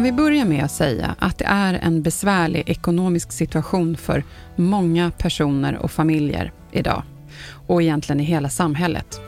Om 0.00 0.04
vi 0.04 0.12
börjar 0.12 0.44
med 0.44 0.64
att 0.64 0.70
säga 0.70 1.14
att 1.18 1.38
det 1.38 1.44
är 1.44 1.74
en 1.74 2.02
besvärlig 2.02 2.62
ekonomisk 2.66 3.32
situation 3.32 3.96
för 3.96 4.24
många 4.56 5.10
personer 5.10 5.76
och 5.76 5.90
familjer 5.90 6.52
idag 6.72 7.02
och 7.66 7.82
egentligen 7.82 8.20
i 8.20 8.24
hela 8.24 8.48
samhället. 8.48 9.20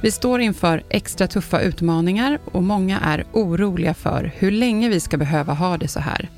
Vi 0.00 0.10
står 0.10 0.40
inför 0.40 0.82
extra 0.88 1.26
tuffa 1.26 1.60
utmaningar 1.60 2.38
och 2.44 2.62
många 2.62 3.00
är 3.00 3.24
oroliga 3.32 3.94
för 3.94 4.32
hur 4.36 4.50
länge 4.50 4.88
vi 4.88 5.00
ska 5.00 5.16
behöva 5.16 5.52
ha 5.52 5.78
det 5.78 5.88
så 5.88 6.00
här. 6.00 6.28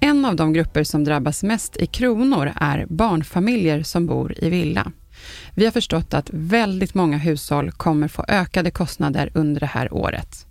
En 0.00 0.24
av 0.24 0.36
de 0.36 0.52
grupper 0.52 0.84
som 0.84 1.04
drabbas 1.04 1.42
mest 1.42 1.76
i 1.76 1.86
kronor 1.86 2.52
är 2.56 2.86
barnfamiljer 2.88 3.82
som 3.82 4.06
bor 4.06 4.34
i 4.44 4.50
villa. 4.50 4.92
Vi 5.54 5.64
har 5.64 5.72
förstått 5.72 6.14
att 6.14 6.30
väldigt 6.32 6.94
många 6.94 7.16
hushåll 7.18 7.70
kommer 7.70 8.08
få 8.08 8.24
ökade 8.28 8.70
kostnader 8.70 9.30
under 9.34 9.60
det 9.60 9.66
här 9.66 9.94
året. 9.94 10.46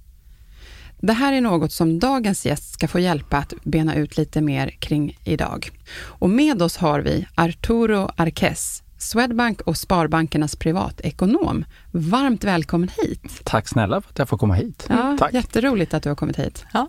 Det 1.06 1.14
här 1.14 1.34
är 1.34 1.42
något 1.42 1.72
som 1.72 2.00
dagens 2.00 2.46
gäst 2.46 2.74
ska 2.74 2.88
få 2.88 3.00
hjälpa 3.00 3.38
att 3.38 3.54
bena 3.64 3.96
ut 3.96 4.18
lite 4.18 4.42
mer 4.42 4.70
kring 4.70 5.20
idag. 5.24 5.72
Och 5.96 6.30
med 6.30 6.62
oss 6.62 6.78
har 6.78 7.00
vi 7.00 7.28
Arturo 7.36 8.10
Arques, 8.18 8.84
Swedbank 8.98 9.62
och 9.62 9.78
Sparbankernas 9.78 10.56
privatekonom. 10.56 11.66
Varmt 11.92 12.44
välkommen 12.44 12.90
hit! 12.98 13.42
Tack 13.44 13.68
snälla 13.68 14.02
för 14.02 14.10
att 14.10 14.20
jag 14.20 14.30
får 14.30 14.38
komma 14.38 14.54
hit. 14.54 14.86
Ja, 14.90 15.18
Tack. 15.20 15.34
Jätteroligt 15.34 15.94
att 15.94 16.04
du 16.04 16.10
har 16.10 16.16
kommit 16.16 16.40
hit. 16.40 16.66
Ja. 16.74 16.88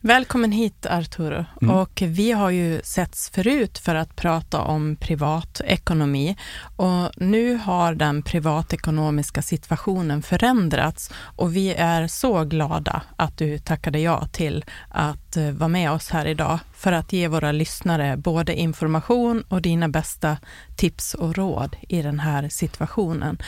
Välkommen 0.00 0.52
hit 0.52 0.86
Arturo. 0.86 1.44
Mm. 1.62 1.76
Och 1.76 2.02
vi 2.06 2.32
har 2.32 2.50
ju 2.50 2.80
setts 2.84 3.30
förut 3.30 3.78
för 3.78 3.94
att 3.94 4.16
prata 4.16 4.60
om 4.60 4.96
privatekonomi 4.96 6.36
och 6.76 7.10
nu 7.16 7.56
har 7.56 7.94
den 7.94 8.22
privatekonomiska 8.22 9.42
situationen 9.42 10.22
förändrats 10.22 11.10
och 11.18 11.56
vi 11.56 11.74
är 11.74 12.06
så 12.06 12.44
glada 12.44 13.02
att 13.16 13.38
du 13.38 13.58
tackade 13.58 13.98
ja 13.98 14.26
till 14.32 14.64
att 14.88 15.36
eh, 15.36 15.50
vara 15.50 15.68
med 15.68 15.92
oss 15.92 16.10
här 16.10 16.26
idag 16.26 16.58
för 16.74 16.92
att 16.92 17.12
ge 17.12 17.28
våra 17.28 17.52
lyssnare 17.52 18.16
både 18.16 18.54
information 18.54 19.44
och 19.48 19.62
dina 19.62 19.88
bästa 19.88 20.36
tips 20.76 21.14
och 21.14 21.36
råd 21.36 21.76
i 21.88 22.02
den 22.02 22.20
här 22.20 22.48
situationen. 22.48 23.38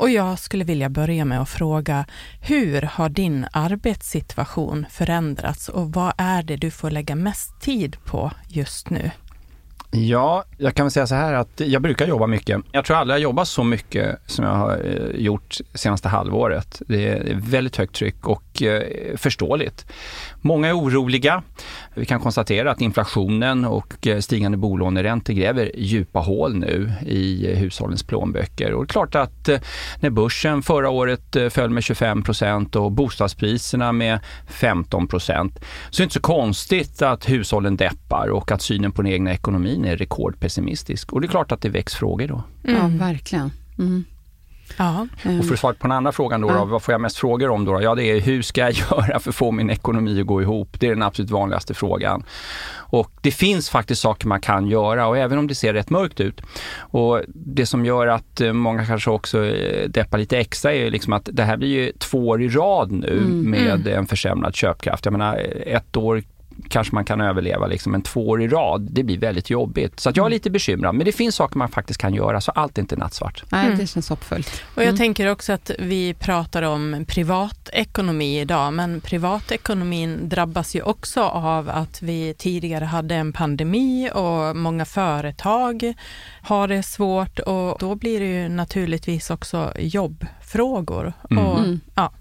Och 0.00 0.10
jag 0.10 0.38
skulle 0.38 0.64
vilja 0.64 0.88
börja 0.88 1.24
med 1.24 1.40
att 1.40 1.48
fråga, 1.48 2.04
hur 2.40 2.82
har 2.82 3.08
din 3.08 3.46
arbetssituation 3.52 4.86
förändrats 4.90 5.68
och 5.68 5.92
vad 5.92 6.12
är 6.16 6.42
det 6.42 6.56
du 6.56 6.70
får 6.70 6.90
lägga 6.90 7.14
mest 7.14 7.60
tid 7.60 7.96
på 8.04 8.32
just 8.48 8.90
nu? 8.90 9.10
Ja, 9.90 10.44
jag 10.58 10.74
kan 10.74 10.86
väl 10.86 10.90
säga 10.90 11.06
så 11.06 11.14
här 11.14 11.32
att 11.32 11.60
jag 11.60 11.82
brukar 11.82 12.06
jobba 12.06 12.26
mycket. 12.26 12.60
Jag 12.72 12.84
tror 12.84 12.96
aldrig 12.96 13.14
jag 13.14 13.22
jobbat 13.22 13.48
så 13.48 13.64
mycket 13.64 14.18
som 14.26 14.44
jag 14.44 14.54
har 14.54 14.82
eh, 14.84 15.20
gjort 15.20 15.56
senaste 15.74 16.08
halvåret. 16.08 16.82
Det 16.88 17.08
är 17.08 17.34
väldigt 17.34 17.76
högt 17.76 17.94
tryck 17.94 18.28
och 18.28 18.49
eh, 18.62 19.16
förståeligt. 19.16 19.86
Många 20.40 20.68
är 20.68 20.78
oroliga. 20.78 21.42
Vi 21.94 22.06
kan 22.06 22.20
konstatera 22.20 22.70
att 22.70 22.80
inflationen 22.80 23.64
och 23.64 24.06
eh, 24.06 24.20
stigande 24.20 24.58
bolåneräntor 24.58 25.34
gräver 25.34 25.70
djupa 25.76 26.18
hål 26.18 26.54
nu 26.54 26.92
i 27.06 27.54
hushållens 27.54 28.02
plånböcker. 28.02 28.72
Och 28.72 28.86
det 28.86 28.90
är 28.90 28.92
klart 28.92 29.14
att 29.14 29.48
när 30.00 30.10
börsen 30.10 30.62
förra 30.62 30.90
året 30.90 31.36
föll 31.50 31.70
med 31.70 31.84
25 31.84 32.22
procent 32.22 32.76
och 32.76 32.92
bostadspriserna 32.92 33.92
med 33.92 34.20
15 34.48 35.08
procent 35.08 35.58
så 35.90 36.02
är 36.02 36.04
det 36.04 36.04
inte 36.04 36.14
så 36.14 36.20
konstigt 36.20 37.02
att 37.02 37.28
hushållen 37.28 37.76
deppar 37.76 38.28
och 38.28 38.52
att 38.52 38.62
synen 38.62 38.92
på 38.92 39.02
den 39.02 39.12
egna 39.12 39.32
ekonomin 39.32 39.84
är 39.84 39.96
rekordpessimistisk. 39.96 41.12
Och 41.12 41.20
det 41.20 41.26
är 41.26 41.28
klart 41.28 41.52
att 41.52 41.62
det 41.62 41.68
väcks 41.68 41.94
frågor 41.94 42.26
då. 42.26 42.42
Ja, 42.62 42.90
verkligen. 42.98 43.50
Mm. 43.78 44.04
Ja, 44.76 45.06
Och 45.38 45.44
för 45.44 45.54
att 45.54 45.60
svara 45.60 45.74
på 45.74 45.86
den 45.86 45.96
andra 45.96 46.12
frågan 46.12 46.40
då, 46.40 46.48
då, 46.48 46.64
vad 46.64 46.82
får 46.82 46.92
jag 46.92 47.00
mest 47.00 47.16
frågor 47.18 47.50
om 47.50 47.64
då? 47.64 47.82
Ja, 47.82 47.94
det 47.94 48.04
är 48.04 48.20
hur 48.20 48.42
ska 48.42 48.60
jag 48.60 48.72
göra 48.90 49.18
för 49.20 49.30
att 49.30 49.34
få 49.36 49.50
min 49.50 49.70
ekonomi 49.70 50.20
att 50.20 50.26
gå 50.26 50.42
ihop? 50.42 50.76
Det 50.80 50.86
är 50.86 50.90
den 50.90 51.02
absolut 51.02 51.30
vanligaste 51.30 51.74
frågan. 51.74 52.22
Och 52.92 53.10
det 53.20 53.30
finns 53.30 53.70
faktiskt 53.70 54.00
saker 54.02 54.26
man 54.28 54.40
kan 54.40 54.66
göra 54.66 55.06
och 55.06 55.18
även 55.18 55.38
om 55.38 55.46
det 55.46 55.54
ser 55.54 55.72
rätt 55.72 55.90
mörkt 55.90 56.20
ut. 56.20 56.40
Och 56.78 57.20
det 57.28 57.66
som 57.66 57.84
gör 57.84 58.06
att 58.06 58.40
eh, 58.40 58.52
många 58.52 58.86
kanske 58.86 59.10
också 59.10 59.44
eh, 59.44 59.88
deppar 59.88 60.18
lite 60.18 60.38
extra 60.38 60.74
är 60.74 60.90
liksom 60.90 61.12
att 61.12 61.28
det 61.32 61.42
här 61.42 61.56
blir 61.56 61.68
ju 61.68 61.92
två 61.98 62.28
år 62.28 62.42
i 62.42 62.48
rad 62.48 62.92
nu 62.92 63.18
Mm. 63.18 63.50
med 63.50 63.86
en 63.86 64.06
försämrad 64.06 64.54
köpkraft. 64.56 65.04
Jag 65.04 65.12
menar, 65.12 65.36
ett 65.66 65.96
år 65.96 66.22
kanske 66.68 66.94
man 66.94 67.04
kan 67.04 67.20
överleva 67.20 67.66
liksom, 67.66 67.92
men 67.92 68.02
två 68.02 68.28
år 68.28 68.42
i 68.42 68.48
rad, 68.48 68.88
det 68.90 69.02
blir 69.02 69.18
väldigt 69.18 69.50
jobbigt. 69.50 70.00
Så 70.00 70.08
att 70.10 70.16
jag 70.16 70.26
är 70.26 70.30
lite 70.30 70.50
bekymrad, 70.50 70.94
men 70.94 71.04
det 71.04 71.12
finns 71.12 71.34
saker 71.34 71.58
man 71.58 71.68
faktiskt 71.68 72.00
kan 72.00 72.14
göra, 72.14 72.40
så 72.40 72.50
allt 72.52 72.78
är 72.78 72.82
inte 72.82 72.96
nattsvart. 72.96 73.44
Nej, 73.52 73.66
Mm. 73.66 73.78
det 73.78 73.86
känns 73.86 74.08
hoppfullt. 74.08 74.62
och 74.74 74.82
jag 74.82 74.88
Mm. 74.88 74.96
tänker 74.98 75.26
också 75.26 75.52
att 75.52 75.70
vi 75.78 76.14
pratar 76.14 76.62
om 76.62 77.04
privatekonomi 77.08 78.40
idag, 78.40 78.72
men 78.72 79.00
privatekonomin 79.00 80.28
drabbas 80.28 80.76
ju 80.76 80.82
också 80.82 81.22
av 81.22 81.70
att 81.70 82.02
vi 82.02 82.34
tidigare 82.38 82.84
hade 82.84 83.14
en 83.14 83.32
pandemi 83.32 84.10
och 84.14 84.56
många 84.56 84.84
företag 84.84 85.94
har 86.42 86.68
det 86.68 86.82
svårt 86.82 87.38
och 87.38 87.76
då 87.80 87.94
blir 87.94 88.20
det 88.20 88.26
ju 88.26 88.48
naturligtvis 88.48 89.30
också 89.30 89.72
jobbfrågor. 89.78 90.39
Mm. 91.30 91.46
Och, 91.46 91.58
Mm. 91.58 91.80
ja, 91.94 92.12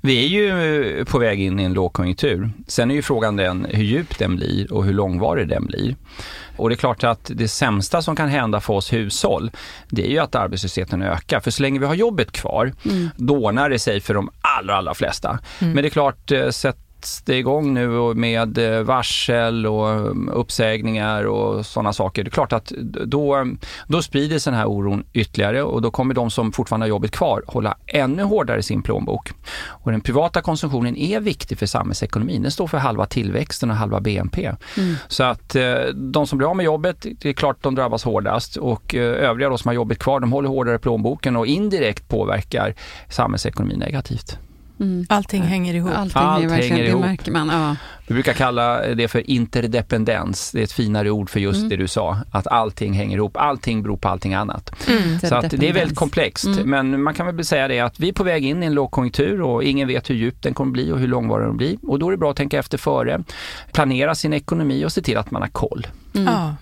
Vi 0.00 0.24
är 0.24 0.28
ju 0.28 1.04
på 1.04 1.18
väg 1.18 1.40
in 1.40 1.60
i 1.60 1.64
en 1.64 1.72
lågkonjunktur. 1.72 2.50
Sen 2.66 2.90
är 2.90 2.94
ju 2.94 3.02
frågan 3.02 3.36
den 3.36 3.66
hur 3.70 3.84
djup 3.84 4.18
den 4.18 4.36
blir 4.36 4.72
och 4.72 4.84
hur 4.84 4.92
långvarig 4.92 5.48
den 5.48 5.66
blir. 5.66 5.96
Och 6.56 6.68
det 6.68 6.74
är 6.74 6.76
klart 6.76 7.04
att 7.04 7.30
det 7.34 7.48
sämsta 7.48 8.02
som 8.02 8.16
kan 8.16 8.28
hända 8.28 8.60
för 8.60 8.74
oss 8.74 8.92
hushåll, 8.92 9.50
det 9.90 10.06
är 10.06 10.10
ju 10.10 10.18
att 10.18 10.34
arbetslösheten 10.34 11.02
ökar. 11.02 11.40
För 11.40 11.50
så 11.50 11.62
länge 11.62 11.78
vi 11.80 11.86
har 11.86 11.94
jobbet 11.94 12.32
kvar, 12.32 12.72
Mm. 12.84 13.10
då 13.16 13.44
ordnar 13.46 13.70
det 13.70 13.78
sig 13.78 14.00
för 14.00 14.14
de 14.14 14.30
allra, 14.40 14.76
allra 14.76 14.94
flesta. 14.94 15.38
Mm. 15.60 15.72
Men 15.74 15.82
det 15.82 15.88
är 15.88 15.90
klart, 15.90 16.30
eh, 16.32 16.48
sätts 16.50 16.78
det 17.24 17.38
igång 17.38 17.74
nu 17.74 18.14
med 18.14 18.58
eh, 18.58 18.82
varsel 18.82 19.66
och 19.66 19.90
mm, 19.90 20.28
uppsägningar 20.28 21.24
och 21.24 21.66
sådana 21.66 21.92
saker, 21.92 22.24
det 22.24 22.28
är 22.28 22.30
klart 22.30 22.52
att 22.52 22.72
då, 23.06 23.46
då 23.86 24.02
sprider 24.02 24.38
sig 24.38 24.50
den 24.50 24.60
här 24.60 24.66
oron 24.66 25.04
ytterligare 25.12 25.62
och 25.62 25.82
då 25.82 25.90
kommer 25.90 26.14
de 26.14 26.30
som 26.30 26.52
fortfarande 26.52 26.84
har 26.84 26.88
jobbet 26.88 27.10
kvar 27.10 27.42
hålla 27.46 27.76
ännu 27.86 28.22
hårdare 28.22 28.58
i 28.58 28.62
sin 28.62 28.82
plånbok. 28.82 29.32
Och 29.60 29.90
den 29.90 30.00
privata 30.00 30.40
konsumtionen 30.40 30.96
är 30.96 31.20
viktig 31.20 31.58
för 31.58 31.66
samhällsekonomin. 31.66 32.42
Den 32.42 32.50
står 32.50 32.66
för 32.66 32.78
halva 32.78 33.06
tillväxten 33.06 33.70
och 33.70 33.76
halva 33.76 34.00
BNP. 34.00 34.46
Mm. 34.76 34.94
Så 35.08 35.24
att 35.24 35.54
eh, 35.54 35.74
de 35.94 36.26
som 36.26 36.38
blir 36.38 36.48
av 36.48 36.56
med 36.56 36.64
jobbet, 36.64 37.06
det 37.18 37.28
är 37.28 37.32
klart 37.32 37.62
de 37.62 37.74
drabbas 37.74 38.04
hårdast 38.04 38.56
och 38.56 38.94
eh, 38.94 39.28
övriga 39.28 39.58
som 39.58 39.68
har 39.68 39.74
jobbet 39.74 39.98
kvar, 39.98 40.20
de 40.20 40.32
håller 40.32 40.48
hårdare 40.48 40.76
i 40.76 40.78
plånboken 40.78 41.36
och 41.36 41.46
indirekt 41.46 42.08
påverkar 42.08 42.74
samhällsekonomin 43.08 43.78
negativt. 43.78 44.38
Mm. 44.80 45.06
allting 45.08 45.42
hänger 45.42 45.74
ihop. 45.74 45.92
Allting 45.94 46.22
Allt 46.22 46.44
är 46.44 46.48
verkligen, 46.48 46.70
hänger 46.72 46.84
det 46.84 46.90
ihop. 46.90 47.00
märker 47.04 47.32
man. 47.32 47.48
Ja. 47.48 47.76
Vi 48.06 48.14
brukar 48.14 48.32
kalla 48.32 48.86
det 48.94 49.08
för 49.08 49.30
interdependens. 49.30 50.50
Det 50.52 50.60
är 50.60 50.64
ett 50.64 50.72
finare 50.72 51.10
ord 51.10 51.30
för 51.30 51.40
just 51.40 51.56
Mm. 51.56 51.68
det 51.68 51.76
du 51.76 51.88
sa, 51.88 52.18
att 52.30 52.46
allting 52.46 52.92
hänger 52.92 53.16
ihop. 53.16 53.36
Allting 53.36 53.82
beror 53.82 53.96
på 53.96 54.08
allting 54.08 54.34
annat. 54.34 54.88
Mm. 54.88 55.20
Så 55.20 55.34
att 55.34 55.50
det 55.50 55.68
är 55.68 55.72
väldigt 55.72 55.98
komplext. 55.98 56.44
Mm. 56.46 56.70
Men 56.70 57.02
man 57.02 57.14
kan 57.14 57.36
väl 57.36 57.44
säga 57.44 57.68
det 57.68 57.80
att 57.80 58.00
vi 58.00 58.08
är 58.08 58.12
på 58.12 58.24
väg 58.24 58.44
in 58.44 58.62
i 58.62 58.66
en 58.66 58.74
lågkonjunktur 58.74 59.42
och 59.42 59.64
ingen 59.64 59.88
vet 59.88 60.10
hur 60.10 60.14
djup 60.14 60.42
den 60.42 60.54
kommer 60.54 60.72
bli 60.72 60.92
och 60.92 60.98
hur 60.98 61.08
långvarig 61.08 61.46
den 61.48 61.56
blir. 61.56 61.76
Och 61.82 61.98
då 61.98 62.06
är 62.06 62.10
det 62.10 62.16
bra 62.16 62.30
att 62.30 62.36
tänka 62.36 62.58
efter 62.58 62.78
före, 62.78 63.22
planera 63.72 64.14
sin 64.14 64.32
ekonomi 64.32 64.84
och 64.84 64.92
se 64.92 65.02
till 65.02 65.16
att 65.18 65.30
man 65.30 65.42
har 65.42 65.48
koll. 65.48 65.86
Mm. 66.14 66.26
Ja. 66.34 66.54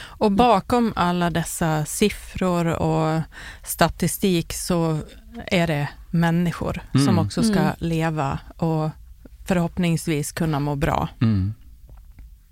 Och 0.00 0.32
bakom 0.32 0.92
alla 0.96 1.30
dessa 1.30 1.84
siffror 1.84 2.66
och 2.66 3.20
statistik 3.64 4.52
så 4.52 4.98
är 5.46 5.66
det 5.66 5.88
människor 6.10 6.80
Mm. 6.94 7.06
som 7.06 7.18
också 7.18 7.42
ska 7.42 7.58
Mm. 7.60 7.72
leva 7.78 8.38
och 8.56 8.90
förhoppningsvis 9.46 10.32
kunna 10.32 10.60
må 10.60 10.76
bra. 10.76 11.08
Mm. 11.22 11.54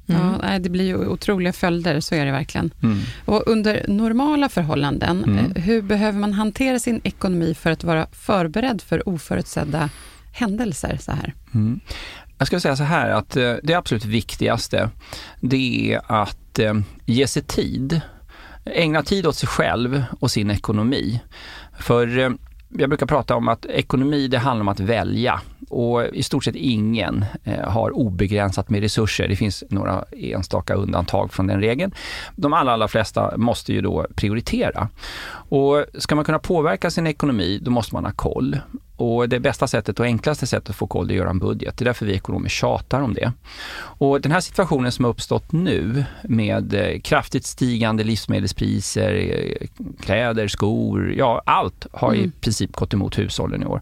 Mm. 0.08 0.22
Ja, 0.22 0.38
nej, 0.42 0.60
det 0.60 0.70
blir 0.70 0.84
ju 0.84 0.96
otroliga 1.06 1.52
följder, 1.52 2.00
så 2.00 2.14
är 2.14 2.26
det 2.26 2.32
verkligen. 2.32 2.70
Mm. 2.82 2.98
Och 3.24 3.42
under 3.46 3.84
normala 3.88 4.48
förhållanden, 4.48 5.24
Mm. 5.24 5.38
eh, 5.56 5.62
hur 5.62 5.82
behöver 5.82 6.18
man 6.18 6.32
hantera 6.32 6.78
sin 6.78 7.00
ekonomi 7.04 7.54
för 7.54 7.70
att 7.70 7.84
vara 7.84 8.06
förberedd 8.12 8.82
för 8.82 9.08
oförutsedda 9.08 9.90
händelser 10.32 10.98
så 11.00 11.12
här? 11.12 11.34
Mm. 11.54 11.80
Jag 12.38 12.46
skulle 12.46 12.60
säga 12.60 12.76
så 12.76 12.84
här 12.84 13.10
att 13.10 13.36
eh, 13.36 13.54
det 13.62 13.74
absolut 13.74 14.04
viktigaste, 14.04 14.90
det 15.40 15.92
är 15.94 16.00
att 16.22 16.58
eh, 16.58 16.74
ge 17.04 17.26
sig 17.26 17.42
tid. 17.42 18.00
Ägna 18.64 19.02
tid 19.02 19.26
åt 19.26 19.36
sig 19.36 19.48
själv 19.48 20.04
och 20.20 20.30
sin 20.30 20.50
ekonomi. 20.50 21.20
För 21.78 22.36
jag 22.78 22.88
brukar 22.88 23.06
prata 23.06 23.36
om 23.36 23.48
att 23.48 23.66
ekonomi, 23.66 24.28
det 24.28 24.38
handlar 24.38 24.60
om 24.60 24.68
att 24.68 24.80
välja. 24.80 25.40
Och 25.68 26.04
i 26.06 26.22
stort 26.22 26.44
sett 26.44 26.56
ingen 26.56 27.24
eh, 27.44 27.68
har 27.68 27.90
obegränsat 27.90 28.70
med 28.70 28.80
resurser. 28.80 29.28
Det 29.28 29.36
finns 29.36 29.64
några 29.70 30.04
enstaka 30.12 30.74
undantag 30.74 31.32
från 31.32 31.46
den 31.46 31.60
regeln. 31.60 31.92
De 32.36 32.52
allra, 32.52 32.72
allra 32.72 32.88
flesta 32.88 33.36
måste 33.36 33.72
ju 33.72 33.80
då 33.80 34.06
prioritera. 34.14 34.88
Och 35.48 35.84
ska 35.94 36.14
man 36.14 36.24
kunna 36.24 36.38
påverka 36.38 36.90
sin 36.90 37.06
ekonomi, 37.06 37.58
då 37.62 37.70
måste 37.70 37.94
man 37.94 38.04
ha 38.04 38.12
koll. 38.12 38.58
Och 38.96 39.28
det 39.28 39.40
bästa 39.40 39.66
sättet 39.66 40.00
och 40.00 40.06
enklaste 40.06 40.46
sättet 40.46 40.70
att 40.70 40.76
få 40.76 40.86
koll, 40.86 41.10
är 41.10 41.14
att 41.14 41.18
göra 41.18 41.30
en 41.30 41.38
budget. 41.38 41.76
Det 41.78 41.82
är 41.82 41.84
därför 41.86 42.06
vi 42.06 42.12
ekonomer 42.14 42.48
tjatar 42.48 43.00
om 43.00 43.14
det. 43.14 43.32
Och 43.78 44.20
den 44.20 44.32
här 44.32 44.40
situationen 44.40 44.92
som 44.92 45.04
har 45.04 45.12
uppstått 45.12 45.52
nu 45.52 46.04
med 46.22 46.74
eh, 46.74 47.00
kraftigt 47.00 47.44
stigande 47.46 48.04
livsmedelspriser, 48.04 49.12
eh, 49.14 49.66
kläder, 50.00 50.48
skor, 50.48 51.12
ja 51.16 51.42
allt 51.46 51.86
har 51.92 52.14
i 52.14 52.18
Mm. 52.18 52.32
princip 52.40 52.72
gått 52.72 52.94
emot 52.94 53.18
hushållen 53.18 53.62
i 53.62 53.66
år. 53.66 53.80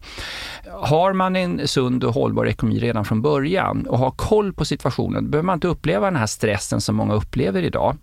Har 0.71 1.13
man 1.13 1.37
en 1.37 1.69
sund 1.69 2.05
och 2.05 2.15
hållbar 2.15 2.47
ekonomi 2.47 2.79
redan 2.79 3.05
från 3.05 3.23
början 3.23 3.87
och 3.87 3.99
har 3.99 4.11
koll 4.11 4.53
på 4.53 4.65
situationen, 4.65 5.31
behöver 5.31 5.47
man 5.47 5.55
inte 5.57 5.69
uppleva 5.69 6.07
den 6.07 6.17
här 6.17 6.27
stressen 6.27 6.81
som 6.81 6.97
många 6.97 7.15
upplever 7.15 7.63
idag. 7.63 7.97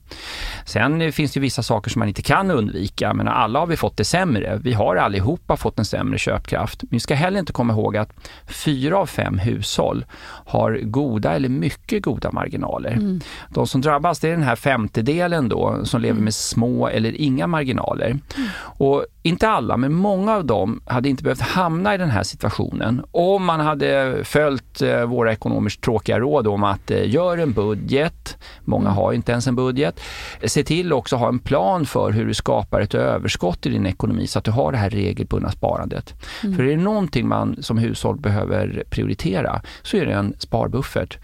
Sen 0.65 1.01
eh, 1.01 1.11
finns 1.11 1.31
det 1.31 1.39
vissa 1.39 1.63
saker 1.63 1.89
som 1.91 1.99
man 1.99 2.07
inte 2.07 2.21
kan 2.21 2.51
undvika, 2.51 3.13
men 3.13 3.27
alla 3.27 3.59
har 3.59 3.67
vi 3.67 3.77
fått 3.77 3.97
det 3.97 4.03
sämre. 4.05 4.59
Vi 4.63 4.73
har 4.73 4.95
allihopa 4.95 5.57
fått 5.57 5.79
en 5.79 5.85
sämre 5.85 6.17
köpkraft. 6.17 6.83
Vi 6.89 6.99
ska 7.01 7.15
heller 7.15 7.39
inte 7.39 7.53
komma 7.53 7.73
ihåg 7.73 7.97
att 7.97 8.29
fyra 8.47 8.97
av 8.97 9.05
fem 9.05 9.37
hushåll 9.37 10.05
har 10.45 10.79
goda 10.83 11.33
eller 11.33 11.49
mycket 11.49 12.03
goda 12.03 12.31
marginaler. 12.31 13.19
De 13.49 13.67
som 13.67 13.81
drabbas 13.81 14.19
det 14.19 14.27
är 14.27 14.31
den 14.31 14.43
här 14.43 14.55
femtedelen 14.55 15.49
då 15.49 15.85
som 15.85 16.01
lever 16.01 16.21
med 16.21 16.33
små 16.33 16.87
eller 16.87 17.21
inga 17.21 17.47
marginaler. 17.47 18.19
Och 18.59 19.05
inte 19.23 19.49
alla, 19.49 19.77
men 19.77 19.93
många 19.93 20.35
av 20.35 20.45
dem 20.45 20.81
hade 20.85 21.09
inte 21.09 21.23
behövt 21.23 21.41
hamna 21.41 21.95
i 21.95 21.97
den 21.97 22.09
här 22.09 22.23
situationen. 22.23 23.03
Om 23.11 23.45
man 23.45 23.59
hade 23.59 24.19
följt 24.23 24.81
eh, 24.81 25.05
våra 25.05 25.31
ekonomiskt 25.31 25.81
tråkiga 25.81 26.19
råd 26.19 26.47
om 26.47 26.63
att 26.63 26.91
eh, 26.91 27.09
gör 27.09 27.37
en 27.37 27.53
budget, 27.53 28.37
många 28.61 28.89
har 28.89 29.13
inte 29.13 29.31
ens 29.31 29.47
en 29.47 29.55
budget, 29.55 29.99
se 30.45 30.63
till 30.63 30.93
också 30.93 31.15
att 31.15 31.21
ha 31.21 31.27
en 31.27 31.39
plan 31.39 31.85
för 31.85 32.11
hur 32.11 32.25
du 32.25 32.33
skapar 32.33 32.81
ett 32.81 32.93
överskott 32.93 33.65
i 33.65 33.69
din 33.69 33.85
ekonomi 33.85 34.27
så 34.27 34.39
att 34.39 34.45
du 34.45 34.51
har 34.51 34.71
det 34.71 34.77
här 34.77 34.89
regelbundna 34.89 35.51
sparandet. 35.51 36.13
För 36.41 36.63
är 36.63 36.77
det 36.77 36.83
någonting 36.83 37.27
man 37.27 37.55
som 37.59 37.77
hushåll 37.77 38.19
behöver 38.19 38.83
prioritera 38.89 39.61
så 39.81 39.97
är 39.97 40.05
det 40.05 40.13
en 40.13 40.33
sparbuffert. 40.37 41.17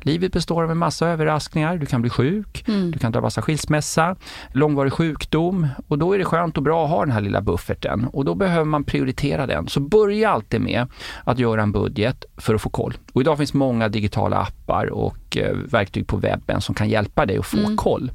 Livet 0.00 0.32
består 0.32 0.62
av 0.62 0.70
en 0.70 0.78
massa 0.78 1.08
överraskningar, 1.08 1.76
du 1.76 1.86
kan 1.86 2.00
bli 2.00 2.10
sjuk, 2.10 2.64
du 2.66 2.98
kan 2.98 3.12
drabbas 3.12 3.38
av 3.38 3.44
skilsmässa, 3.44 4.16
långvarig 4.52 4.92
sjukdom 4.92 5.68
och 5.88 5.98
då 5.98 6.12
är 6.12 6.18
det 6.18 6.24
skönt 6.24 6.56
och 6.56 6.62
bra 6.62 6.84
att 6.84 6.90
ha 6.90 7.00
den 7.00 7.10
här 7.10 7.20
lilla 7.20 7.41
bufferten 7.42 8.06
och 8.12 8.24
då 8.24 8.34
behöver 8.34 8.64
man 8.64 8.84
prioritera 8.84 9.46
den. 9.46 9.68
Så 9.68 9.80
börja 9.80 10.30
alltid 10.30 10.60
med 10.60 10.86
att 11.24 11.38
göra 11.38 11.62
en 11.62 11.72
budget 11.72 12.24
för 12.36 12.54
att 12.54 12.62
få 12.62 12.70
koll. 12.70 12.94
Och 13.12 13.20
idag 13.20 13.38
finns 13.38 13.54
många 13.54 13.88
digitala 13.88 14.36
appar 14.36 14.86
och 14.86 15.16
eh, 15.36 15.52
verktyg 15.52 16.06
på 16.06 16.16
webben 16.16 16.60
som 16.60 16.74
kan 16.74 16.88
hjälpa 16.88 17.26
dig 17.26 17.38
att 17.38 17.46
få 17.46 17.76
koll. 17.76 18.10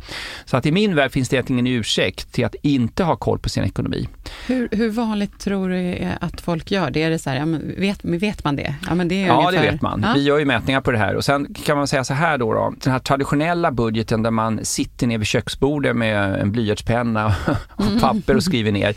Så 0.46 0.58
att 0.58 0.66
i 0.66 0.72
min 0.72 0.96
värld 0.96 1.12
finns 1.12 1.30
det 1.30 1.36
egentligen 1.36 1.68
ingen 1.68 1.80
ursäkt 1.80 2.32
till 2.34 2.46
att 2.46 2.56
inte 2.62 3.04
ha 3.04 3.16
koll 3.16 3.40
på 3.40 3.50
sin 3.50 3.64
ekonomi. 3.64 4.08
Hur, 4.48 4.70
hur 4.72 4.90
vanligt 4.90 5.40
tror 5.40 5.70
du 5.70 6.08
att 6.22 6.42
folk 6.42 6.72
gör 6.72 6.92
det? 6.92 7.04
Är 7.04 7.10
det 7.10 7.20
så 7.20 7.30
här, 7.30 7.38
ja, 7.38 7.46
vet, 7.78 8.00
vet 8.04 8.44
man 8.44 8.56
det? 8.56 8.76
Ja, 8.88 8.96
men 8.96 9.08
det 9.08 9.24
är 9.24 9.28
Ja, 9.28 9.34
ungefär, 9.34 9.66
det 9.66 9.72
vet 9.72 9.82
man. 9.82 10.02
Ja. 10.02 10.14
Vi 10.16 10.24
gör 10.24 10.38
ju 10.40 10.46
mätningar 10.46 10.82
på 10.82 10.92
det 10.92 10.98
här 10.98 11.16
och 11.16 11.26
sen 11.26 11.54
kan 11.54 11.78
man 11.78 11.88
säga 11.88 12.04
så 12.04 12.14
här 12.14 12.38
då, 12.38 12.54
då. 12.54 12.74
Den 12.84 12.92
här 12.92 13.00
traditionella 13.00 13.72
budgeten 13.72 14.24
där 14.24 14.32
man 14.32 14.66
sitter 14.66 15.08
ner 15.08 15.18
vid 15.18 15.28
köksbordet 15.28 15.96
med 15.96 16.42
en 16.42 16.52
blyertspenna 16.52 17.36
och 17.70 17.86
papper 18.02 18.36
och 18.36 18.44
skriver 18.44 18.72
ner. 18.72 18.96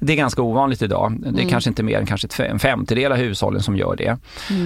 Det 0.00 0.12
är 0.12 0.16
ganska 0.16 0.42
ovanligt 0.42 0.82
idag. 0.82 1.16
Det 1.32 1.42
är 1.42 1.48
kanske 1.48 1.70
inte 1.70 1.82
mer 1.82 1.98
än 1.98 2.06
kanske 2.06 2.44
en 2.44 2.58
femtedel 2.58 3.12
av 3.12 3.18
hushållen 3.18 3.62
som 3.62 3.76
gör 3.76 3.96
det. 3.96 4.18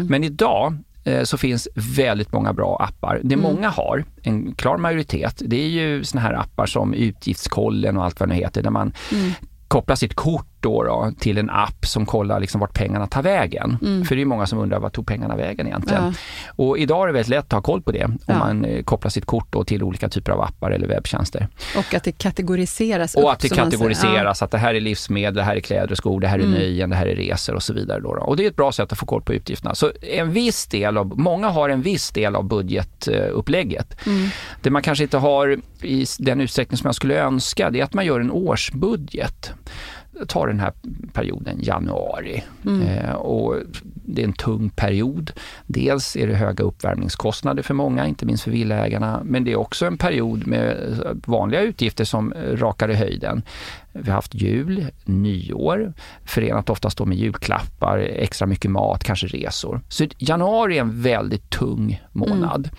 Men 0.09 0.25
idag 0.25 0.79
så 1.25 1.39
finns 1.39 1.69
väldigt 1.75 2.33
många 2.33 2.53
bra 2.53 2.77
appar. 2.77 3.21
Det 3.23 3.37
många 3.37 3.69
har, 3.69 4.05
en 4.23 4.55
klar 4.55 4.77
majoritet, 4.77 5.43
det 5.47 5.57
är 5.57 5.69
ju 5.69 6.05
såna 6.05 6.23
här 6.23 6.33
appar 6.33 6.67
som 6.67 6.95
Utgiftskollen 6.95 7.97
och 7.97 8.05
allt 8.05 8.21
vad 8.21 8.29
det 8.29 8.35
nu 8.35 8.41
heter, 8.41 8.63
där 8.63 8.71
man 8.71 8.93
kopplar 9.69 9.97
sitt 9.97 10.15
kort 10.15 10.50
då, 10.61 10.83
då 10.83 11.13
till 11.21 11.39
en 11.39 11.51
app 11.51 11.87
som 11.87 12.07
kollar 12.07 12.41
liksom 12.41 12.61
vart 12.61 12.75
pengarna 12.75 13.07
tar 13.07 13.23
vägen. 13.23 13.79
För 14.09 14.17
det 14.17 14.23
är 14.23 14.27
många 14.27 14.47
som 14.47 14.59
undrar, 14.59 14.79
vart 14.81 14.93
tog 14.95 15.07
pengarna 15.07 15.37
vägen 15.37 15.67
egentligen? 15.67 16.03
Ja. 16.05 16.13
Och 16.65 16.79
idag 16.79 17.03
är 17.03 17.07
det 17.07 17.13
väldigt 17.13 17.29
lätt 17.29 17.45
att 17.45 17.53
ha 17.53 17.61
koll 17.63 17.83
på 17.83 17.93
det 17.93 18.05
om 18.05 18.19
Ja. 18.27 18.39
man 18.39 18.65
eh, 18.65 18.83
kopplar 18.83 19.11
sitt 19.11 19.25
kort 19.27 19.47
då 19.51 19.65
till 19.65 19.83
olika 19.83 20.09
typer 20.09 20.33
av 20.33 20.41
appar 20.41 20.71
eller 20.71 20.87
webbtjänster. 20.89 21.49
Och 21.77 21.95
att 21.95 22.05
det 22.05 22.13
kategoriseras 22.13 23.15
Och 23.15 23.23
upp, 23.23 23.29
att 23.29 23.41
det 23.41 23.49
kategoriseras, 23.49 24.43
att 24.43 24.51
det 24.51 24.59
här 24.59 24.75
är 24.75 24.81
livsmedel, 24.81 25.35
det 25.35 25.43
här 25.43 25.57
är 25.57 25.61
kläder 25.61 25.91
och 25.91 25.97
skor, 25.99 26.21
det 26.21 26.29
här 26.29 26.39
är 26.39 26.43
Mm. 26.43 26.53
nöjen, 26.55 26.91
det 26.91 26.97
här 26.97 27.07
är 27.07 27.17
resor 27.17 27.55
och 27.55 27.63
så 27.63 27.73
vidare. 27.75 28.01
Då, 28.01 28.15
då. 28.15 28.21
Och 28.23 28.37
det 28.37 28.45
är 28.45 28.49
ett 28.49 28.57
bra 28.57 28.73
sätt 28.73 28.93
att 28.93 28.99
få 28.99 29.07
koll 29.07 29.23
på 29.23 29.35
utgifterna. 29.35 29.75
Så 29.75 29.93
en 30.03 30.33
viss 30.33 30.67
del 30.67 30.97
av, 30.97 31.19
många 31.19 31.49
har 31.49 31.69
en 31.69 31.83
viss 31.83 32.11
del 32.11 32.37
av 32.37 32.45
budgetupplägget. 32.45 34.07
Mm. 34.07 34.29
Det 34.63 34.71
man 34.71 34.83
kanske 34.83 35.05
inte 35.05 35.19
har 35.19 35.61
i 35.83 36.07
den 36.19 36.41
utsträckning 36.41 36.79
som 36.79 36.89
jag 36.89 36.95
skulle 36.95 37.15
önska, 37.21 37.71
det 37.71 37.81
är 37.81 37.85
att 37.85 37.95
man 37.95 38.07
gör 38.07 38.21
en 38.21 38.31
årsbudget. 38.31 39.53
Ta 40.27 40.47
den 40.47 40.61
här 40.61 40.73
perioden 41.13 41.59
januari 41.63 42.43
Mm. 42.67 42.83
eh, 42.83 43.13
och 43.13 43.57
det 44.05 44.23
är 44.23 44.27
en 44.27 44.33
tung 44.33 44.71
period. 44.71 45.33
Dels 45.67 46.17
är 46.17 46.27
det 46.27 46.35
höga 46.35 46.65
uppvärmningskostnader 46.65 47.63
för 47.63 47.75
många, 47.75 48.07
inte 48.07 48.27
minst 48.27 48.43
för 48.45 48.51
villaägarna, 48.51 49.21
men 49.25 49.45
det 49.45 49.53
är 49.53 49.57
också 49.57 49.87
en 49.87 49.99
period 49.99 50.47
med 50.47 50.77
vanliga 51.27 51.61
utgifter 51.61 52.05
som 52.05 52.35
rakar 52.53 52.89
i 52.91 52.95
höjden. 52.95 53.43
Vi 53.93 54.11
har 54.11 54.15
haft 54.15 54.35
jul, 54.35 54.87
nyår, 55.05 55.93
förenat 56.25 56.71
oftast 56.71 56.99
då 56.99 57.05
med 57.05 57.19
julklappar, 57.19 57.99
extra 57.99 58.47
mycket 58.47 58.71
mat, 58.71 59.05
kanske 59.05 59.27
resor. 59.27 59.81
Så 59.89 60.07
januari 60.19 60.77
är 60.77 60.81
en 60.81 61.03
väldigt 61.03 61.51
tung 61.51 62.03
månad. 62.13 62.71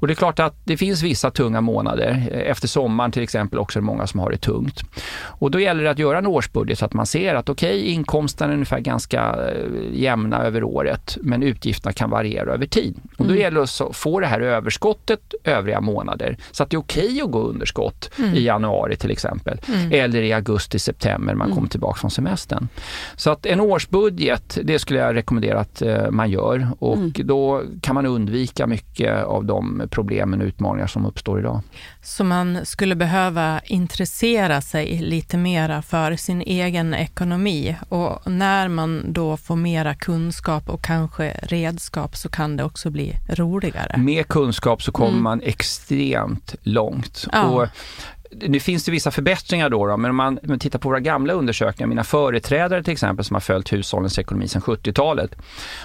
Och 0.00 0.06
det 0.06 0.12
är 0.12 0.14
klart 0.14 0.38
att 0.38 0.54
det 0.64 0.76
finns 0.76 1.02
vissa 1.02 1.30
tunga 1.30 1.60
månader. 1.60 2.28
Efter 2.32 2.68
sommaren 2.68 3.12
till 3.12 3.22
exempel 3.22 3.58
också 3.58 3.78
är 3.78 3.80
det 3.80 3.86
många 3.86 4.06
som 4.06 4.20
har 4.20 4.30
det 4.30 4.36
tungt. 4.36 4.82
Och 5.20 5.50
då 5.50 5.60
gäller 5.60 5.84
det 5.84 5.90
att 5.90 5.98
göra 5.98 6.18
en 6.18 6.26
årsbudget 6.26 6.78
så 6.78 6.84
att 6.84 6.92
man 6.92 7.06
ser 7.06 7.34
att 7.34 7.48
okej, 7.48 7.86
inkomsten 7.86 8.50
är 8.50 8.54
ungefär 8.54 8.80
ganska 8.80 9.20
eh, 9.20 9.64
jämna 9.92 10.42
över 10.42 10.64
året, 10.64 11.18
men 11.20 11.42
utgifterna 11.42 11.92
kan 11.92 12.10
variera 12.10 12.52
över 12.52 12.66
tid. 12.66 13.00
Och 13.16 13.26
då 13.26 13.34
gäller 13.34 13.60
det 13.60 13.86
att 13.86 13.96
få 13.96 14.20
det 14.20 14.26
här 14.26 14.40
överskottet 14.40 15.34
övriga 15.44 15.80
månader, 15.80 16.36
så 16.50 16.62
att 16.62 16.70
det 16.70 16.76
är 16.76 16.78
okej 16.78 17.22
att 17.22 17.30
gå 17.30 17.42
underskott 17.42 18.10
i 18.34 18.44
januari 18.44 18.96
till 18.96 19.10
exempel, 19.10 19.60
eller 19.92 20.22
i 20.22 20.32
augusti, 20.32 20.48
september 20.58 21.32
när 21.32 21.38
man 21.38 21.54
kommer 21.54 21.68
tillbaka 21.68 21.98
från 22.00 22.10
semestern. 22.10 22.68
Så 23.16 23.30
att 23.30 23.46
en 23.46 23.60
årsbudget, 23.60 24.58
det 24.64 24.78
skulle 24.78 24.98
jag 24.98 25.14
rekommendera 25.14 25.60
att 25.60 25.82
eh, 25.82 26.10
man 26.10 26.30
gör 26.30 26.68
och 26.78 27.12
då 27.24 27.62
kan 27.80 27.94
man 27.94 28.06
undvika 28.06 28.66
mycket 28.66 29.24
av 29.24 29.44
de 29.44 29.82
problemen 29.90 30.40
och 30.40 30.46
utmaningar 30.46 30.86
som 30.86 31.06
uppstår 31.06 31.38
idag. 31.38 31.60
Så 32.02 32.24
man 32.24 32.66
skulle 32.66 32.94
behöva 32.94 33.60
intressera 33.64 34.60
sig 34.60 34.98
lite 34.98 35.36
mera 35.36 35.82
för 35.82 36.16
sin 36.16 36.42
egen 36.42 36.94
ekonomi 36.94 37.76
och 37.88 38.30
när 38.30 38.68
man 38.68 39.12
då 39.12 39.36
får 39.36 39.56
mera 39.56 39.94
kunskap 39.94 40.68
och 40.68 40.84
kanske 40.84 41.30
redskap 41.42 42.16
så 42.16 42.28
kan 42.28 42.56
det 42.56 42.64
också 42.64 42.90
bli 42.90 43.16
roligare. 43.28 43.98
Med 43.98 44.28
kunskap 44.28 44.82
så 44.82 44.92
kommer 44.92 45.18
man 45.18 45.40
extremt 45.40 46.54
långt. 46.62 47.26
Ja. 47.32 47.44
Och 47.44 47.68
nu 48.30 48.60
finns 48.60 48.84
det 48.84 48.92
vissa 48.92 49.10
förbättringar 49.10 49.70
då, 49.70 49.86
då 49.86 49.96
men 49.96 50.10
om 50.10 50.16
man, 50.16 50.38
om 50.38 50.48
man 50.48 50.58
tittar 50.58 50.78
på 50.78 50.88
våra 50.88 51.00
gamla 51.00 51.32
undersökningar, 51.32 51.88
mina 51.88 52.04
företrädare 52.04 52.82
till 52.82 52.92
exempel 52.92 53.24
som 53.24 53.34
har 53.34 53.40
följt 53.40 53.72
hushållens 53.72 54.18
ekonomi 54.18 54.48
sedan 54.48 54.62
70-talet, 54.62 55.36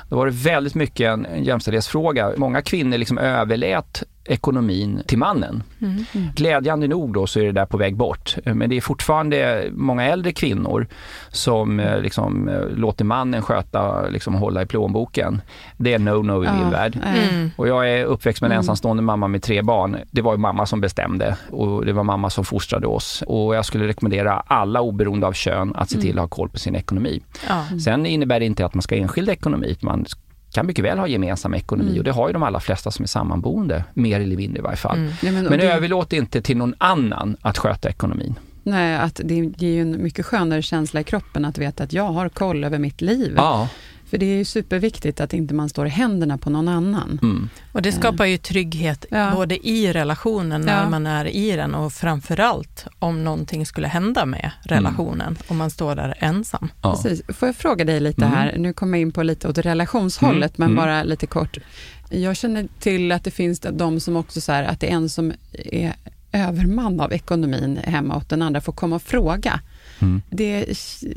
då 0.09 0.15
var 0.15 0.25
det 0.25 0.31
väldigt 0.31 0.75
mycket 0.75 1.09
en, 1.09 1.25
en 1.25 1.43
jämställdhetsfråga. 1.43 2.31
Många 2.37 2.61
kvinnor 2.61 2.97
liksom 2.97 3.17
överlät 3.17 4.03
ekonomin 4.25 5.01
till 5.07 5.17
mannen. 5.17 5.63
Mm. 5.81 6.05
Glädjande 6.35 6.87
nog 6.87 7.13
då 7.13 7.27
så 7.27 7.39
är 7.39 7.43
det 7.43 7.51
där 7.51 7.65
på 7.65 7.77
väg 7.77 7.95
bort. 7.95 8.35
Men 8.45 8.69
det 8.69 8.77
är 8.77 8.81
fortfarande 8.81 9.69
många 9.71 10.03
äldre 10.03 10.31
kvinnor 10.31 10.87
som 11.29 11.79
eh, 11.79 11.99
liksom, 12.01 12.49
eh, 12.49 12.67
låter 12.75 13.05
mannen 13.05 13.41
sköta, 13.41 14.07
liksom 14.07 14.33
hålla 14.33 14.61
i 14.61 14.65
plånboken. 14.65 15.41
Det 15.77 15.93
är 15.93 15.99
no-no 15.99 16.45
i 16.45 16.59
min 16.59 16.69
värld. 16.71 16.99
Mm. 17.03 17.51
Och 17.55 17.67
jag 17.67 17.89
är 17.89 18.05
uppväxt 18.05 18.41
med 18.41 18.47
en 18.47 18.51
Mm. 18.53 18.59
ensamstående 18.59 19.03
mamma 19.03 19.27
med 19.27 19.43
tre 19.43 19.61
barn. 19.61 19.97
Det 20.11 20.21
var 20.21 20.31
ju 20.33 20.37
mamma 20.37 20.65
som 20.65 20.81
bestämde 20.81 21.37
och 21.51 21.85
det 21.85 21.93
var 21.93 22.03
mamma 22.03 22.29
som 22.29 22.45
fostrade 22.45 22.87
oss. 22.87 23.23
Och 23.27 23.55
jag 23.55 23.65
skulle 23.65 23.87
rekommendera 23.87 24.33
alla 24.47 24.81
oberoende 24.81 25.27
av 25.27 25.33
kön 25.33 25.75
att 25.75 25.89
se 25.89 26.01
till 26.01 26.17
att 26.19 26.23
ha 26.23 26.27
koll 26.27 26.49
på 26.49 26.59
sin 26.59 26.75
ekonomi. 26.75 27.21
Ja. 27.49 27.79
Sen 27.79 28.05
innebär 28.05 28.39
det 28.39 28.45
inte 28.45 28.65
att 28.65 28.73
man 28.73 28.81
ska 28.81 28.95
ha 28.95 29.01
enskild 29.01 29.29
ekonomi. 29.29 29.77
Man 29.81 30.05
kan 30.53 30.65
mycket 30.65 30.85
väl 30.85 30.99
ha 30.99 31.07
gemensam 31.07 31.53
ekonomi 31.53 31.87
Mm. 31.89 31.97
och 31.99 32.03
det 32.03 32.11
har 32.11 32.27
ju 32.27 32.33
de 32.33 32.43
allra 32.43 32.59
flesta 32.59 32.91
som 32.91 33.03
är 33.03 33.07
sammanboende, 33.07 33.83
mer 33.93 34.19
eller 34.19 34.37
mindre 34.37 34.59
i 34.59 34.61
varje 34.61 34.77
fall. 34.77 34.97
Mm. 34.97 35.11
Nej, 35.23 35.31
men, 35.33 35.43
Men 35.45 35.59
det- 35.59 35.73
överlåt 35.73 36.13
inte 36.13 36.41
till 36.41 36.57
någon 36.57 36.75
annan 36.77 37.37
att 37.41 37.57
sköta 37.57 37.89
ekonomin. 37.89 38.35
Nej, 38.65 38.95
att 38.97 39.21
det 39.23 39.35
ger 39.35 39.69
ju 39.69 39.81
en 39.81 40.03
mycket 40.03 40.25
skönare 40.25 40.61
känsla 40.61 40.99
i 41.01 41.03
kroppen 41.03 41.45
att 41.45 41.57
veta 41.57 41.83
att 41.83 41.93
jag 41.93 42.03
har 42.11 42.29
koll 42.29 42.63
över 42.63 42.79
mitt 42.79 43.01
liv. 43.01 43.33
Ja. 43.35 43.69
För 44.13 44.17
det 44.17 44.25
är 44.25 44.37
ju 44.37 44.45
superviktigt 44.45 45.19
att 45.21 45.33
inte 45.33 45.53
man 45.53 45.69
står 45.69 45.87
i 45.87 45.89
händerna 45.89 46.37
på 46.37 46.49
någon 46.49 46.67
annan. 46.67 47.19
Mm. 47.21 47.49
Och 47.71 47.81
det 47.81 47.91
skapar 47.91 48.25
ju 48.25 48.37
trygghet 48.37 49.05
Ja. 49.09 49.31
både 49.35 49.67
i 49.67 49.93
relationen 49.93 50.61
när 50.61 50.83
Ja. 50.83 50.89
man 50.89 51.07
är 51.07 51.25
i 51.25 51.51
den 51.51 51.75
och 51.75 51.93
framförallt 51.93 52.85
om 52.99 53.23
någonting 53.23 53.65
skulle 53.65 53.87
hända 53.87 54.25
med 54.25 54.51
relationen 54.63 55.37
om 55.47 55.57
man 55.57 55.69
står 55.69 55.95
där 55.95 56.15
ensam. 56.19 56.71
Ja. 56.81 56.91
Precis. 57.03 57.21
Får 57.27 57.47
jag 57.47 57.55
fråga 57.55 57.85
dig 57.85 57.99
lite 57.99 58.25
Mm. 58.25 58.37
här, 58.37 58.55
nu 58.57 58.73
kommer 58.73 58.97
jag 58.97 59.01
in 59.01 59.11
på 59.11 59.23
lite 59.23 59.47
åt 59.47 59.57
relationshållet, 59.57 60.57
men 60.57 60.69
Mm. 60.69 60.75
bara 60.77 61.03
lite 61.03 61.27
kort. 61.27 61.57
Jag 62.09 62.35
känner 62.37 62.67
till 62.79 63.11
att 63.11 63.23
det 63.23 63.31
finns 63.31 63.59
de 63.59 63.99
som 63.99 64.15
också 64.15 64.41
så 64.41 64.51
här, 64.51 64.63
att 64.63 64.79
det 64.79 64.87
är 64.91 64.95
en 64.95 65.09
som 65.09 65.33
är 65.53 65.93
överman 66.31 66.99
av 66.99 67.13
ekonomin 67.13 67.79
hemma 67.83 68.15
och 68.15 68.23
den 68.27 68.41
andra 68.41 68.61
får 68.61 68.73
komma 68.73 68.95
och 68.95 69.01
fråga. 69.01 69.59
Mm. 70.01 70.21
Det 70.29 70.65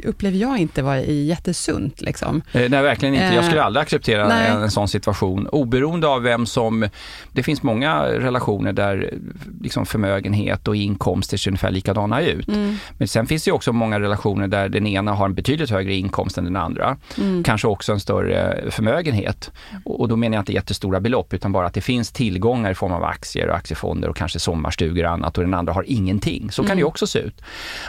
upplever 0.04 0.38
jag 0.38 0.58
inte 0.58 0.82
vara 0.82 1.00
jättesunt. 1.02 2.00
Liksom. 2.00 2.42
Eh, 2.52 2.60
Nej, 2.70 2.82
verkligen 2.82 3.14
inte. 3.14 3.34
Jag 3.34 3.44
skulle 3.44 3.60
Eh, 3.60 3.66
aldrig 3.66 3.82
acceptera 3.82 4.28
nej. 4.28 4.48
en, 4.50 4.62
en 4.62 4.70
sån 4.70 4.88
situation. 4.88 5.46
Oberoende 5.46 6.06
av 6.08 6.22
vem 6.22 6.46
som... 6.46 6.88
Det 7.32 7.42
finns 7.42 7.62
många 7.62 8.02
relationer 8.02 8.72
där 8.72 9.14
liksom 9.60 9.86
förmögenhet 9.86 10.68
och 10.68 10.76
inkomster 10.76 11.36
ser 11.36 11.50
ungefär 11.50 11.70
likadana 11.70 12.20
ut. 12.20 12.48
Mm. 12.48 12.76
Men 12.98 13.08
sen 13.08 13.26
finns 13.26 13.44
det 13.44 13.52
också 13.52 13.72
många 13.72 14.00
relationer 14.00 14.46
där 14.48 14.68
den 14.68 14.86
ena 14.86 15.12
har 15.12 15.26
en 15.26 15.34
betydligt 15.34 15.70
högre 15.70 15.94
inkomst 15.94 16.38
än 16.38 16.44
den 16.44 16.56
andra. 16.56 16.96
Mm. 17.18 17.42
Kanske 17.42 17.68
också 17.68 17.92
en 17.92 18.00
större 18.00 18.64
förmögenhet. 18.70 19.50
Och, 19.84 20.08
då 20.08 20.16
menar 20.16 20.36
jag 20.36 20.42
inte 20.42 20.52
jättestora 20.52 21.00
belopp 21.00 21.34
utan 21.34 21.52
bara 21.52 21.66
att 21.66 21.74
det 21.74 21.80
finns 21.80 22.12
tillgångar 22.12 22.70
i 22.70 22.74
form 22.74 22.92
av 22.92 23.04
aktier 23.04 23.48
och 23.48 23.56
aktiefonder 23.56 24.08
och 24.08 24.16
kanske 24.16 24.38
sommarstugor 24.38 25.04
och 25.04 25.10
annat 25.10 25.38
och 25.38 25.44
den 25.44 25.54
andra 25.54 25.72
har 25.72 25.84
ingenting. 25.88 26.50
Så 26.50 26.62
kan 26.62 26.66
Mm. 26.70 26.78
det 26.78 26.84
också 26.84 27.06
se 27.06 27.18
ut. 27.18 27.42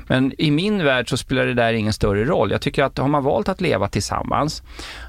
Men 0.08 0.34
i 0.38 0.52
min 0.52 0.84
värld 0.88 1.10
så 1.10 1.18
spelar 1.18 1.46
det 1.46 1.54
där 1.54 1.74
ingen 1.74 1.94
större 1.94 2.26
roll. 2.26 2.52
Jag 2.52 2.62
tycker 2.62 2.84
att 2.84 2.98
har 2.98 3.08
man 3.08 3.24
valt 3.24 3.50
att 3.50 3.62
leva 3.62 3.88
tillsammans 3.88 4.64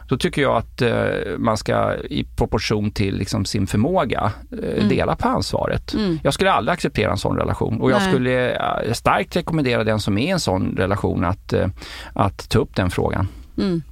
då 0.09 0.17
tycker 0.17 0.43
jag 0.43 0.57
att 0.57 0.83
eh, 0.83 1.39
man 1.39 1.57
ska 1.57 1.95
i 1.95 2.25
proportion 2.37 2.91
till 2.91 3.17
liksom, 3.17 3.45
sin 3.45 3.67
förmåga 3.67 4.33
eh, 4.63 4.89
dela 4.89 5.17
på 5.17 5.29
ansvaret. 5.29 5.95
Mm. 5.95 6.19
Jag 6.23 6.35
skulle 6.35 6.53
aldrig 6.53 6.73
acceptera 6.73 7.11
en 7.11 7.19
sån 7.19 7.37
relation 7.37 7.81
och 7.81 7.91
jag 7.91 7.99
Nej. 8.01 8.11
skulle 8.11 8.51
eh, 8.51 8.93
starkt 8.93 9.37
rekommendera 9.37 9.85
den 9.85 10.01
som 10.01 10.19
är 10.19 10.27
i 10.27 10.31
en 10.31 10.41
sån 10.41 10.77
relation 10.77 11.25
att, 11.25 11.53
eh, 11.53 11.69
att 12.13 12.49
ta 12.49 12.59
upp 12.59 12.77
den 12.77 12.91
frågan. 12.91 13.29
Mm. 13.59 13.83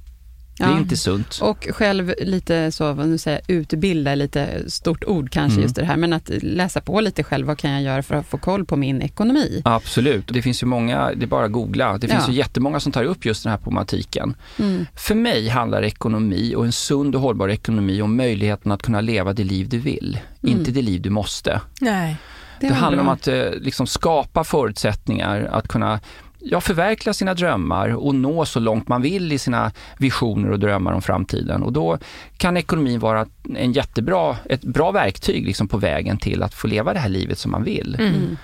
Det 0.57 0.63
är 0.63 0.69
Ja. 0.69 0.77
inte 0.77 0.97
sunt. 0.97 1.39
Och 1.41 1.67
själv 1.71 2.13
lite 2.21 2.71
så, 2.71 2.93
vad 2.93 3.07
nu 3.07 3.17
säger, 3.17 3.41
utbilda 3.47 4.11
är 4.11 4.15
lite 4.15 4.71
stort 4.71 5.03
ord 5.03 5.29
kanske 5.31 5.53
Mm. 5.57 5.63
just 5.63 5.75
det 5.75 5.85
här, 5.85 5.97
men 5.97 6.13
att 6.13 6.29
läsa 6.41 6.81
på 6.81 7.01
lite 7.01 7.23
själv, 7.23 7.47
vad 7.47 7.57
kan 7.57 7.71
jag 7.71 7.81
göra 7.81 8.03
för 8.03 8.15
att 8.15 8.25
få 8.27 8.37
koll 8.37 8.65
på 8.65 8.75
min 8.75 9.01
ekonomi? 9.01 9.61
Absolut. 9.65 10.27
Det 10.27 10.41
finns 10.41 10.63
ju 10.63 10.67
många, 10.67 11.11
det 11.15 11.23
är 11.25 11.27
bara 11.27 11.45
att 11.45 11.51
googla. 11.51 11.97
Det 11.97 12.07
finns 12.07 12.23
Ja. 12.27 12.31
ju 12.33 12.37
jättemånga 12.37 12.79
som 12.79 12.91
tar 12.91 13.03
upp 13.03 13.25
just 13.25 13.43
den 13.43 13.51
här 13.51 13.57
problematiken. 13.57 14.35
Mm. 14.59 14.85
För 14.95 15.15
mig 15.15 15.47
handlar 15.47 15.83
ekonomi 15.83 16.55
och 16.55 16.65
en 16.65 16.71
sund 16.71 17.15
och 17.15 17.21
hållbar 17.21 17.49
ekonomi 17.49 18.01
om 18.01 18.15
möjligheten 18.17 18.71
att 18.71 18.81
kunna 18.81 19.01
leva 19.01 19.33
det 19.33 19.43
liv 19.43 19.69
du 19.69 19.77
vill, 19.79 20.19
Mm. 20.43 20.57
inte 20.59 20.71
det 20.71 20.81
liv 20.81 21.01
du 21.01 21.09
måste. 21.09 21.61
Nej. 21.81 22.17
Det, 22.59 22.67
var 22.69 22.75
handlar 22.75 22.99
om 22.99 23.05
bra. 23.05 23.13
att 23.13 23.27
eh, 23.27 23.59
liksom 23.61 23.87
skapa 23.87 24.43
förutsättningar 24.43 25.49
att 25.51 25.67
kunna 25.67 25.99
ja, 26.39 26.61
förverkliga 26.61 27.13
sina 27.13 27.33
drömmar 27.33 27.89
och 27.89 28.15
nå 28.15 28.45
så 28.45 28.59
långt 28.59 28.87
man 28.87 29.01
vill 29.01 29.31
i 29.31 29.37
sina 29.37 29.71
visioner 29.97 30.51
och 30.51 30.59
drömmar 30.59 30.93
om 30.93 31.01
framtiden. 31.01 31.63
Och 31.63 31.73
då 31.73 31.97
kan 32.37 32.57
ekonomin 32.57 32.99
vara 32.99 33.25
en 33.55 33.71
jättebra, 33.71 34.37
ett 34.45 34.61
bra 34.61 34.91
verktyg 34.91 35.45
liksom 35.45 35.67
på 35.67 35.77
vägen 35.77 36.17
till 36.17 36.43
att 36.43 36.53
få 36.53 36.67
leva 36.67 36.93
det 36.93 36.99
här 36.99 37.09
livet 37.09 37.37
som 37.37 37.51
man 37.51 37.63
vill. 37.63 37.95
Mm. 37.99 38.37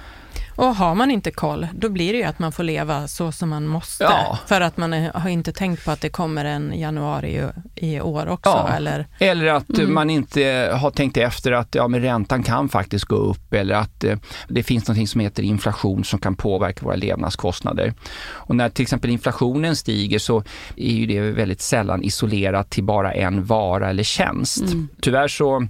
Och 0.55 0.75
har 0.75 0.95
man 0.95 1.11
inte 1.11 1.31
koll, 1.31 1.67
då 1.73 1.89
blir 1.89 2.13
det 2.13 2.19
ju 2.19 2.25
att 2.25 2.39
man 2.39 2.51
får 2.51 2.63
leva 2.63 3.07
så 3.07 3.31
som 3.31 3.49
man 3.49 3.67
måste. 3.67 4.03
Ja. 4.03 4.39
För 4.47 4.61
att 4.61 4.77
man 4.77 4.93
är, 4.93 5.11
har 5.13 5.29
inte 5.29 5.51
tänkt 5.53 5.85
på 5.85 5.91
att 5.91 6.01
det 6.01 6.09
kommer 6.09 6.45
en 6.45 6.79
januari 6.79 7.41
i, 7.75 7.95
i 7.95 8.01
år 8.01 8.27
också. 8.27 8.49
Ja. 8.49 8.69
Eller, 8.69 9.07
Eller 9.19 9.45
att 9.45 9.69
Mm. 9.77 9.93
man 9.93 10.09
inte 10.09 10.71
har 10.81 10.91
tänkt 10.91 11.17
efter 11.17 11.51
att 11.51 11.75
ja, 11.75 11.87
men 11.87 12.01
räntan 12.01 12.43
kan 12.43 12.69
faktiskt 12.69 13.05
gå 13.05 13.15
upp 13.15 13.53
eller 13.53 13.75
att 13.75 14.03
eh, 14.03 14.17
det 14.47 14.63
finns 14.63 14.87
något 14.87 15.09
som 15.09 15.21
heter 15.21 15.43
inflation 15.43 16.03
som 16.03 16.19
kan 16.19 16.35
påverka 16.35 16.85
våra 16.85 16.95
levnadskostnader. 16.95 17.93
Och 18.23 18.55
när 18.55 18.69
till 18.69 18.83
exempel 18.83 19.09
inflationen 19.09 19.75
stiger 19.75 20.19
så 20.19 20.43
är 20.75 20.93
ju 20.93 21.05
det 21.05 21.21
väldigt 21.21 21.61
sällan 21.61 22.03
isolerat 22.03 22.69
till 22.69 22.83
bara 22.83 23.13
en 23.13 23.45
vara 23.45 23.89
eller 23.89 24.03
tjänst. 24.03 24.61
Mm. 24.61 24.87
Tyvärr 25.01 25.27
så 25.27 25.67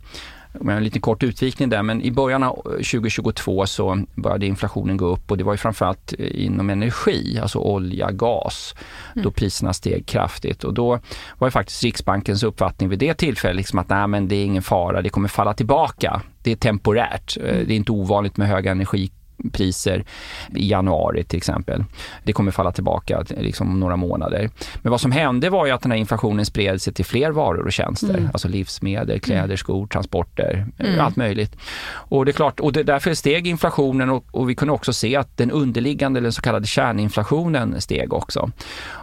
en 0.61 0.83
liten 0.83 1.01
kort 1.01 1.23
utvikning 1.23 1.69
där, 1.69 1.83
men 1.83 2.01
i 2.01 2.11
början 2.11 2.43
av 2.43 2.55
2022 2.63 3.65
så 3.65 4.03
började 4.15 4.45
inflationen 4.45 4.97
gå 4.97 5.05
upp 5.05 5.31
och 5.31 5.37
det 5.37 5.43
var 5.43 5.53
ju 5.53 5.57
framförallt 5.57 6.13
eh, 6.19 6.45
inom 6.45 6.69
energi, 6.69 7.39
alltså 7.41 7.59
olja, 7.59 8.11
gas, 8.11 8.75
då 9.13 9.31
priserna 9.31 9.73
steg 9.73 10.05
kraftigt. 10.05 10.63
Och 10.63 10.73
då 10.73 10.99
var 11.37 11.47
ju 11.47 11.51
faktiskt 11.51 11.83
Riksbankens 11.83 12.43
uppfattning 12.43 12.89
vid 12.89 12.99
det 12.99 13.13
tillfället 13.13 13.55
liksom 13.55 13.79
att 13.79 13.89
nej 13.89 14.07
men 14.07 14.27
det 14.27 14.35
är 14.35 14.45
ingen 14.45 14.63
fara, 14.63 15.01
det 15.01 15.09
kommer 15.09 15.27
falla 15.27 15.53
tillbaka. 15.53 16.21
Det 16.43 16.51
är 16.51 16.55
temporärt, 16.55 17.37
Eh, 17.43 17.67
det 17.67 17.73
är 17.73 17.75
inte 17.75 17.91
ovanligt 17.91 18.37
med 18.37 18.47
höga 18.47 18.73
energipriser 19.43 20.03
i 20.55 20.69
januari 20.69 21.23
till 21.23 21.37
exempel. 21.37 21.83
Det 22.23 22.33
kommer 22.33 22.51
falla 22.51 22.71
tillbaka 22.71 23.23
liksom 23.37 23.69
om 23.69 23.79
några 23.79 23.95
månader. 23.95 24.49
Men 24.81 24.91
vad 24.91 25.01
som 25.01 25.11
hände 25.11 25.49
var 25.49 25.65
ju 25.65 25.71
att 25.71 25.81
den 25.81 25.91
här 25.91 25.99
inflationen 25.99 26.45
spred 26.45 26.81
sig 26.81 26.93
till 26.93 27.05
fler 27.05 27.31
varor 27.31 27.65
och 27.65 27.71
tjänster, 27.73 28.09
Mm. 28.09 28.29
alltså 28.33 28.47
livsmedel, 28.47 29.19
kläder, 29.19 29.55
skor, 29.55 29.87
transporter, 29.87 30.65
Mm. 30.79 30.99
allt 30.99 31.15
möjligt. 31.15 31.55
Och 32.09 32.25
det 32.25 32.31
är 32.31 32.33
klart, 32.33 32.59
och 32.59 32.73
det, 32.73 32.83
därför 32.83 33.13
steg 33.13 33.47
inflationen 33.47 34.09
och, 34.09 34.23
och 34.31 34.49
vi 34.49 34.55
kunde 34.55 34.73
också 34.73 34.93
se 34.93 35.15
att 35.15 35.37
den 35.37 35.51
underliggande, 35.51 36.19
den 36.19 36.31
så 36.31 36.41
kallade 36.41 36.67
kärninflationen 36.67 37.81
steg 37.81 38.13
också. 38.13 38.51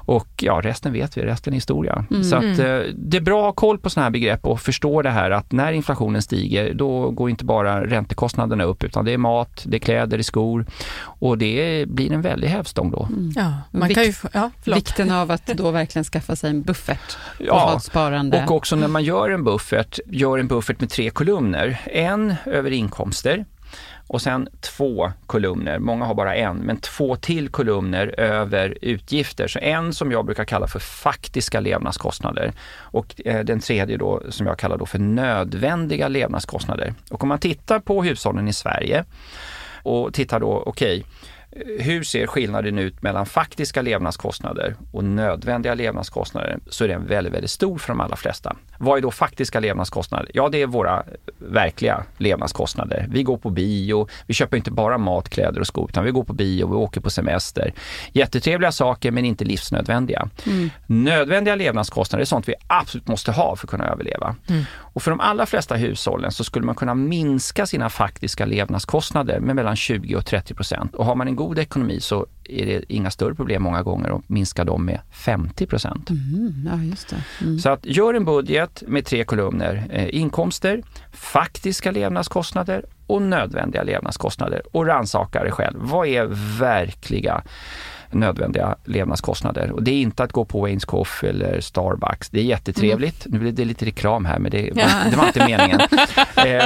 Och 0.07 0.29
ja, 0.41 0.61
resten 0.63 0.93
vet 0.93 1.17
vi, 1.17 1.23
resten 1.23 1.53
är 1.53 1.57
historia. 1.57 2.05
Mm. 2.11 2.25
Så 2.25 2.37
att 2.37 2.43
eh, 2.59 2.79
det 2.95 3.17
är 3.17 3.21
bra 3.21 3.39
att 3.41 3.45
ha 3.47 3.53
koll 3.53 3.79
på 3.79 3.91
sådana 3.91 4.05
här 4.05 4.11
begrepp 4.11 4.47
och 4.47 4.61
förstå 4.61 5.03
det 5.03 5.11
här 5.11 5.31
att 5.31 5.53
när 5.53 5.73
inflationen 5.73 6.23
stiger, 6.23 6.75
då 6.75 7.11
går 7.11 7.31
inte 7.31 7.45
bara 7.45 7.87
räntekostnaderna 7.87 8.65
upp, 8.65 8.85
utan 8.85 9.05
det 9.05 9.13
är 9.13 9.19
mat, 9.19 9.65
det 9.67 9.77
är 9.77 9.79
kläder, 9.79 10.07
det 10.07 10.21
är 10.21 10.23
skor 10.31 10.67
och 11.21 11.39
det 11.39 11.85
blir 11.89 12.13
en 12.13 12.23
väldig 12.23 12.49
hävstång 12.49 12.91
då. 12.91 13.09
ja, 13.37 13.53
man 13.71 13.89
Vikt- 13.89 13.95
kan 13.95 14.05
ju 14.05 14.13
ja, 14.33 14.51
förlåt. 14.63 14.77
Vikten 14.79 15.11
av 15.11 15.31
att 15.31 15.47
då 15.47 15.71
verkligen 15.71 16.05
skaffa 16.05 16.37
sig 16.37 16.51
en 16.51 16.63
buffert 16.63 17.17
och 17.39 17.45
Ja, 17.47 17.59
ha 17.59 17.77
ett 17.77 17.83
sparande. 17.83 18.45
Och 18.45 18.57
också 18.57 18.77
när 18.77 18.89
man 18.89 19.05
gör 19.05 19.31
en 19.31 19.45
buffert, 19.45 19.99
gör 20.07 20.39
en 20.39 20.49
buffert 20.49 20.81
med 20.81 20.91
tre 20.91 21.11
kolumner. 21.11 21.81
En 21.87 22.35
över 22.47 22.71
inkomster 22.71 23.45
och 24.07 24.23
sen 24.23 24.49
två 24.61 25.13
kolumner, 25.27 25.79
många 25.79 26.05
har 26.05 26.15
bara 26.15 26.35
en, 26.37 26.57
men 26.57 26.77
två 26.77 27.17
till 27.17 27.49
kolumner 27.49 28.21
över 28.21 28.79
utgifter. 28.83 29.49
Så 29.49 29.59
en 29.59 29.93
som 29.93 30.13
jag 30.13 30.25
brukar 30.27 30.45
kalla 30.45 30.67
för 30.67 30.79
faktiska 30.79 31.61
levnadskostnader 31.61 32.53
och 32.79 33.21
eh, 33.25 33.45
den 33.45 33.61
tredje 33.61 33.97
då 33.97 34.23
som 34.29 34.47
jag 34.47 34.59
kallar 34.59 34.77
då 34.79 34.87
för 34.87 34.99
nödvändiga 34.99 36.09
levnadskostnader. 36.09 36.95
Och 37.11 37.23
om 37.23 37.29
man 37.29 37.39
tittar 37.39 37.79
på 37.79 38.03
hushållen 38.03 38.49
i 38.49 38.53
Sverige 38.53 39.05
och 39.83 40.15
tittar 40.15 40.41
då, 40.41 40.63
okej, 40.67 41.05
hur 41.79 42.03
ser 42.03 42.27
skillnaden 42.27 42.79
ut 42.79 43.03
mellan 43.03 43.27
faktiska 43.27 43.83
levnadskostnader 43.83 44.77
och 44.93 45.05
nödvändiga 45.05 45.75
levnadskostnader 45.75 46.59
så 46.67 46.85
är 46.85 46.89
den 46.89 47.07
väldigt, 47.07 47.33
väldigt 47.33 47.51
stor 47.51 47.79
för 47.79 47.89
de 47.89 48.01
allra 48.01 48.17
flesta. 48.17 48.57
Vad 48.83 48.99
är 48.99 49.03
då 49.03 49.11
faktiska 49.11 49.61
levnadskostnader? 49.61 50.31
Ja, 50.35 50.49
det 50.49 50.63
är 50.63 50.67
våra 50.67 51.03
verkliga 51.39 52.05
levnadskostnader. 52.19 53.07
Vi 53.11 53.23
går 53.23 53.37
på 53.37 53.51
bio, 53.51 54.09
vi 54.27 54.35
köper 54.35 54.57
inte 54.57 54.71
bara 54.71 54.99
mat, 54.99 55.29
kläder 55.29 55.61
och 55.61 55.67
skor 55.67 55.91
utan 55.91 56.05
vi 56.05 56.11
går 56.11 56.25
på 56.25 56.33
bio, 56.33 56.67
vi 56.67 56.75
åker 56.75 57.01
på 57.01 57.11
semester. 57.11 57.73
Jättetrevliga 58.13 58.73
saker 58.73 59.11
men 59.11 59.25
inte 59.25 59.45
livsnödvändiga. 59.45 60.29
Nödvändiga 60.87 61.55
levnadskostnader 61.55 62.21
är 62.21 62.27
sånt 62.27 62.49
vi 62.49 62.55
absolut 62.67 63.09
måste 63.09 63.33
ha 63.33 63.57
för 63.57 63.67
att 63.67 63.71
kunna 63.71 63.89
överleva. 63.89 64.37
Och 64.77 65.03
för 65.03 65.11
de 65.11 65.21
allra 65.21 65.47
flesta 65.47 65.75
hushållen 65.75 66.33
så 66.33 66.45
skulle 66.45 66.67
man 66.67 66.75
kunna 66.75 66.95
minska 66.95 67.67
sina 67.67 67.91
faktiska 67.91 68.47
levnadskostnader 68.47 69.41
med 69.41 69.57
mellan 69.57 69.77
20 69.77 70.17
och 70.17 70.27
30 70.27 70.55
procent. 70.55 70.95
Och 70.95 71.05
har 71.05 71.15
man 71.15 71.29
en 71.29 71.37
god 71.37 71.59
ekonomi 71.59 72.01
så 72.01 72.27
är 72.51 72.67
det 72.67 72.93
inga 72.93 73.11
större 73.11 73.35
problem 73.35 73.63
många 73.63 73.83
gånger 73.83 74.17
att 74.17 74.29
minska 74.29 74.65
dem 74.65 74.85
med 74.85 75.01
50 75.11 75.67
procent. 75.67 76.11
Mm, 76.11 76.69
ja, 76.73 76.83
just 76.83 77.09
det. 77.09 77.25
Mm. 77.41 77.59
Så 77.59 77.71
att 77.71 77.87
gör 77.87 78.15
en 78.15 78.25
budget 78.25 78.83
med 78.87 79.05
tre 79.05 79.25
kolumner. 79.25 79.87
Eh, 79.91 80.15
inkomster, 80.15 80.83
faktiska 81.13 81.91
levnadskostnader 81.91 82.85
och 83.07 83.23
nödvändiga 83.23 83.83
levnadskostnader 83.83 84.63
och 84.73 84.87
rannsaka 84.87 85.43
dig 85.43 85.53
själv. 85.53 85.79
Vad 85.81 86.09
är 86.09 86.27
verkliga 86.61 87.43
nödvändiga 88.11 88.77
levnadskostnader. 88.85 89.71
Och 89.71 89.83
det 89.83 89.91
är 89.91 90.01
inte 90.01 90.25
att 90.25 90.33
gå 90.33 90.45
på 90.45 90.67
Wayne's 90.67 90.87
Coffee 90.87 91.29
eller 91.29 91.61
Starbucks. 91.61 92.31
Det 92.31 92.41
är 92.41 92.45
jättetrevligt. 92.45 93.27
Mm. 93.27 93.39
Nu 93.39 93.43
blir 93.43 93.53
det 93.53 93.65
lite 93.65 93.87
reklam 93.87 94.25
här 94.25 94.39
men 94.39 94.51
det, 94.51 94.71
det 95.11 95.17
var 95.17 95.27
inte 95.27 95.47
meningen. 95.47 95.81
eh, 96.37 96.65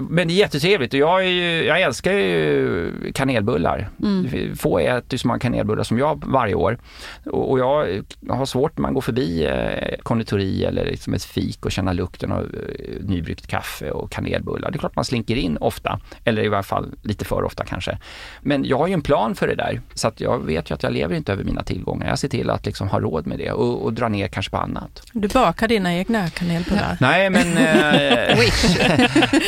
men 0.00 0.28
det 0.28 0.34
är 0.34 0.36
jättetrevligt 0.36 0.94
och 0.94 1.00
jag, 1.00 1.26
ju, 1.26 1.64
jag 1.64 1.80
älskar 1.80 2.12
ju 2.12 3.12
kanelbullar. 3.14 3.88
Mm. 4.02 4.56
Få 4.56 4.78
äter 4.78 5.16
så 5.16 5.28
många 5.28 5.38
kanelbullar 5.38 5.82
som 5.82 5.98
jag 5.98 6.24
varje 6.26 6.54
år. 6.54 6.78
Och, 7.26 7.50
och 7.50 7.58
jag 7.58 8.02
har 8.28 8.46
svårt 8.46 8.78
när 8.78 8.82
man 8.82 8.94
går 8.94 9.00
förbi 9.00 9.44
eh, 9.44 9.98
konditori 10.02 10.64
eller 10.64 10.84
liksom 10.84 11.14
ett 11.14 11.24
fik 11.24 11.66
och 11.66 11.72
känna 11.72 11.92
lukten 11.92 12.32
av 12.32 12.42
eh, 12.42 13.04
nybryggt 13.04 13.46
kaffe 13.46 13.90
och 13.90 14.10
kanelbullar. 14.10 14.70
Det 14.70 14.76
är 14.76 14.78
klart 14.78 14.96
man 14.96 15.04
slinker 15.04 15.36
in 15.36 15.56
ofta, 15.56 16.00
eller 16.24 16.44
i 16.44 16.48
varje 16.48 16.62
fall 16.62 16.94
lite 17.02 17.24
för 17.24 17.44
ofta 17.44 17.64
kanske. 17.64 17.98
Men 18.40 18.64
jag 18.64 18.78
har 18.78 18.86
ju 18.86 18.94
en 18.94 19.02
plan 19.02 19.34
för 19.34 19.46
det 19.46 19.54
där 19.54 19.80
så 19.94 20.08
att 20.08 20.20
jag 20.20 20.49
vet 20.50 20.70
ju 20.70 20.74
att 20.74 20.82
jag 20.82 20.92
lever 20.92 21.16
inte 21.16 21.32
över 21.32 21.44
mina 21.44 21.62
tillgångar. 21.62 22.08
Jag 22.08 22.18
ser 22.18 22.28
till 22.28 22.50
att 22.50 22.66
liksom 22.66 22.88
ha 22.88 23.00
råd 23.00 23.26
med 23.26 23.38
det 23.38 23.52
och, 23.52 23.84
och 23.84 23.92
dra 23.92 24.08
ner 24.08 24.28
kanske 24.28 24.50
på 24.50 24.56
annat. 24.56 25.02
Du 25.12 25.28
bakar 25.28 25.68
dina 25.68 25.94
egna 25.94 26.30
kanelbullar? 26.30 26.96
Nej, 27.00 27.30
men 27.30 27.56
eh, 27.56 28.38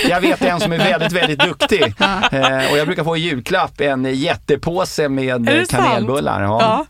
jag 0.10 0.20
vet 0.20 0.42
en 0.42 0.60
som 0.60 0.72
är 0.72 0.78
väldigt, 0.78 1.12
väldigt 1.12 1.40
duktig. 1.40 1.94
Eh, 2.32 2.72
och 2.72 2.78
jag 2.78 2.86
brukar 2.86 3.04
få 3.04 3.16
i 3.16 3.20
julklapp 3.20 3.80
en 3.80 4.14
jättepåse 4.14 5.08
med 5.08 5.68
kanelbullar. 5.68 6.42
Ja. 6.42 6.58
ja. 6.60 6.86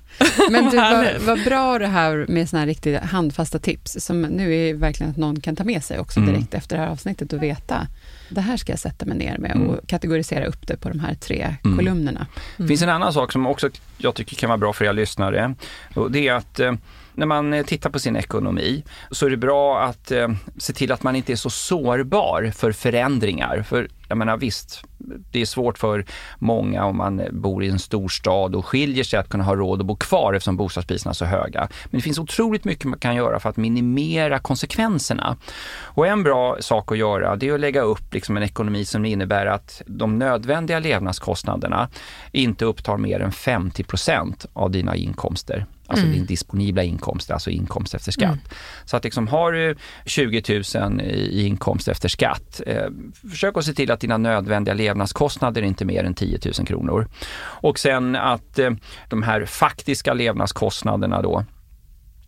Men 0.51 0.71
du, 0.71 0.77
vad, 0.81 1.07
vad, 1.21 1.45
bra 1.45 1.79
det 1.79 1.87
här 1.87 2.27
med 2.29 2.49
såna 2.49 2.61
här 2.61 2.67
riktigt 2.67 3.01
handfasta 3.01 3.59
tips, 3.59 3.97
som 4.01 4.23
nu 4.23 4.57
är 4.57 4.75
verkligen 4.75 5.11
att 5.11 5.17
någon 5.17 5.41
kan 5.41 5.57
ta 5.57 5.65
med 5.65 5.85
sig 5.85 5.99
också 5.99 6.21
mm. 6.21 6.33
direkt 6.33 6.55
mm. 6.55 6.59
efter 6.59 6.77
det 6.77 6.83
här 6.83 6.91
avsnittet 6.91 7.33
och 7.33 7.43
veta 7.43 7.87
det 8.35 8.41
här 8.41 8.57
ska 8.57 8.73
jag 8.73 8.79
sätta 8.79 9.07
mig 9.07 9.19
ner 9.19 9.39
med 9.39 9.51
och 9.51 9.73
mm. 9.73 9.81
kategorisera 9.87 10.47
upp 10.47 10.67
det 10.67 10.77
på 10.77 10.89
de 10.89 11.01
här 11.01 11.15
tre 11.15 11.57
mm. 11.65 11.79
kolumnerna. 11.79 12.27
Det 12.57 12.67
finns 12.67 12.83
en 12.83 12.89
annan 12.89 13.13
sak 13.13 13.33
som 13.33 13.47
också 13.47 13.71
jag 13.99 14.15
tycker 14.15 14.37
kan 14.37 14.49
vara 14.49 14.59
bra 14.59 14.73
för 14.73 14.85
er 14.85 14.93
lyssnare 14.93 15.55
och 15.95 16.11
det 16.11 16.29
är 16.29 16.35
att 16.35 16.61
eh, 16.61 16.73
när 17.15 17.27
man 17.27 17.55
eh, 17.55 17.65
tittar 17.65 17.91
på 17.91 17.99
sin 17.99 18.17
ekonomi 18.17 18.85
så 19.11 19.27
är 19.27 19.31
det 19.31 19.37
bra 19.37 19.81
att 19.81 20.11
eh, 20.11 20.29
se 20.57 20.73
till 20.73 20.93
att 20.93 21.03
man 21.03 21.17
inte 21.17 21.33
är 21.33 21.37
så 21.37 21.51
sårbar 21.51 22.53
för 22.57 22.73
förändringar. 22.73 23.63
För 23.69 23.89
jag 24.13 24.19
menar 24.19 24.37
visst, 24.37 24.85
det 25.31 25.41
är 25.41 25.47
svårt 25.47 25.79
för 25.79 26.05
många 26.39 26.85
om 26.85 26.97
man 26.97 27.23
bor 27.31 27.65
i 27.65 27.69
en 27.69 27.79
storstad 27.79 28.55
och 28.55 28.67
skiljer 28.67 29.05
sig 29.05 29.19
att 29.19 29.29
kunna 29.29 29.45
ha 29.45 29.55
råd 29.55 29.81
att 29.81 29.87
bo 29.87 29.97
kvar 29.97 30.35
eftersom 30.35 30.57
bostadspriserna 30.57 31.11
är 31.11 31.15
så 31.15 31.25
höga. 31.25 31.69
Men 31.85 31.99
det 31.99 32.01
finns 32.01 32.19
otroligt 32.19 32.65
mycket 32.65 32.85
man 32.85 32.99
kan 32.99 33.17
göra 33.17 33.41
för 33.41 33.49
att 33.49 33.57
minimera 33.57 34.39
konsekvenserna. 34.39 35.37
Och 35.83 36.07
en 36.07 36.23
bra 36.23 36.57
sak 36.61 36.93
att 36.93 36.99
göra 36.99 37.37
det 37.37 37.49
är 37.49 37.55
att 37.55 37.61
lägga 37.61 37.83
upp 37.83 38.15
liksom 38.15 38.37
en 38.37 38.43
ekonomi 38.43 38.85
som 38.85 39.05
innebär 39.05 39.47
att 39.47 39.83
de 39.87 40.19
nödvändiga 40.19 40.79
levnadskostnaderna 40.79 41.89
inte 42.33 42.65
upptar 42.65 42.97
mer 42.97 43.21
än 43.21 43.31
50% 43.31 44.47
av 44.53 44.71
dina 44.71 44.97
inkomster 44.97 45.67
alltså 45.93 46.07
mm. 46.07 46.19
din 46.19 46.27
disponibla 46.27 46.83
inkomst, 46.83 47.31
alltså 47.31 47.51
inkomst 47.51 47.95
efter 47.95 48.13
skatt. 48.13 48.25
Mm. 48.25 48.39
Så 48.85 48.97
att 48.97 49.05
liksom 49.05 49.29
har 49.29 49.53
du 49.53 49.77
20 50.07 50.63
000 50.75 51.01
i 51.01 51.47
inkomst 51.47 51.89
efter 51.89 52.09
skatt, 52.09 52.61
eh, 52.67 52.87
försök 53.31 53.57
att 53.57 53.65
se 53.65 53.75
till 53.75 53.91
att 53.91 54.01
dina 54.01 54.19
nödvändiga 54.19 54.75
levnadskostnader 54.75 55.63
är 55.63 55.67
inte 55.67 55.85
mer 55.85 56.05
än 56.05 56.15
10 56.15 56.39
000 56.59 56.67
kronor. 56.67 57.09
Och 57.43 57.79
sen 57.79 58.17
att 58.17 58.59
eh, 58.59 58.71
de 59.09 59.23
här 59.23 59.45
faktiska 59.47 60.15
levnadskostnaderna 60.15 61.23
då 61.23 61.45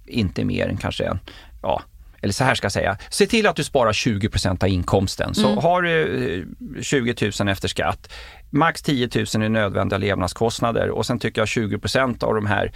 inte 0.07 0.45
mer 0.45 0.69
än 0.69 0.77
kanske 0.77 1.19
ja, 1.63 1.83
eller 2.25 2.33
så 2.33 2.45
här 2.45 2.55
ska 2.55 2.65
jag 2.65 2.73
säga, 2.73 2.99
se 3.11 3.27
till 3.27 3.47
att 3.47 3.57
du 3.57 3.65
sparar 3.65 3.93
20% 3.93 4.65
av 4.65 4.69
inkomsten. 4.69 5.35
Så 5.35 5.47
mm. 5.47 5.59
har 5.59 5.83
du 5.83 6.47
20 6.83 7.11
eh, 7.11 7.33
000 7.41 7.49
efter 7.49 7.69
skatt, 7.69 8.13
max 8.55 8.83
10 8.83 9.09
000 9.35 9.45
i 9.45 9.49
nödvändiga 9.49 9.99
levnadskostnader 9.99 10.91
och 10.91 11.07
sen 11.07 11.19
tycker 11.19 11.41
jag 11.41 11.47
20% 11.47 12.25
av 12.25 12.35
de 12.35 12.47
här 12.47 12.73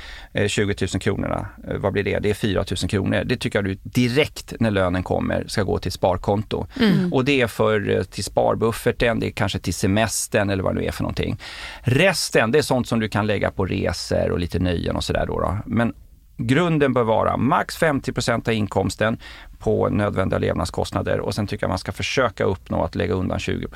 20 0.48 0.74
000 0.80 0.88
kronorna, 1.00 1.48
eh, 1.68 1.76
vad 1.76 1.92
blir 1.92 2.04
det? 2.04 2.18
Det 2.18 2.30
är 2.30 2.34
4 2.34 2.64
000 2.82 2.90
kronor. 2.90 3.24
Det 3.24 3.36
tycker 3.36 3.58
jag 3.58 3.64
du 3.64 3.78
direkt 3.82 4.52
när 4.60 4.70
lönen 4.70 5.02
kommer 5.02 5.44
ska 5.46 5.62
gå 5.62 5.78
till 5.78 5.92
sparkonto. 5.92 6.66
Mm. 6.80 7.12
Och 7.12 7.24
det 7.24 7.40
är 7.40 7.46
för 7.46 7.90
eh, 7.90 8.02
till 8.02 8.24
sparbufferten, 8.24 9.20
det 9.20 9.26
är 9.26 9.30
kanske 9.30 9.58
till 9.58 9.74
semestern 9.74 10.50
eller 10.50 10.62
vad 10.62 10.74
det 10.74 10.80
nu 10.80 10.86
är 10.86 10.92
för 10.92 11.02
någonting. 11.02 11.40
Resten, 11.80 12.50
det 12.50 12.58
är 12.58 12.62
sånt 12.62 12.88
som 12.88 13.00
du 13.00 13.08
kan 13.08 13.26
lägga 13.26 13.50
på 13.50 13.64
resor 13.64 14.30
och 14.30 14.38
lite 14.38 14.58
nöjen 14.58 14.96
och 14.96 15.04
sådär 15.04 15.26
då, 15.26 15.40
då. 15.40 15.58
Men 15.66 15.94
grunden 16.36 16.92
bör 16.92 17.04
vara 17.04 17.36
max 17.36 17.78
50% 17.80 18.48
av 18.48 18.54
inkomsten 18.54 19.18
på 19.58 19.88
nödvändiga 19.88 20.38
levnadskostnader 20.38 21.20
och 21.20 21.34
sen 21.34 21.46
tycker 21.46 21.64
jag 21.64 21.68
man 21.68 21.78
ska 21.78 21.92
försöka 21.92 22.44
uppnå 22.44 22.84
att 22.84 22.94
lägga 22.94 23.14
undan 23.14 23.38
20 23.38 23.66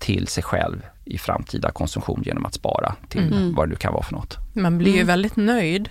till 0.00 0.26
sig 0.26 0.42
själv 0.42 0.82
i 1.04 1.18
framtida 1.18 1.70
konsumtion 1.70 2.22
genom 2.26 2.46
att 2.46 2.54
spara 2.54 2.94
till 3.08 3.32
mm. 3.32 3.54
vad 3.54 3.68
det 3.68 3.70
nu 3.70 3.76
kan 3.76 3.92
vara 3.92 4.02
för 4.02 4.12
något. 4.12 4.38
Man 4.52 4.78
blir 4.78 4.90
ju 4.90 4.96
mm. 4.96 5.06
väldigt 5.06 5.36
nöjd 5.36 5.88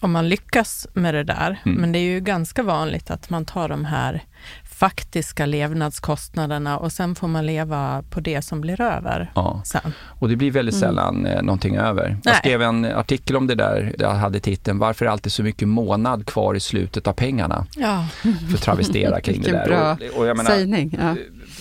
om 0.00 0.12
man 0.12 0.28
lyckas 0.28 0.86
med 0.92 1.14
det 1.14 1.24
där, 1.24 1.60
mm. 1.64 1.80
men 1.80 1.92
det 1.92 1.98
är 1.98 2.12
ju 2.12 2.20
ganska 2.20 2.62
vanligt 2.62 3.10
att 3.10 3.30
man 3.30 3.44
tar 3.44 3.68
de 3.68 3.84
här 3.84 4.24
faktiska 4.64 5.46
levnadskostnaderna 5.46 6.78
och 6.78 6.92
sen 6.92 7.14
får 7.14 7.28
man 7.28 7.46
leva 7.46 8.04
på 8.10 8.20
det 8.20 8.42
som 8.42 8.60
blir 8.60 8.80
över. 8.80 9.32
Ja. 9.34 9.62
Sen. 9.64 9.92
Och 10.02 10.28
det 10.28 10.36
blir 10.36 10.50
väldigt 10.50 10.74
mm. 10.74 10.80
sällan 10.80 11.26
mm. 11.26 11.46
någonting 11.46 11.76
över. 11.76 12.08
Nej. 12.08 12.20
Jag 12.24 12.36
skrev 12.36 12.62
en 12.62 12.84
artikel 12.84 13.36
om 13.36 13.46
det 13.46 13.54
där, 13.54 13.94
jag 13.98 14.10
hade 14.10 14.40
titeln 14.40 14.78
Varför 14.78 15.04
är 15.04 15.06
det 15.06 15.12
alltid 15.12 15.32
så 15.32 15.42
mycket 15.42 15.68
månad 15.68 16.26
kvar 16.26 16.54
i 16.54 16.60
slutet 16.60 17.06
av 17.06 17.12
pengarna? 17.12 17.66
Ja. 17.76 18.06
För 18.22 18.54
att 18.54 18.62
travestera 18.62 19.20
kring 19.20 19.42
det 19.42 19.52
där. 19.52 19.66
Bra 19.66 19.92
och, 19.92 20.18
och 20.18 20.26
jag 20.26 20.36
menar, 20.36 20.50
sägning. 20.50 20.98
Ja. 21.00 21.16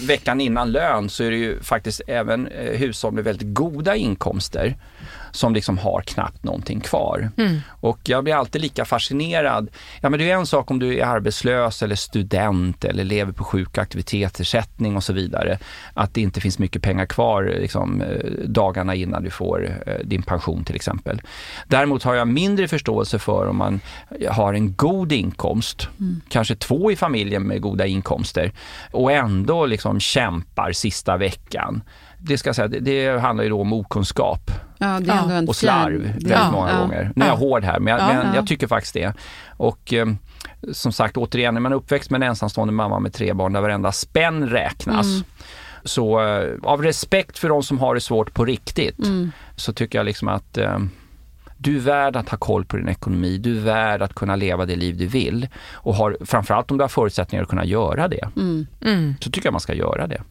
Veckan 0.08 0.42
innan 0.42 0.72
lön 0.72 1.10
så 1.10 1.24
är 1.24 1.32
det 1.32 1.38
ju 1.38 1.62
faktiskt 1.62 2.02
även 2.08 2.48
eh, 2.48 2.78
hushåll 2.78 3.14
med 3.14 3.24
väldigt 3.24 3.54
goda 3.54 3.96
inkomster 3.96 4.76
som 5.32 5.54
liksom 5.54 5.78
har 5.78 6.02
knappt 6.02 6.44
någonting 6.44 6.80
kvar. 6.80 7.32
Mm. 7.38 7.60
Och 7.70 8.00
jag 8.04 8.24
blir 8.24 8.36
alltid 8.36 8.62
lika 8.62 8.86
fascinerad. 8.86 9.70
Ja 10.02 10.10
men 10.10 10.20
det 10.20 10.32
är 10.32 10.36
en 10.36 10.46
sak 10.46 10.72
om 10.72 10.80
du 10.80 11.00
är 11.00 11.06
arbetslös 11.06 11.84
eller 11.84 11.96
student 11.96 12.86
eller 12.86 13.04
lever 13.04 13.32
på 13.32 13.44
sjuk 13.44 13.70
och 13.70 13.78
aktivitetsersättning 13.78 14.96
och 14.96 15.04
så 15.04 15.14
vidare. 15.14 15.60
Att 15.94 16.14
det 16.14 16.22
inte 16.22 16.42
finns 16.42 16.60
mycket 16.60 16.82
pengar 16.82 17.06
kvar 17.06 17.44
liksom, 17.44 18.02
eh, 18.02 18.08
dagarna 18.46 18.96
innan 18.96 19.24
du 19.24 19.30
får 19.30 19.82
eh, 19.86 19.94
din 20.04 20.24
pension 20.24 20.64
till 20.64 20.76
exempel. 20.76 21.22
Däremot 21.68 22.04
har 22.04 22.16
jag 22.16 22.28
mindre 22.28 22.68
förståelse 22.68 23.20
för 23.20 23.48
om 23.48 23.58
man 23.58 23.80
har 24.30 24.54
en 24.54 24.74
god 24.76 25.12
inkomst, 25.12 25.88
mm. 26.00 26.22
kanske 26.30 26.56
två 26.56 26.92
i 26.92 26.96
familjen 26.96 27.44
med 27.44 27.62
goda 27.62 27.86
inkomster 27.86 28.52
och 28.92 29.12
ändå 29.12 29.66
liksom 29.66 30.00
kämpar 30.00 30.72
sista 30.72 31.18
veckan 31.18 31.82
det 32.22 32.38
ska 32.38 32.50
jag 32.50 32.56
säga, 32.56 32.68
det, 32.68 32.80
det 32.80 33.20
handlar 33.20 33.44
ju 33.44 33.50
då 33.50 33.62
om 33.62 33.74
okunskap. 33.74 34.52
Ja, 34.78 35.00
det 35.00 35.12
är 35.12 35.18
ändå 35.18 35.36
en 35.36 35.48
och 35.48 35.56
slarv 35.56 36.02
väldigt 36.02 36.30
ja, 36.30 36.52
många 36.52 36.72
ja, 36.72 36.80
gånger. 36.80 37.12
Nu 37.16 37.26
är 37.26 37.30
jag 37.30 37.38
hård 37.38 37.64
här, 37.64 37.80
men, 37.80 37.98
jag, 37.98 38.08
men 38.08 38.36
jag 38.36 38.48
tycker 38.48 38.68
faktiskt 38.68 38.94
det. 38.94 39.14
Och 39.48 39.94
eh, 39.94 40.08
som 40.72 40.92
sagt, 40.92 41.18
återigen, 41.18 41.56
är 41.56 41.62
man 41.62 41.74
uppväxt 41.74 42.12
med 42.12 42.22
en 42.22 42.30
ensamstående 42.30 42.74
mamma 42.74 43.00
med 43.00 43.14
tre 43.14 43.34
barn 43.34 43.54
där 43.54 43.62
varenda 43.62 43.92
spänn 43.92 44.50
räknas. 44.50 45.06
Mm. 45.06 45.24
Så 45.84 46.22
eh, 46.22 46.50
av 46.64 46.84
respekt 46.84 47.40
för 47.40 47.50
de 47.50 47.64
som 47.64 47.80
har 47.80 47.96
det 47.96 48.02
svårt 48.02 48.34
på 48.34 48.46
riktigt 48.46 49.00
mm. 49.00 49.32
så 49.56 49.74
tycker 49.74 50.00
jag 50.00 50.06
liksom 50.06 50.28
att 50.28 50.58
eh, 50.58 50.80
du 51.58 51.76
är 51.76 51.80
värd 51.80 52.16
att 52.16 52.30
ha 52.30 52.38
koll 52.38 52.66
på 52.66 52.78
din 52.78 52.88
ekonomi, 52.88 53.38
du 53.38 53.58
är 53.58 53.62
värd 53.62 54.02
att 54.02 54.14
kunna 54.14 54.36
leva 54.36 54.66
det 54.66 54.76
liv 54.76 54.98
du 54.98 55.08
vill. 55.08 55.48
Och 55.74 55.96
har, 55.96 56.18
framförallt 56.26 56.72
om 56.72 56.78
du 56.78 56.84
har 56.84 56.90
förutsättningar 56.90 57.44
att 57.44 57.50
kunna 57.50 57.66
göra 57.66 58.08
det, 58.08 58.30
mm. 58.36 58.68
Mm. 58.82 59.16
så 59.22 59.32
tycker 59.32 59.48
jag 59.48 59.54
man 59.54 59.62
ska 59.62 59.74
göra 59.74 60.08
det. 60.08 60.22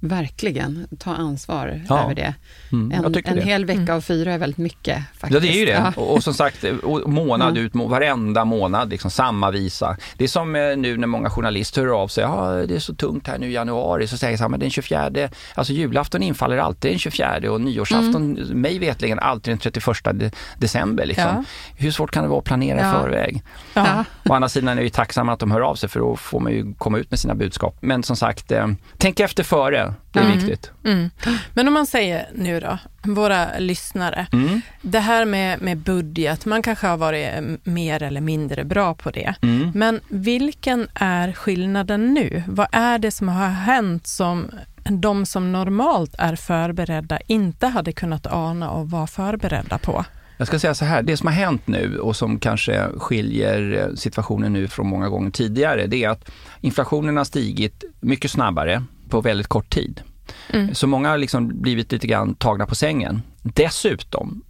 Verkligen, 0.00 0.86
ta 0.98 1.14
ansvar 1.14 1.80
ja. 1.88 2.04
över 2.04 2.14
det. 2.14 2.34
Mm, 2.72 2.92
en, 2.92 3.04
en 3.04 3.36
det. 3.36 3.42
hel 3.42 3.64
vecka 3.64 3.80
mm. 3.80 3.96
av 3.96 4.00
fyra 4.00 4.32
är 4.32 4.38
väldigt 4.38 4.58
mycket. 4.58 5.02
Faktiskt. 5.12 5.32
Ja, 5.34 5.40
det 5.40 5.56
är 5.56 5.60
ju 5.60 5.66
det. 5.66 5.72
Ja. 5.72 5.92
Och, 5.96 6.12
och, 6.12 6.22
som 6.22 6.34
sagt, 6.34 6.64
månad 7.06 7.50
mm. 7.50 7.64
ut, 7.64 7.74
varenda 7.74 8.44
månad, 8.44 8.90
liksom 8.90 9.10
samma 9.10 9.50
visa. 9.50 9.96
Det 10.16 10.24
är 10.24 10.28
som 10.28 10.56
eh, 10.56 10.76
nu 10.76 10.96
när 10.96 11.06
många 11.06 11.30
journalister 11.30 11.82
hör 11.82 12.02
av 12.02 12.08
sig, 12.08 12.24
ja 12.24 12.50
det 12.50 12.74
är 12.74 12.78
så 12.78 12.94
tungt 12.94 13.26
här 13.26 13.38
nu 13.38 13.48
i 13.48 13.52
januari, 13.52 14.06
så 14.06 14.16
säger 14.16 14.38
jag 14.40 14.50
men 14.50 14.60
den 14.60 14.70
24, 14.70 15.10
alltså 15.54 15.72
julafton 15.72 16.22
infaller 16.22 16.58
alltid 16.58 16.90
den 16.90 16.98
24 16.98 17.52
och 17.52 17.60
nyårsafton, 17.60 18.38
mm. 18.38 18.60
mig 18.60 18.78
vetligen 18.78 19.18
alltid 19.18 19.52
den 19.52 19.58
31 19.58 20.34
december. 20.58 21.06
Liksom. 21.06 21.24
Ja. 21.24 21.44
Hur 21.76 21.90
svårt 21.90 22.10
kan 22.10 22.22
det 22.22 22.28
vara 22.28 22.38
att 22.38 22.44
planera 22.44 22.80
ja. 22.80 22.88
i 22.88 23.02
förväg? 23.02 23.42
Ja. 23.74 24.04
Å 24.28 24.34
andra 24.34 24.48
sidan 24.48 24.68
är 24.68 24.74
jag 24.74 24.84
ju 24.84 24.90
tacksam 24.90 25.28
att 25.28 25.38
de 25.38 25.50
hör 25.50 25.60
av 25.60 25.74
sig 25.74 25.88
för 25.88 26.00
då 26.00 26.16
får 26.16 26.40
man 26.40 26.52
ju 26.52 26.74
komma 26.74 26.98
ut 26.98 27.10
med 27.10 27.20
sina 27.20 27.34
budskap. 27.34 27.76
Men 27.80 28.02
som 28.02 28.16
sagt, 28.16 28.52
eh, 28.52 28.66
tänk 28.98 29.20
efter 29.20 29.44
före 29.44 29.87
det 30.12 30.18
är 30.18 30.24
mm. 30.24 30.38
viktigt. 30.38 30.70
Mm. 30.84 31.10
Men 31.54 31.68
om 31.68 31.74
man 31.74 31.86
säger 31.86 32.28
nu 32.34 32.60
då, 32.60 32.78
våra 33.02 33.58
lyssnare, 33.58 34.26
mm. 34.32 34.60
det 34.82 34.98
här 34.98 35.24
med, 35.24 35.62
med 35.62 35.78
budget, 35.78 36.46
man 36.46 36.62
kanske 36.62 36.86
har 36.86 36.96
varit 36.96 37.66
mer 37.66 38.02
eller 38.02 38.20
mindre 38.20 38.64
bra 38.64 38.94
på 38.94 39.10
det. 39.10 39.34
Mm. 39.42 39.70
Men 39.74 40.00
vilken 40.08 40.88
är 40.94 41.32
skillnaden 41.32 42.14
nu? 42.14 42.42
Vad 42.46 42.66
är 42.72 42.98
det 42.98 43.10
som 43.10 43.28
har 43.28 43.48
hänt 43.48 44.06
som 44.06 44.50
de 44.90 45.26
som 45.26 45.52
normalt 45.52 46.14
är 46.18 46.36
förberedda 46.36 47.18
inte 47.26 47.66
hade 47.66 47.92
kunnat 47.92 48.26
ana 48.26 48.70
och 48.70 48.90
vara 48.90 49.06
förberedda 49.06 49.78
på? 49.78 50.04
Jag 50.38 50.46
ska 50.46 50.58
säga 50.58 50.74
så 50.74 50.84
här, 50.84 51.02
det 51.02 51.16
som 51.16 51.26
har 51.26 51.34
hänt 51.34 51.66
nu 51.66 51.98
och 51.98 52.16
som 52.16 52.38
kanske 52.38 52.86
skiljer 52.96 53.90
situationen 53.94 54.52
nu 54.52 54.68
från 54.68 54.86
många 54.86 55.08
gånger 55.08 55.30
tidigare, 55.30 55.86
det 55.86 56.04
är 56.04 56.08
att 56.08 56.30
inflationen 56.60 57.16
har 57.16 57.24
stigit 57.24 57.84
mycket 58.00 58.30
snabbare 58.30 58.84
på 59.08 59.20
väldigt 59.20 59.46
kort 59.46 59.70
tid. 59.70 60.02
Mm. 60.50 60.74
Så 60.74 60.86
många 60.86 61.08
har 61.08 61.18
liksom 61.18 61.60
blivit 61.60 61.92
lite 61.92 62.06
grann 62.06 62.34
tagna 62.34 62.66
på 62.66 62.74
sängen. 62.74 63.22
Dessutom 63.42 64.42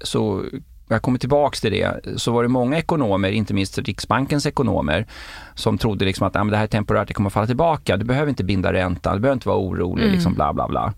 så 0.00 0.44
jag 0.88 1.02
kommer 1.02 1.18
tillbaks 1.18 1.60
till 1.60 1.72
det, 1.72 2.00
så 2.16 2.32
var 2.32 2.42
det 2.42 2.48
många 2.48 2.78
ekonomer, 2.78 3.30
inte 3.30 3.54
minst 3.54 3.78
Riksbankens 3.78 4.46
ekonomer, 4.46 5.06
som 5.56 5.78
trodde 5.78 6.04
liksom 6.04 6.26
att 6.26 6.36
ah, 6.36 6.44
det 6.44 6.56
här 6.56 6.64
är 6.64 6.68
temporärt, 6.68 7.08
det 7.08 7.14
kommer 7.14 7.30
att 7.30 7.34
falla 7.34 7.46
tillbaka. 7.46 7.96
Du 7.96 8.04
behöver 8.04 8.28
inte 8.28 8.44
binda 8.44 8.72
räntan, 8.72 9.14
du 9.14 9.20
behöver 9.20 9.36
inte 9.36 9.48
vara 9.48 9.58
orolig, 9.58 10.02
mm. 10.02 10.14
liksom 10.14 10.34
bla 10.34 10.52
bla 10.52 10.68
bla. 10.68 10.92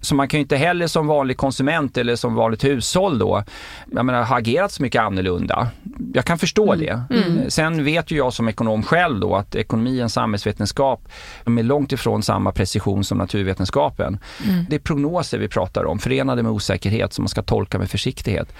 Så 0.00 0.14
man 0.14 0.28
kan 0.28 0.38
ju 0.38 0.42
inte 0.42 0.56
heller 0.56 0.86
som 0.86 1.06
vanlig 1.06 1.36
konsument 1.36 1.96
eller 1.96 2.16
som 2.16 2.34
vanligt 2.34 2.64
hushåll 2.64 3.18
då, 3.18 3.44
jag 3.92 4.06
menar, 4.06 4.22
ha 4.22 4.36
agerat 4.36 4.72
så 4.72 4.82
mycket 4.82 5.02
annorlunda. 5.02 5.68
Jag 6.14 6.24
kan 6.24 6.38
förstå 6.38 6.72
mm. 6.72 6.86
det. 6.86 7.14
Mm. 7.14 7.50
Sen 7.50 7.84
vet 7.84 8.10
ju 8.10 8.16
jag 8.16 8.32
som 8.32 8.48
ekonom 8.48 8.82
själv 8.82 9.20
då 9.20 9.36
att 9.36 9.54
ekonomi 9.54 9.98
är 9.98 10.02
en 10.02 10.10
samhällsvetenskap 10.10 11.08
med 11.44 11.64
långt 11.64 11.92
ifrån 11.92 12.22
samma 12.22 12.52
precision 12.52 13.04
som 13.04 13.18
naturvetenskapen. 13.18 14.18
Mm. 14.46 14.64
Det 14.68 14.74
är 14.74 14.80
prognoser 14.80 15.38
vi 15.38 15.48
pratar 15.48 15.84
om, 15.84 15.98
förenade 15.98 16.42
med 16.42 16.52
osäkerhet 16.52 17.12
som 17.12 17.22
man 17.22 17.28
ska 17.28 17.42
tolka 17.42 17.78
med 17.78 17.90
försiktighet. 17.90 18.52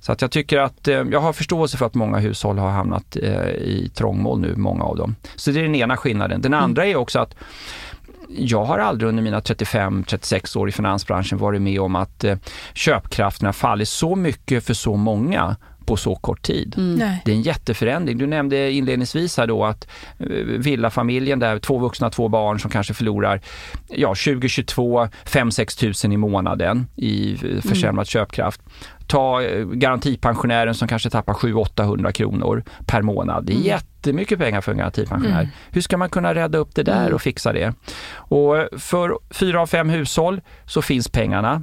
Så 0.00 0.12
att 0.12 0.22
jag 0.22 0.30
tycker 0.30 0.58
att, 0.58 0.88
eh, 0.88 0.94
jag 0.94 1.20
har 1.20 1.32
förståelse 1.32 1.76
för 1.76 1.86
att 1.86 1.94
många 1.94 2.18
hushåll 2.18 2.58
har 2.58 2.70
hamnat 2.70 3.16
eh, 3.22 3.48
i 3.48 3.90
trångmål 3.94 4.40
nu, 4.40 4.56
många 4.56 4.84
av 4.84 4.95
dem. 4.96 5.16
Så 5.36 5.50
det 5.50 5.60
är 5.60 5.62
den 5.62 5.74
ena 5.74 5.96
skillnaden. 5.96 6.40
Den 6.40 6.54
andra 6.54 6.86
är 6.86 6.96
också 6.96 7.18
att 7.18 7.34
jag 8.28 8.64
har 8.64 8.78
aldrig 8.78 9.08
under 9.08 9.22
mina 9.22 9.40
35-36 9.40 10.58
år 10.58 10.68
i 10.68 10.72
finansbranschen 10.72 11.38
varit 11.38 11.62
med 11.62 11.80
om 11.80 11.96
att 11.96 12.24
eh, 12.24 12.36
köpkraften 12.74 13.46
har 13.46 13.52
fallit 13.52 13.88
så 13.88 14.16
mycket 14.16 14.64
för 14.64 14.74
så 14.74 14.96
många 14.96 15.56
på 15.86 15.96
så 15.96 16.14
kort 16.14 16.42
tid. 16.42 16.74
Mm. 16.78 16.98
Det 17.24 17.30
är 17.30 17.36
en 17.36 17.42
jätteförändring. 17.42 18.18
Du 18.18 18.26
nämnde 18.26 18.72
inledningsvis 18.72 19.36
här 19.36 19.46
då 19.46 19.64
att 19.64 19.88
eh, 20.18 20.26
villafamiljen 20.46 21.38
där, 21.38 21.58
två 21.58 21.78
vuxna, 21.78 22.10
två 22.10 22.28
barn 22.28 22.60
som 22.60 22.70
kanske 22.70 22.94
förlorar 22.94 23.40
ja, 23.88 24.08
2022 24.08 25.04
5-6 25.24 25.80
tusen 25.80 26.12
i 26.12 26.16
månaden 26.16 26.86
i 26.96 27.32
eh, 27.32 27.60
försämrad 27.60 27.94
mm. 27.94 28.04
köpkraft. 28.04 28.60
Ta 29.06 29.40
garantipensionären 29.72 30.74
som 30.74 30.88
kanske 30.88 31.10
tappar 31.10 31.32
700-800 31.32 32.12
kronor 32.12 32.64
per 32.86 33.02
månad. 33.02 33.44
Det 33.46 33.52
är 33.52 33.56
mm. 33.56 33.66
Jättemycket 34.06 34.38
pengar 34.38 34.60
för 34.60 34.72
en 34.72 34.78
garantipensionär. 34.78 35.40
Mm. 35.40 35.52
Hur 35.70 35.80
ska 35.80 35.96
man 35.96 36.10
kunna 36.10 36.34
rädda 36.34 36.58
upp 36.58 36.74
det 36.74 36.82
där 36.82 37.02
mm. 37.02 37.14
och 37.14 37.22
fixa 37.22 37.52
det? 37.52 37.74
Och 38.14 38.80
för 38.80 39.18
fyra 39.30 39.60
av 39.60 39.66
fem 39.66 39.88
hushåll 39.88 40.40
så 40.66 40.82
finns 40.82 41.08
pengarna. 41.08 41.62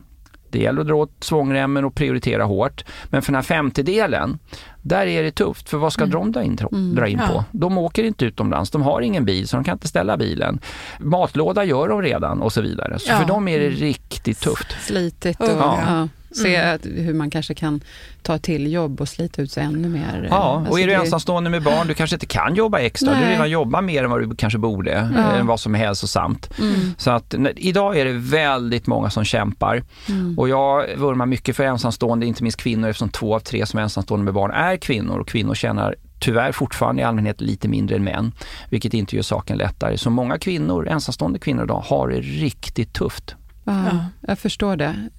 Det 0.50 0.60
gäller 0.60 0.82
att 0.82 0.88
dra 0.88 0.96
åt 0.96 1.24
svångremmen 1.24 1.86
och 1.86 1.96
prioritera 1.96 2.44
hårt. 2.44 2.86
Men 3.06 3.22
för 3.22 3.32
den 3.32 3.36
här 3.36 3.44
femtedelen, 3.44 4.40
där 4.84 5.06
är 5.08 5.24
det 5.24 5.32
tufft. 5.32 5.70
För 5.70 5.78
vad 5.78 5.94
ska 5.94 6.04
mm. 6.04 6.12
de 6.12 6.32
dra 6.32 6.44
in, 6.44 6.58
mm. 6.72 6.96
dra 6.96 7.08
in 7.08 7.18
på? 7.18 7.34
Ja. 7.34 7.44
De 7.52 7.78
åker 7.78 8.04
inte 8.04 8.26
utomlands, 8.26 8.72
de 8.72 8.82
har 8.82 9.02
ingen 9.02 9.26
bil 9.26 9.48
så 9.48 9.58
de 9.58 9.64
kan 9.64 9.74
inte 9.74 9.88
ställa 9.88 10.18
bilen. 10.18 10.60
Matlåda 11.00 11.64
gör 11.64 11.90
de 11.90 12.02
redan 12.02 12.42
och 12.42 12.54
så 12.54 12.62
vidare. 12.62 13.00
Så 13.00 13.12
ja. 13.12 13.20
för 13.20 13.26
dem 13.26 13.48
är 13.48 13.60
det 13.60 13.70
riktigt 13.70 14.40
tufft. 14.40 14.68
Slitigt 14.82 15.42
och 15.42 15.50
ja. 15.50 16.08
Se 16.36 16.56
mm. 16.56 16.80
hur 16.84 17.14
man 17.14 17.30
kanske 17.30 17.54
kan 17.54 17.82
ta 18.22 18.38
till 18.38 18.74
jobb 18.74 19.02
och 19.02 19.10
slita 19.10 19.42
ut 19.42 19.52
sig 19.52 19.64
ännu 19.64 19.90
mer. 19.90 20.28
Ja, 20.30 20.58
alltså 20.58 20.72
och 20.72 20.80
är 20.80 20.88
du 20.88 20.94
ensamstående 20.94 21.50
med 21.50 21.64
barn, 21.64 21.88
du 21.88 21.94
kanske 21.94 22.16
inte 22.16 22.26
kan 22.26 22.56
jobba 22.56 22.80
extra. 22.80 23.12
Nej. 23.12 23.22
Du 23.22 23.32
redan 23.32 23.50
jobbar 23.50 23.82
mer 23.82 24.04
än 24.04 24.10
vad 24.10 24.30
du 24.30 24.36
kanske 24.36 24.60
borde, 24.60 25.12
ja. 25.16 25.32
än 25.32 25.48
vad 25.48 25.60
som 25.60 25.76
är 25.76 25.80
hälsosamt. 25.80 26.60
Mm. 26.60 26.94
Så 26.98 27.12
att 27.12 27.36
idag 27.56 27.98
är 27.98 28.06
det 28.06 28.12
väldigt 28.14 28.88
många 28.88 29.10
som 29.10 29.24
kämpar. 29.24 29.84
Mm. 30.10 30.40
Och 30.40 30.50
jag 30.50 30.98
vurmar 30.98 31.26
mycket 31.26 31.56
för 31.56 31.64
ensamstående, 31.64 32.26
inte 32.26 32.44
minst 32.44 32.58
kvinnor, 32.58 32.90
eftersom 32.90 33.10
två 33.10 33.36
av 33.36 33.40
tre 33.40 33.66
som 33.66 33.80
är 33.80 33.84
ensamstående 33.84 34.24
med 34.24 34.34
barn 34.34 34.52
är 34.52 34.73
kvinnor 34.78 35.20
och 35.20 35.28
kvinnor 35.28 35.56
tjänar 35.56 35.96
tyvärr 36.20 36.52
fortfarande 36.52 37.02
i 37.02 37.06
allmänhet 37.06 37.42
lite 37.42 37.68
mindre 37.68 37.96
än 37.96 38.04
män, 38.04 38.32
vilket 38.70 38.94
inte 38.94 39.16
gör 39.16 39.24
saken 39.24 39.58
lättare. 39.58 39.98
Så 39.98 40.10
många 40.10 40.38
kvinnor, 40.38 40.88
ensamstående 40.88 41.40
kvinnor 41.40 41.64
idag, 41.64 41.84
har 41.86 42.10
det 42.10 42.22
riktigt 42.22 42.94
tufft. 42.94 43.36
Ja, 43.66 44.06
jag 44.22 44.40
förstår 44.40 44.76
det. 44.76 45.10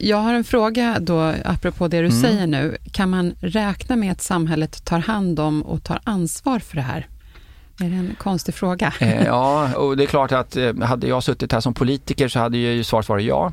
Jag 0.00 0.16
har 0.16 0.34
en 0.34 0.44
fråga 0.44 0.98
då, 1.00 1.34
apropå 1.44 1.88
det 1.88 2.00
du 2.00 2.06
mm. 2.06 2.20
säger 2.20 2.46
nu. 2.46 2.76
Kan 2.92 3.10
man 3.10 3.34
räkna 3.40 3.96
med 3.96 4.12
att 4.12 4.20
samhället 4.20 4.84
tar 4.84 4.98
hand 4.98 5.40
om 5.40 5.62
och 5.62 5.84
tar 5.84 6.00
ansvar 6.04 6.58
för 6.58 6.76
det 6.76 6.82
här? 6.82 7.06
Är 7.80 7.90
det 7.90 7.96
en 7.96 8.16
konstig 8.18 8.54
fråga? 8.54 8.92
Eh, 9.00 9.24
ja, 9.24 9.74
och 9.76 9.96
det 9.96 10.02
är 10.02 10.06
klart 10.06 10.32
att 10.32 10.56
eh, 10.56 10.80
hade 10.80 11.06
jag 11.06 11.22
suttit 11.22 11.52
här 11.52 11.60
som 11.60 11.74
politiker 11.74 12.28
så 12.28 12.38
hade 12.38 12.58
ju 12.58 12.84
svaret 12.84 13.08
varit 13.08 13.26
ja. 13.26 13.52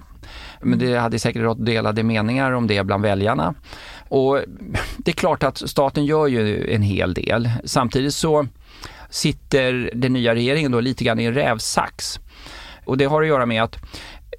Men 0.61 0.79
det 0.79 0.95
hade 0.95 1.19
säkert 1.19 1.41
rått 1.41 1.65
delade 1.65 2.03
meningar 2.03 2.51
om 2.51 2.67
det 2.67 2.83
bland 2.83 3.03
väljarna. 3.03 3.53
Och 4.09 4.39
det 4.97 5.11
är 5.11 5.15
klart 5.15 5.43
att 5.43 5.57
staten 5.57 6.05
gör 6.05 6.27
ju 6.27 6.73
en 6.73 6.81
hel 6.81 7.13
del. 7.13 7.49
Samtidigt 7.63 8.13
så 8.13 8.47
sitter 9.09 9.91
den 9.93 10.13
nya 10.13 10.35
regeringen 10.35 10.71
då 10.71 10.79
lite 10.79 11.03
grann 11.03 11.19
i 11.19 11.23
en 11.23 11.33
rävsax. 11.33 12.19
Och 12.85 12.97
det 12.97 13.05
har 13.05 13.21
att 13.21 13.27
göra 13.27 13.45
med 13.45 13.63
att 13.63 13.77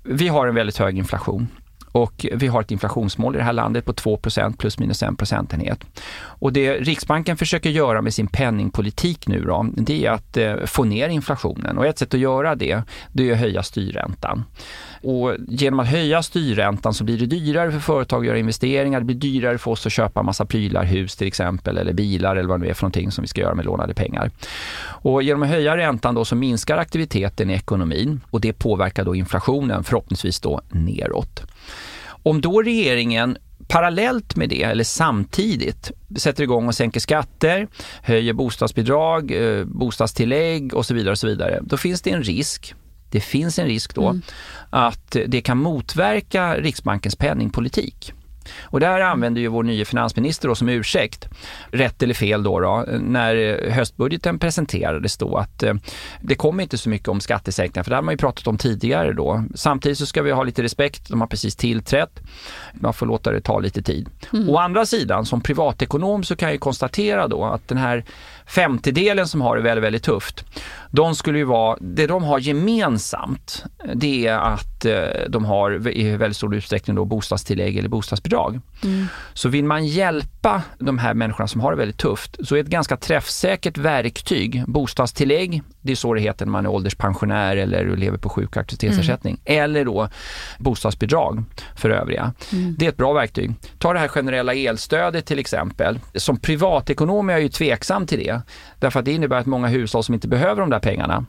vi 0.04 0.28
har 0.28 0.46
en 0.46 0.54
väldigt 0.54 0.78
hög 0.78 0.98
inflation 0.98 1.48
och 1.92 2.26
vi 2.32 2.46
har 2.46 2.60
ett 2.60 2.70
inflationsmål 2.70 3.34
i 3.34 3.38
det 3.38 3.44
här 3.44 3.52
landet 3.52 3.84
på 3.84 3.92
2% 3.92 4.56
plus 4.56 4.78
minus 4.78 5.02
1 5.02 5.18
procentenhet. 5.18 5.84
Och 6.20 6.52
det 6.52 6.74
Riksbanken 6.74 7.36
försöker 7.36 7.70
göra 7.70 8.02
med 8.02 8.14
sin 8.14 8.26
penningpolitik 8.26 9.28
nu 9.28 9.44
då, 9.44 9.66
det 9.76 10.06
är 10.06 10.10
att 10.10 10.36
eh, 10.36 10.56
få 10.64 10.84
ner 10.84 11.08
inflationen 11.08 11.78
och 11.78 11.86
ett 11.86 11.98
sätt 11.98 12.14
att 12.14 12.20
göra 12.20 12.54
det, 12.54 12.82
det 13.12 13.28
är 13.28 13.32
att 13.32 13.38
höja 13.38 13.62
styrräntan. 13.62 14.44
Och 15.02 15.36
genom 15.48 15.80
att 15.80 15.88
höja 15.88 16.22
styrräntan 16.22 16.94
så 16.94 17.04
blir 17.04 17.18
det 17.18 17.26
dyrare 17.26 17.72
för 17.72 17.78
företag 17.78 18.20
att 18.20 18.26
göra 18.26 18.38
investeringar, 18.38 19.00
det 19.00 19.06
blir 19.06 19.16
dyrare 19.16 19.58
för 19.58 19.70
oss 19.70 19.86
att 19.86 19.92
köpa 19.92 20.22
massa 20.22 20.44
prylar, 20.44 20.84
hus 20.84 21.16
till 21.16 21.26
exempel, 21.26 21.78
eller 21.78 21.92
bilar 21.92 22.36
eller 22.36 22.48
vad 22.48 22.60
det 22.60 22.64
nu 22.64 22.70
är 22.70 22.74
för 22.74 22.82
någonting 22.82 23.10
som 23.10 23.22
vi 23.22 23.28
ska 23.28 23.40
göra 23.40 23.54
med 23.54 23.64
lånade 23.64 23.94
pengar. 23.94 24.30
Och 24.82 25.22
genom 25.22 25.42
att 25.42 25.48
höja 25.48 25.76
räntan 25.76 26.14
då 26.14 26.24
så 26.24 26.36
minskar 26.36 26.78
aktiviteten 26.78 27.50
i 27.50 27.54
ekonomin 27.54 28.20
och 28.30 28.40
det 28.40 28.52
påverkar 28.52 29.04
då 29.04 29.14
inflationen 29.14 29.84
förhoppningsvis 29.84 30.40
då 30.40 30.60
neråt. 30.68 31.42
Om 32.22 32.40
då 32.40 32.62
regeringen 32.62 33.36
parallellt 33.68 34.36
med 34.36 34.48
det, 34.48 34.62
eller 34.62 34.84
samtidigt, 34.84 35.90
sätter 36.16 36.42
igång 36.42 36.68
och 36.68 36.74
sänker 36.74 37.00
skatter, 37.00 37.68
höjer 38.02 38.32
bostadsbidrag, 38.32 39.30
eh, 39.30 39.64
bostadstillägg 39.64 40.74
och 40.74 40.86
så 40.86 40.94
vidare, 40.94 41.10
och 41.10 41.18
så 41.18 41.26
vidare, 41.26 41.60
då 41.62 41.76
finns 41.76 42.02
det 42.02 42.10
en 42.10 42.22
risk 42.22 42.74
det 43.10 43.20
finns 43.20 43.58
en 43.58 43.66
risk 43.66 43.94
då 43.94 44.08
mm. 44.08 44.22
att 44.70 45.16
det 45.26 45.40
kan 45.40 45.58
motverka 45.58 46.54
Riksbankens 46.56 47.16
penningpolitik. 47.16 48.12
Och 48.60 48.80
där 48.80 49.00
använder 49.00 49.40
ju 49.40 49.48
vår 49.48 49.62
nya 49.62 49.84
finansminister 49.84 50.48
då 50.48 50.54
som 50.54 50.68
ursäkt, 50.68 51.28
rätt 51.70 52.02
eller 52.02 52.14
fel 52.14 52.42
då, 52.42 52.60
då 52.60 52.84
när 53.00 53.70
höstbudgeten 53.70 54.38
presenterades 54.38 55.16
då 55.16 55.36
att 55.36 55.62
eh, 55.62 55.74
det 56.20 56.34
kommer 56.34 56.62
inte 56.62 56.78
så 56.78 56.88
mycket 56.88 57.08
om 57.08 57.20
skattesänkningar, 57.20 57.84
för 57.84 57.90
det 57.90 57.96
har 57.96 58.02
man 58.02 58.14
ju 58.14 58.18
pratat 58.18 58.46
om 58.46 58.58
tidigare 58.58 59.12
då. 59.12 59.44
Samtidigt 59.54 59.98
så 59.98 60.06
ska 60.06 60.22
vi 60.22 60.30
ha 60.30 60.42
lite 60.42 60.62
respekt, 60.62 61.08
de 61.08 61.20
har 61.20 61.28
precis 61.28 61.56
tillträtt, 61.56 62.20
man 62.72 62.94
får 62.94 63.06
låta 63.06 63.32
det 63.32 63.40
ta 63.40 63.58
lite 63.58 63.82
tid. 63.82 64.08
Mm. 64.32 64.48
Å 64.50 64.58
andra 64.58 64.86
sidan, 64.86 65.26
som 65.26 65.40
privatekonom 65.40 66.24
så 66.24 66.36
kan 66.36 66.50
jag 66.50 66.60
konstatera 66.60 67.28
då 67.28 67.44
att 67.44 67.68
den 67.68 67.78
här 67.78 68.04
femtedelen 68.50 69.28
som 69.28 69.40
har 69.40 69.56
det 69.56 69.62
väldigt, 69.62 69.84
väldigt 69.84 70.02
tufft, 70.02 70.44
de 70.90 71.14
skulle 71.14 71.38
ju 71.38 71.44
vara, 71.44 71.78
det 71.80 72.06
de 72.06 72.24
har 72.24 72.38
gemensamt, 72.38 73.64
det 73.94 74.26
är 74.26 74.38
att 74.38 74.84
eh, 74.84 75.28
de 75.28 75.44
har 75.44 75.88
i 75.88 76.16
väldigt 76.16 76.36
stor 76.36 76.54
utsträckning 76.54 76.96
då 76.96 77.04
bostadstillägg 77.04 77.78
eller 77.78 77.88
bostadsbidrag. 77.88 78.60
Mm. 78.84 79.06
Så 79.34 79.48
vill 79.48 79.64
man 79.64 79.86
hjälpa 79.86 80.62
de 80.78 80.98
här 80.98 81.14
människorna 81.14 81.48
som 81.48 81.60
har 81.60 81.70
det 81.70 81.78
väldigt 81.78 81.98
tufft 81.98 82.36
så 82.46 82.56
är 82.56 82.60
ett 82.60 82.66
ganska 82.66 82.96
träffsäkert 82.96 83.78
verktyg 83.78 84.64
bostadstillägg, 84.66 85.62
det 85.82 85.92
är 85.92 85.96
så 85.96 86.14
det 86.14 86.20
heter 86.20 86.46
när 86.46 86.52
man 86.52 86.66
är 86.66 86.70
ålderspensionär 86.70 87.56
eller 87.56 87.96
lever 87.96 88.18
på 88.18 88.28
sjuk 88.28 88.50
och 88.50 88.56
aktivitetsersättning, 88.56 89.40
mm. 89.44 89.62
eller 89.62 89.84
då 89.84 90.08
bostadsbidrag 90.58 91.44
för 91.76 91.90
övriga. 91.90 92.32
Mm. 92.52 92.74
Det 92.78 92.84
är 92.84 92.88
ett 92.88 92.96
bra 92.96 93.12
verktyg. 93.12 93.52
Ta 93.78 93.92
det 93.92 93.98
här 93.98 94.08
generella 94.08 94.54
elstödet 94.54 95.26
till 95.26 95.38
exempel. 95.38 95.98
Som 96.14 96.36
privatekonom 96.36 97.28
är 97.28 97.32
jag 97.32 97.42
ju 97.42 97.48
tveksam 97.48 98.06
till 98.06 98.18
det, 98.18 98.40
därför 98.78 98.98
att 98.98 99.04
det 99.04 99.12
innebär 99.12 99.36
att 99.36 99.46
många 99.46 99.68
hushåll 99.68 100.04
som 100.04 100.14
inte 100.14 100.28
behöver 100.28 100.60
de 100.60 100.70
där 100.70 100.80
pengarna 100.80 101.26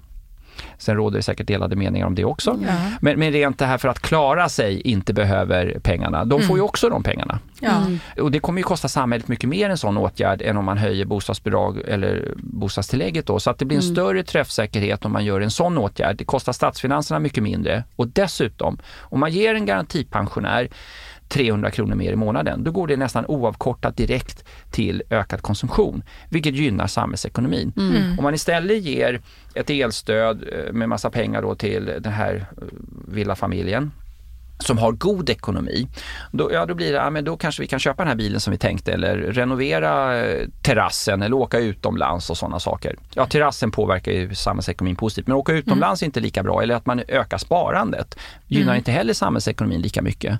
Sen 0.78 0.96
råder 0.96 1.18
det 1.18 1.24
säkert 1.24 1.48
delade 1.48 1.76
meningar 1.76 2.06
om 2.06 2.16
det 2.16 2.26
också. 2.26 2.60
Ja. 2.68 2.74
Men, 3.02 3.20
men 3.20 3.32
rent 3.32 3.60
det 3.60 3.66
här 3.66 3.78
för 3.78 3.88
att 3.88 4.00
klara 4.00 4.50
sig 4.50 4.82
inte 4.82 5.14
behöver 5.14 5.80
pengarna. 5.84 6.26
De 6.26 6.36
mm. 6.36 6.48
får 6.48 6.58
ju 6.58 6.64
också 6.64 6.90
de 6.90 7.04
pengarna. 7.04 7.40
Ja. 7.60 7.78
Mm. 7.78 8.00
Och 8.22 8.32
det 8.32 8.40
kommer 8.40 8.60
ju 8.60 8.64
kosta 8.64 8.88
samhället 8.88 9.28
mycket 9.28 9.50
mer 9.50 9.70
en 9.70 9.78
sån 9.78 9.98
åtgärd 9.98 10.42
än 10.42 10.58
om 10.58 10.66
man 10.66 10.78
höjer 10.78 11.06
bostadsbidrag 11.06 11.78
eller 11.88 12.34
bostadstillägget 12.38 13.26
då. 13.26 13.40
Så 13.40 13.50
att 13.50 13.58
det 13.58 13.66
blir 13.66 13.78
en 13.78 13.84
mm. 13.84 13.96
större 13.96 14.24
träffsäkerhet 14.24 15.06
om 15.06 15.12
man 15.12 15.26
gör 15.26 15.42
en 15.42 15.52
sån 15.52 15.78
åtgärd. 15.78 16.18
Det 16.18 16.26
kostar 16.26 16.54
statsfinanserna 16.54 17.20
mycket 17.20 17.44
mindre 17.44 17.84
och 17.96 18.08
dessutom 18.08 18.78
om 19.00 19.20
man 19.20 19.32
ger 19.32 19.56
en 19.56 19.66
garantipensionär 19.66 20.70
300 21.32 21.72
kronor 21.72 21.96
mer 21.96 22.12
i 22.12 22.16
månaden, 22.16 22.64
då 22.64 22.72
går 22.72 22.88
det 22.88 22.98
nästan 22.98 23.26
oavkortat 23.26 23.98
direkt 23.98 24.46
till 24.72 25.04
ökad 25.10 25.42
konsumtion, 25.42 26.04
vilket 26.30 26.56
gynnar 26.56 26.88
samhällsekonomin. 26.88 27.74
Mm. 27.78 27.96
mm. 27.96 28.20
Om 28.20 28.24
man 28.24 28.34
istället 28.34 28.84
ger 28.84 29.22
ett 29.54 29.70
elstöd 29.70 30.44
eh, 30.52 30.74
med 30.74 30.90
massa 30.90 31.10
pengar 31.10 31.42
då 31.42 31.56
till 31.56 31.86
den 31.86 32.14
här 32.14 32.36
eh, 32.36 32.64
villafamiljen 33.08 33.92
som 34.62 34.78
har 34.78 34.92
god 34.92 35.30
ekonomi, 35.30 35.88
då, 36.32 36.54
ja, 36.54 36.66
då 36.66 36.74
blir 36.74 36.92
det, 36.92 36.98
ja, 36.98 37.10
men 37.10 37.26
då 37.26 37.38
kanske 37.38 37.62
vi 37.62 37.68
kan 37.68 37.80
köpa 37.80 38.04
den 38.04 38.08
här 38.08 38.16
bilen 38.16 38.40
som 38.40 38.52
vi 38.52 38.58
tänkte 38.58 38.92
eller 38.92 39.18
renovera 39.18 40.20
eh, 40.20 40.48
terrassen 40.62 41.22
eller 41.22 41.36
åka 41.36 41.60
utomlands 41.60 42.30
och 42.30 42.38
sådana 42.38 42.60
saker. 42.60 42.96
Ja, 43.14 43.26
terrassen 43.26 43.72
påverkar 43.72 44.12
ju 44.12 44.36
samhällsekonomin 44.36 44.96
positivt, 44.96 45.28
men 45.28 45.38
åka 45.38 45.54
utomlands 45.54 46.02
mm. 46.02 46.08
är 46.08 46.10
inte 46.10 46.20
lika 46.20 46.44
bra 46.44 46.64
eller 46.64 46.76
att 46.76 46.86
man 46.86 47.02
ökar 47.08 47.38
sparandet 47.38 48.16
gynnar 48.48 48.68
mm. 48.68 48.78
inte 48.78 48.92
heller 48.92 49.14
samhällsekonomin 49.14 49.82
lika 49.82 50.02
mycket. 50.02 50.40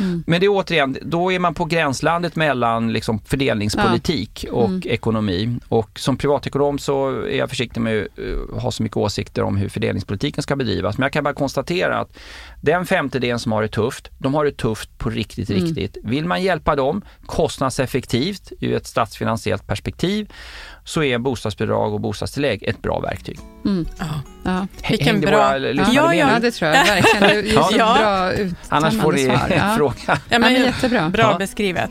Mm. 0.00 0.24
Men 0.26 0.40
det 0.40 0.46
är 0.46 0.50
återigen, 0.50 0.98
då 1.02 1.32
är 1.32 1.38
man 1.38 1.54
på 1.54 1.64
gränslandet 1.64 2.36
mellan 2.36 2.92
liksom 2.92 3.18
fördelningspolitik 3.18 4.44
ja. 4.48 4.52
och 4.52 4.68
mm. 4.68 4.82
ekonomi 4.84 5.58
och 5.68 5.98
som 5.98 6.16
privatekonom 6.16 6.78
så 6.78 7.10
är 7.10 7.38
jag 7.38 7.48
försiktig 7.48 7.80
med 7.80 8.02
att 8.02 8.18
uh, 8.18 8.58
ha 8.60 8.70
så 8.70 8.82
mycket 8.82 8.96
åsikter 8.96 9.42
om 9.42 9.56
hur 9.56 9.68
fördelningspolitiken 9.68 10.42
ska 10.42 10.56
bedrivas. 10.56 10.98
Men 10.98 11.02
jag 11.02 11.12
kan 11.12 11.24
bara 11.24 11.34
konstatera 11.34 11.98
att 11.98 12.18
den 12.60 12.86
femtedelen 12.86 13.38
som 13.38 13.52
har 13.52 13.62
det 13.62 13.68
tufft, 13.68 14.10
de 14.18 14.34
har 14.34 14.44
det 14.44 14.56
tufft 14.56 14.98
på 14.98 15.10
riktigt, 15.10 15.50
mm. 15.50 15.64
riktigt. 15.64 15.96
Vill 16.04 16.24
man 16.24 16.42
hjälpa 16.42 16.76
dem 16.76 17.02
kostnadseffektivt 17.26 18.52
ur 18.60 18.74
ett 18.74 18.86
statsfinansiellt 18.86 19.66
perspektiv 19.66 20.32
så 20.84 21.02
är 21.02 21.18
bostadsbidrag 21.18 21.94
och 21.94 22.00
bostadstillägg 22.00 22.62
ett 22.62 22.82
bra 22.82 23.00
verktyg. 23.00 23.38
Mm. 23.64 23.86
Ja. 23.98 24.06
Ja. 24.44 24.66
Vilken 24.88 25.20
bra... 25.20 25.58
Ja, 25.58 25.88
ja, 25.92 26.14
ja, 26.14 26.38
det 26.40 26.50
tror 26.50 26.70
jag 26.70 26.84
verkligen. 26.84 27.44
Det 27.44 27.50
är 27.50 27.54
ja. 27.78 27.94
bra 27.98 28.32
Annars 28.68 29.00
får 29.00 29.12
ni 29.12 29.24
svar. 29.24 29.74
fråga. 29.76 30.20
Ja, 30.28 30.38
men, 30.38 30.54
jättebra. 30.54 31.08
Bra 31.08 31.38
beskrivet. 31.38 31.90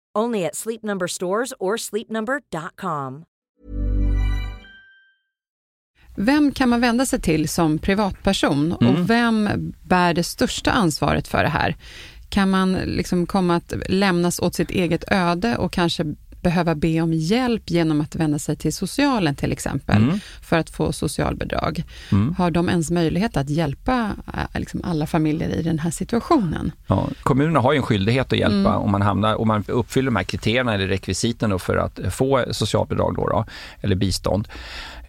Only 0.19 0.45
at 0.45 0.55
Sleep 0.55 0.83
Number 0.83 1.07
stores 1.07 1.53
or 1.59 1.77
sleepnumber.com. 1.77 3.25
Vem 6.15 6.51
kan 6.51 6.69
man 6.69 6.81
vända 6.81 7.05
sig 7.05 7.21
till 7.21 7.49
som 7.49 7.79
privatperson 7.79 8.75
mm. 8.81 8.93
och 8.95 9.09
vem 9.09 9.49
bär 9.83 10.13
det 10.13 10.23
största 10.23 10.71
ansvaret 10.71 11.27
för 11.27 11.43
det 11.43 11.49
här? 11.49 11.75
Kan 12.29 12.49
man 12.49 12.73
liksom 12.73 13.25
komma 13.25 13.55
att 13.55 13.73
lämnas 13.89 14.39
åt 14.39 14.55
sitt 14.55 14.71
eget 14.71 15.11
öde 15.11 15.57
och 15.57 15.71
kanske 15.71 16.05
behöva 16.41 16.75
be 16.75 17.01
om 17.01 17.13
hjälp 17.13 17.69
genom 17.69 18.01
att 18.01 18.15
vända 18.15 18.39
sig 18.39 18.55
till 18.55 18.73
socialen 18.73 19.35
till 19.35 19.51
exempel, 19.51 20.03
mm. 20.03 20.19
för 20.41 20.57
att 20.57 20.69
få 20.69 20.91
socialbidrag. 20.91 21.83
Mm. 22.11 22.35
Har 22.37 22.51
de 22.51 22.69
ens 22.69 22.91
möjlighet 22.91 23.37
att 23.37 23.49
hjälpa 23.49 24.11
äh, 24.27 24.59
liksom 24.59 24.81
alla 24.83 25.07
familjer 25.07 25.49
i 25.49 25.63
den 25.63 25.79
här 25.79 25.91
situationen? 25.91 26.71
Ja, 26.87 27.09
kommunerna 27.23 27.59
har 27.59 27.73
ju 27.73 27.77
en 27.77 27.83
skyldighet 27.83 28.33
att 28.33 28.39
hjälpa 28.39 28.69
mm. 28.69 28.81
om 28.81 28.91
man 28.91 29.01
hamnar, 29.01 29.35
om 29.35 29.47
man 29.47 29.63
uppfyller 29.67 30.05
de 30.05 30.15
här 30.15 30.23
kriterierna 30.23 30.73
eller 30.73 30.87
rekvisiten 30.87 31.59
för 31.59 31.77
att 31.77 31.99
få 32.13 32.45
socialbidrag 32.51 33.15
då, 33.15 33.27
då 33.27 33.45
eller 33.81 33.95
bistånd. 33.95 34.47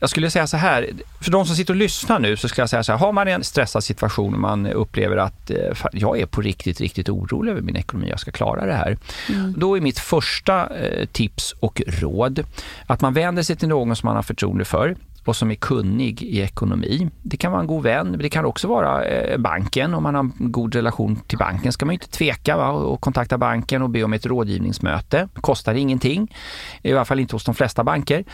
Jag 0.02 0.10
skulle 0.10 0.30
säga 0.30 0.46
så 0.46 0.56
här, 0.56 0.90
för 1.20 1.30
de 1.30 1.46
som 1.46 1.56
sitter 1.56 1.72
och 1.72 1.76
lyssnar 1.78 2.18
nu 2.18 2.36
så 2.36 2.48
skulle 2.48 2.62
jag 2.62 2.70
säga 2.70 2.82
så 2.82 2.92
här, 2.92 2.98
har 2.98 3.12
man 3.12 3.28
en 3.28 3.44
stressad 3.44 3.84
situation 3.84 4.34
och 4.34 4.40
man 4.40 4.66
upplever 4.66 5.16
att 5.16 5.50
eh, 5.50 5.56
jag 5.92 6.18
är 6.20 6.26
på 6.26 6.40
riktigt, 6.40 6.80
riktigt 6.80 7.08
orolig 7.08 7.52
över 7.52 7.60
min 7.60 7.76
ekonomi, 7.76 8.08
jag 8.10 8.20
ska 8.20 8.30
klara 8.30 8.66
det 8.66 8.72
här. 8.72 8.98
Mm. 9.28 9.54
Då 9.56 9.76
är 9.76 9.80
mitt 9.80 9.98
första 9.98 10.76
eh, 10.76 11.06
tips 11.06 11.54
och 11.60 11.82
råd 11.86 12.44
att 12.86 13.00
man 13.00 13.14
vänder 13.14 13.42
sig 13.42 13.56
till 13.56 13.68
någon 13.68 13.96
som 13.96 14.06
man 14.06 14.16
har 14.16 14.22
förtroende 14.22 14.64
för 14.64 14.96
och 15.24 15.36
som 15.36 15.50
är 15.50 15.54
kunnig 15.54 16.22
i 16.22 16.40
ekonomi. 16.40 17.10
Det 17.22 17.36
kan 17.36 17.52
vara 17.52 17.60
en 17.60 17.66
god 17.66 17.82
vän, 17.82 18.10
men 18.10 18.18
det 18.18 18.28
kan 18.28 18.44
också 18.44 18.68
vara 18.68 19.04
eh, 19.04 19.38
banken. 19.38 19.94
Om 19.94 20.02
man 20.02 20.14
har 20.14 20.22
en 20.22 20.32
god 20.38 20.74
relation 20.74 21.16
till 21.26 21.38
banken 21.38 21.72
ska 21.72 21.86
man 21.86 21.92
inte 21.92 22.08
tveka 22.08 22.56
va, 22.56 22.70
och 22.70 23.00
kontakta 23.00 23.38
banken 23.38 23.82
och 23.82 23.90
be 23.90 24.04
om 24.04 24.12
ett 24.12 24.26
rådgivningsmöte. 24.26 25.28
Det 25.34 25.40
kostar 25.40 25.74
ingenting, 25.74 26.36
i 26.82 26.92
alla 26.92 27.04
fall 27.04 27.20
inte 27.20 27.34
hos 27.34 27.44
de 27.44 27.54
flesta 27.54 27.84
banker. 27.84 28.24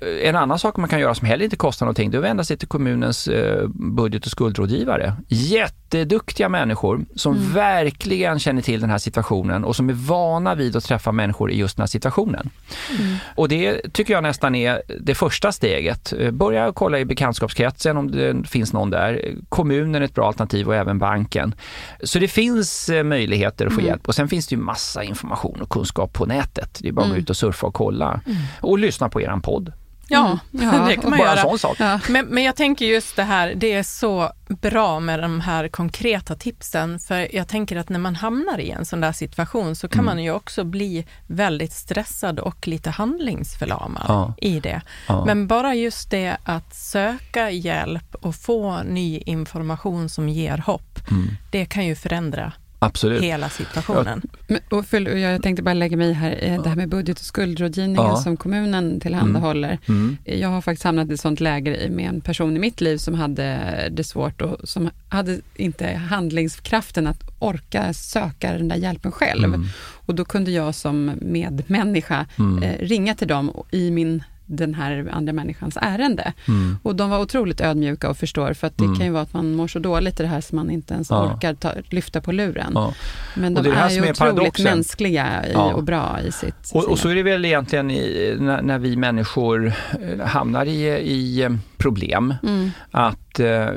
Eh, 0.00 0.28
en 0.28 0.36
annan 0.36 0.58
sak 0.58 0.76
man 0.76 0.88
kan 0.88 1.00
göra 1.00 1.14
som 1.14 1.26
heller 1.26 1.44
inte 1.44 1.56
kostar 1.56 1.86
någonting, 1.86 2.10
det 2.10 2.16
är 2.16 2.18
att 2.18 2.24
vända 2.24 2.44
sig 2.44 2.56
till 2.56 2.68
kommunens 2.68 3.28
eh, 3.28 3.68
budget 3.68 4.24
och 4.24 4.30
skuldrådgivare. 4.30 5.16
Jätteduktiga 5.28 6.48
människor 6.48 7.04
som 7.16 7.36
mm. 7.36 7.52
verkligen 7.52 8.38
känner 8.38 8.62
till 8.62 8.80
den 8.80 8.90
här 8.90 8.98
situationen 8.98 9.64
och 9.64 9.76
som 9.76 9.88
är 9.88 9.92
vana 9.92 10.54
vid 10.54 10.76
att 10.76 10.84
träffa 10.84 11.12
människor 11.12 11.50
i 11.50 11.56
just 11.58 11.76
den 11.76 11.82
här 11.82 11.86
situationen. 11.86 12.50
Mm. 12.98 13.16
Och 13.34 13.48
det 13.48 13.92
tycker 13.92 14.14
jag 14.14 14.22
nästan 14.22 14.54
är 14.54 14.82
det 15.00 15.14
första 15.14 15.52
steget 15.52 16.12
börja 16.32 16.72
kolla 16.72 16.98
i 16.98 17.04
bekantskapskretsen 17.04 17.96
om 17.96 18.10
det 18.10 18.48
finns 18.48 18.72
någon 18.72 18.90
där. 18.90 19.34
Kommunen 19.48 19.94
är 19.94 20.00
ett 20.00 20.14
bra 20.14 20.26
alternativ 20.26 20.68
och 20.68 20.74
även 20.74 20.98
banken. 20.98 21.54
Så 22.02 22.18
det 22.18 22.28
finns 22.28 22.88
eh, 22.88 23.02
möjligheter 23.02 23.66
att 23.66 23.72
få 23.72 23.80
mm. 23.80 23.88
hjälp 23.90 24.08
och 24.08 24.14
sen 24.14 24.28
finns 24.28 24.46
det 24.46 24.54
ju 24.54 24.60
massa 24.60 25.02
information 25.02 25.60
och 25.62 25.68
kunskap 25.68 26.12
på 26.12 26.26
nätet. 26.26 26.78
Det 26.82 26.88
är 26.88 26.92
bara 26.92 27.02
att 27.02 27.06
mm. 27.06 27.16
gå 27.16 27.22
ut 27.22 27.30
och 27.30 27.36
surfa 27.36 27.66
och 27.66 27.74
kolla 27.74 28.20
mm. 28.26 28.38
och 28.60 28.78
lyssna 28.78 29.08
på 29.08 29.20
eran 29.20 29.40
podd. 29.40 29.72
Ja, 30.08 30.38
mm. 30.54 30.84
det 30.88 30.96
kan 30.96 31.10
man 31.10 31.18
Bara 31.18 31.36
göra. 31.36 31.58
Sak. 31.58 31.76
Ja. 31.80 32.00
Men, 32.08 32.26
men 32.26 32.44
jag 32.44 32.56
tänker 32.56 32.86
just 32.86 33.16
det 33.16 33.22
här, 33.22 33.54
det 33.54 33.72
är 33.72 33.82
så 33.82 34.32
bra 34.48 35.00
med 35.00 35.22
de 35.22 35.40
här 35.40 35.68
konkreta 35.68 36.34
tipsen, 36.34 36.98
för 36.98 37.34
jag 37.36 37.48
tänker 37.48 37.76
att 37.76 37.88
när 37.88 37.98
man 37.98 38.16
hamnar 38.16 38.60
i 38.60 38.70
en 38.70 38.84
sån 38.84 39.00
där 39.00 39.12
situation 39.12 39.76
så 39.76 39.88
kan 39.88 40.00
mm. 40.00 40.04
man 40.04 40.24
ju 40.24 40.30
också 40.30 40.64
bli 40.64 41.06
väldigt 41.26 41.72
stressad 41.72 42.38
och 42.38 42.68
lite 42.68 42.90
handlingsförlamad 42.90 44.04
ja. 44.08 44.34
i 44.38 44.60
det. 44.60 44.80
Ja. 45.06 45.24
Men 45.24 45.46
bara 45.46 45.74
just 45.74 46.10
det 46.10 46.36
att 46.44 46.74
söka 46.74 47.50
hjälp 47.50 48.14
och 48.14 48.34
få 48.34 48.82
ny 48.82 49.22
information 49.26 50.08
som 50.08 50.28
ger 50.28 50.58
hopp, 50.58 51.10
mm. 51.10 51.28
det 51.50 51.66
kan 51.66 51.86
ju 51.86 51.94
förändra 51.94 52.52
Absolut. 52.84 53.22
hela 53.22 53.48
situationen. 53.48 54.22
Ja. 54.46 54.56
Och 54.70 54.86
för, 54.86 55.00
jag 55.00 55.42
tänkte 55.42 55.62
bara 55.62 55.74
lägga 55.74 55.96
mig 55.96 56.12
här, 56.12 56.60
det 56.62 56.68
här 56.68 56.76
med 56.76 56.88
budget 56.88 57.18
och 57.18 57.24
skuldrådgivningen 57.24 58.10
ja. 58.10 58.16
som 58.16 58.36
kommunen 58.36 59.00
tillhandahåller. 59.00 59.78
Mm. 59.86 60.18
Mm. 60.26 60.40
Jag 60.40 60.48
har 60.48 60.60
faktiskt 60.60 60.84
hamnat 60.84 61.10
i 61.10 61.14
ett 61.14 61.20
sånt 61.20 61.40
läge 61.40 61.88
med 61.90 62.08
en 62.08 62.20
person 62.20 62.56
i 62.56 62.58
mitt 62.58 62.80
liv 62.80 62.96
som 62.96 63.14
hade 63.14 63.88
det 63.92 64.04
svårt 64.04 64.40
och 64.40 64.68
som 64.68 64.90
hade 65.08 65.40
inte 65.56 65.86
handlingskraften 65.86 67.06
att 67.06 67.20
orka 67.38 67.92
söka 67.92 68.52
den 68.52 68.68
där 68.68 68.76
hjälpen 68.76 69.12
själv. 69.12 69.44
Mm. 69.44 69.66
Och 70.06 70.14
då 70.14 70.24
kunde 70.24 70.50
jag 70.50 70.74
som 70.74 71.12
medmänniska 71.20 72.26
mm. 72.38 72.62
eh, 72.62 72.78
ringa 72.78 73.14
till 73.14 73.28
dem 73.28 73.52
i 73.70 73.90
min 73.90 74.22
den 74.46 74.74
här 74.74 75.08
andra 75.12 75.32
människans 75.32 75.78
ärende. 75.80 76.32
Mm. 76.48 76.76
Och 76.82 76.96
de 76.96 77.10
var 77.10 77.20
otroligt 77.20 77.60
ödmjuka 77.60 78.10
och 78.10 78.16
förstår, 78.16 78.52
för 78.54 78.66
att 78.66 78.78
det 78.78 78.84
mm. 78.84 78.96
kan 78.96 79.06
ju 79.06 79.12
vara 79.12 79.22
att 79.22 79.32
man 79.32 79.54
mår 79.54 79.68
så 79.68 79.78
dåligt 79.78 80.20
i 80.20 80.22
det 80.22 80.28
här 80.28 80.40
så 80.40 80.56
man 80.56 80.70
inte 80.70 80.94
ens 80.94 81.10
ja. 81.10 81.34
orkar 81.34 81.54
ta, 81.54 81.72
lyfta 81.90 82.20
på 82.20 82.32
luren. 82.32 82.72
Ja. 82.74 82.94
Men 83.34 83.54
de 83.54 83.66
är, 83.66 83.72
är 83.72 83.90
ju 83.90 84.00
otroligt 84.00 84.18
paradoxen. 84.18 84.64
mänskliga 84.64 85.46
i, 85.46 85.52
ja. 85.52 85.74
och 85.74 85.84
bra 85.84 86.18
i 86.26 86.32
sitt... 86.32 86.70
Och, 86.72 86.84
och, 86.84 86.98
så 86.98 87.08
är 87.08 87.14
det 87.14 87.22
väl 87.22 87.44
egentligen 87.44 87.90
i, 87.90 88.36
när, 88.40 88.62
när, 88.62 88.78
vi 88.78 88.96
människor 88.96 89.72
eh, 90.00 90.26
hamnar 90.26 90.66
i, 90.66 90.86
i 90.88 91.42
eh, 91.42 91.50
problem, 91.76 92.34
mm. 92.42 92.70
att 92.90 93.40
eh, 93.40 93.68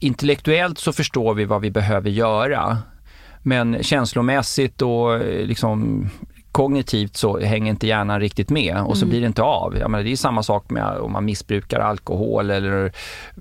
intellektuellt 0.00 0.78
så 0.78 0.92
förstår 0.92 1.34
vi 1.34 1.44
vad 1.44 1.60
vi 1.60 1.70
behöver 1.70 2.10
göra. 2.10 2.78
Men 3.42 3.82
känslomässigt 3.82 4.82
och 4.82 5.14
eh, 5.14 5.46
liksom 5.46 6.08
kognitivt 6.52 7.16
så 7.16 7.38
hänger 7.40 7.70
inte 7.70 7.86
hjärnan 7.86 8.20
riktigt 8.20 8.50
med 8.50 8.76
och 8.76 8.96
så 8.96 9.02
Mm. 9.04 9.10
blir 9.10 9.20
det 9.20 9.26
inte 9.26 9.42
av. 9.42 9.76
Jag 9.78 9.90
menar, 9.90 10.04
det 10.04 10.12
är 10.12 10.16
samma 10.16 10.42
sak 10.42 10.70
med 10.70 10.84
om 10.84 11.12
man 11.12 11.24
missbrukar 11.24 11.80
alkohol 11.80 12.50
eller 12.50 12.92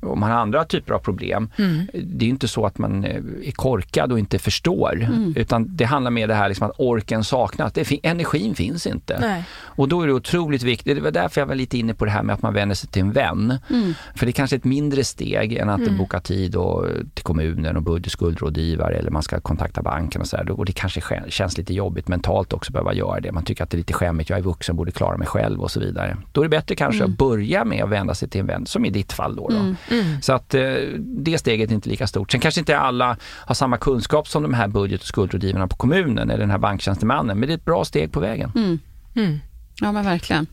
om 0.01 0.19
man 0.19 0.31
har 0.31 0.37
andra 0.37 0.63
typer 0.65 0.93
av 0.93 0.99
problem. 0.99 1.49
Mm. 1.57 1.87
Det 2.03 2.25
är 2.25 2.29
inte 2.29 2.47
så 2.47 2.65
att 2.65 2.77
man 2.77 3.03
eh, 3.03 3.15
är 3.45 3.51
korkad 3.51 4.11
och 4.11 4.19
inte 4.19 4.39
förstår, 4.39 4.95
Mm. 5.03 5.33
utan 5.37 5.75
det 5.75 5.85
handlar 5.85 6.11
mer 6.11 6.27
det 6.27 6.33
här 6.33 6.47
liksom 6.49 6.67
att 6.69 6.75
orken 6.79 7.23
saknas. 7.23 7.73
Det 7.73 7.99
energin 8.03 8.55
finns 8.55 8.87
inte. 8.87 9.17
Nej. 9.21 9.43
Och 9.61 9.87
då 9.87 10.01
är 10.01 10.07
det 10.07 10.13
otroligt 10.13 10.63
viktigt, 10.63 10.95
det 10.95 11.01
var 11.01 11.11
därför 11.11 11.41
jag 11.41 11.45
var 11.45 11.55
lite 11.55 11.77
inne 11.77 11.93
på 11.93 12.05
det 12.05 12.11
här 12.11 12.23
med 12.23 12.33
att 12.33 12.41
man 12.41 12.53
vänder 12.53 12.75
sig 12.75 12.89
till 12.89 13.01
en 13.01 13.11
vän. 13.11 13.57
Mm. 13.69 13.93
För 14.15 14.25
det 14.25 14.29
är 14.29 14.33
kanske 14.33 14.55
ett 14.55 14.63
mindre 14.65 15.03
steg 15.03 15.53
än 15.53 15.69
att 15.69 15.79
Mm. 15.79 15.97
boka 15.97 16.19
tid 16.19 16.55
och, 16.55 16.85
till 17.13 17.23
kommunen 17.23 17.77
och 17.77 17.83
budget, 17.83 18.11
skuldrådgivare 18.11 18.95
eller 18.95 19.11
man 19.11 19.23
ska 19.23 19.39
kontakta 19.39 19.81
banken 19.81 20.21
och 20.21 20.27
så 20.27 20.37
där. 20.37 20.51
Och 20.51 20.65
det 20.65 20.71
kanske 20.71 20.99
kä- 20.99 21.29
känns 21.29 21.57
lite 21.57 21.73
jobbigt 21.73 22.07
mentalt 22.07 22.53
också 22.53 22.69
att 22.69 22.73
behöva 22.73 22.93
göra 22.99 23.19
det. 23.19 23.31
Man 23.31 23.43
tycker 23.43 23.63
att 23.63 23.69
det 23.69 23.75
är 23.75 23.77
lite 23.77 23.93
skämmigt, 23.93 24.29
jag 24.29 24.39
är 24.39 24.43
vuxen, 24.43 24.75
borde 24.75 24.91
klara 24.91 25.17
mig 25.17 25.27
själv 25.27 25.61
och 25.61 25.71
så 25.71 25.79
vidare. 25.79 26.17
Då 26.31 26.41
är 26.41 26.45
det 26.45 26.49
bättre 26.49 26.75
kanske 26.75 27.03
Mm. 27.03 27.11
att 27.11 27.17
börja 27.17 27.65
med 27.65 27.83
att 27.83 27.89
vända 27.89 28.15
sig 28.15 28.29
till 28.29 28.41
en 28.41 28.47
vän, 28.47 28.65
som 28.65 28.85
i 28.85 28.89
ditt 28.89 29.13
fall 29.13 29.35
då. 29.35 29.47
då. 29.47 29.55
Mm. 29.55 29.75
Mm. 29.91 30.21
Så 30.21 30.33
att 30.33 30.53
eh, 30.53 30.61
det 30.97 31.37
steget 31.37 31.69
är 31.71 31.75
inte 31.75 31.89
lika 31.89 32.07
stort. 32.07 32.31
Sen 32.31 32.39
kanske 32.39 32.59
inte 32.61 32.77
alla 32.79 33.17
har 33.23 33.55
samma 33.55 33.77
kunskap 33.77 34.27
som 34.27 34.43
de 34.43 34.53
här 34.53 34.67
budget 34.67 35.01
och 35.01 35.07
skuldrådgivarna 35.07 35.67
på 35.67 35.75
kommunen 35.75 36.29
eller 36.29 36.39
den 36.39 36.51
här 36.51 36.57
banktjänstemannen, 36.57 37.39
men 37.39 37.47
det 37.47 37.53
är 37.53 37.57
ett 37.57 37.65
bra 37.65 37.85
steg 37.85 38.11
på 38.11 38.19
vägen. 38.19 38.51
Mm. 38.55 38.79
Mm. 39.15 39.39
Ja, 39.81 39.91
men 39.91 40.05
verkligen. 40.05 40.47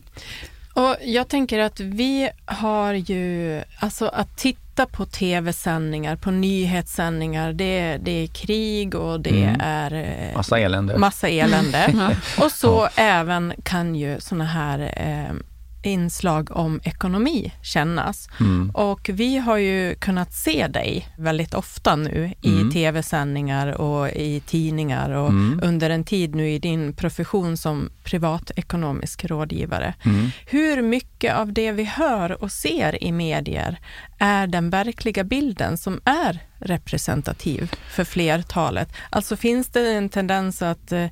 Och 0.77 0.95
jag 1.03 1.27
tänker 1.27 1.59
att 1.59 1.79
vi 1.79 2.29
har 2.45 2.93
ju, 2.93 3.61
alltså 3.79 4.07
att 4.07 4.37
titta 4.37 4.85
på 4.85 5.05
tv-sändningar, 5.05 6.15
på 6.15 6.31
nyhetssändningar, 6.31 7.53
det, 7.53 7.97
det 8.01 8.11
är 8.23 8.27
krig 8.27 8.95
och 8.95 9.19
det 9.19 9.43
Mm. 9.43 9.61
är 9.63 9.93
eh, 9.93 10.35
Massa 10.35 10.59
elände. 10.59 10.97
massa 10.97 11.27
elände. 11.29 11.93
Ja. 11.97 12.09
Och 12.45 12.51
så 12.51 12.89
även 12.95 13.53
kan 13.63 13.95
ju 13.95 14.19
såna 14.19 14.45
här 14.45 14.79
eh, 14.95 15.35
inslag 15.81 16.51
om 16.57 16.79
ekonomi 16.83 17.51
kännas. 17.61 18.29
Mm. 18.39 18.69
Och 18.69 19.09
vi 19.13 19.37
har 19.37 19.57
ju 19.57 19.95
kunnat 19.95 20.33
se 20.33 20.67
dig 20.67 21.07
väldigt 21.17 21.53
ofta 21.53 21.95
nu 21.95 22.33
i 22.41 22.49
Mm. 22.49 22.71
tv-sändningar 22.71 23.67
och 23.67 24.09
i 24.09 24.39
tidningar 24.45 25.09
och 25.09 25.29
Mm. 25.29 25.59
under 25.63 25.89
en 25.89 26.03
tid 26.03 26.35
nu 26.35 26.49
i 26.49 26.59
din 26.59 26.93
profession 26.93 27.57
som 27.57 27.89
privatekonomisk 28.03 29.25
rådgivare. 29.25 29.93
Mm. 30.05 30.29
Hur 30.45 30.81
mycket 30.81 31.35
av 31.35 31.53
det 31.53 31.71
vi 31.71 31.83
hör 31.83 32.43
och 32.43 32.51
ser 32.51 33.03
i 33.03 33.11
medier 33.11 33.79
är 34.19 34.47
den 34.47 34.69
verkliga 34.69 35.23
bilden 35.23 35.77
som 35.77 36.01
är 36.05 36.39
representativ 36.59 37.71
för 37.89 38.03
flertalet? 38.03 38.89
Alltså 39.09 39.35
finns 39.35 39.67
det 39.69 39.91
en 39.91 40.09
tendens 40.09 40.61
att 40.61 40.91
eh, 40.91 41.05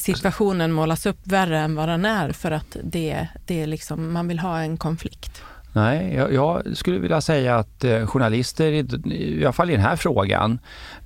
situationen 0.00 0.72
målas 0.72 1.06
upp 1.06 1.18
värre 1.22 1.58
än 1.58 1.74
vad 1.74 1.88
den 1.88 2.04
är 2.04 2.32
för 2.32 2.50
att 2.50 2.76
det, 2.82 3.28
det 3.46 3.62
är 3.62 3.66
liksom, 3.66 4.12
man 4.12 4.28
vill 4.28 4.38
ha 4.38 4.60
en 4.60 4.76
konflikt? 4.76 5.42
Nej, 5.72 6.14
jag, 6.14 6.32
jag 6.32 6.76
skulle 6.76 6.98
vilja 6.98 7.20
säga 7.20 7.56
att 7.56 7.84
eh, 7.84 8.06
journalister, 8.06 8.72
i, 9.12 9.44
alla 9.44 9.52
fall 9.52 9.70
i 9.70 9.72
den 9.72 9.82
här 9.82 9.96
frågan, 9.96 10.58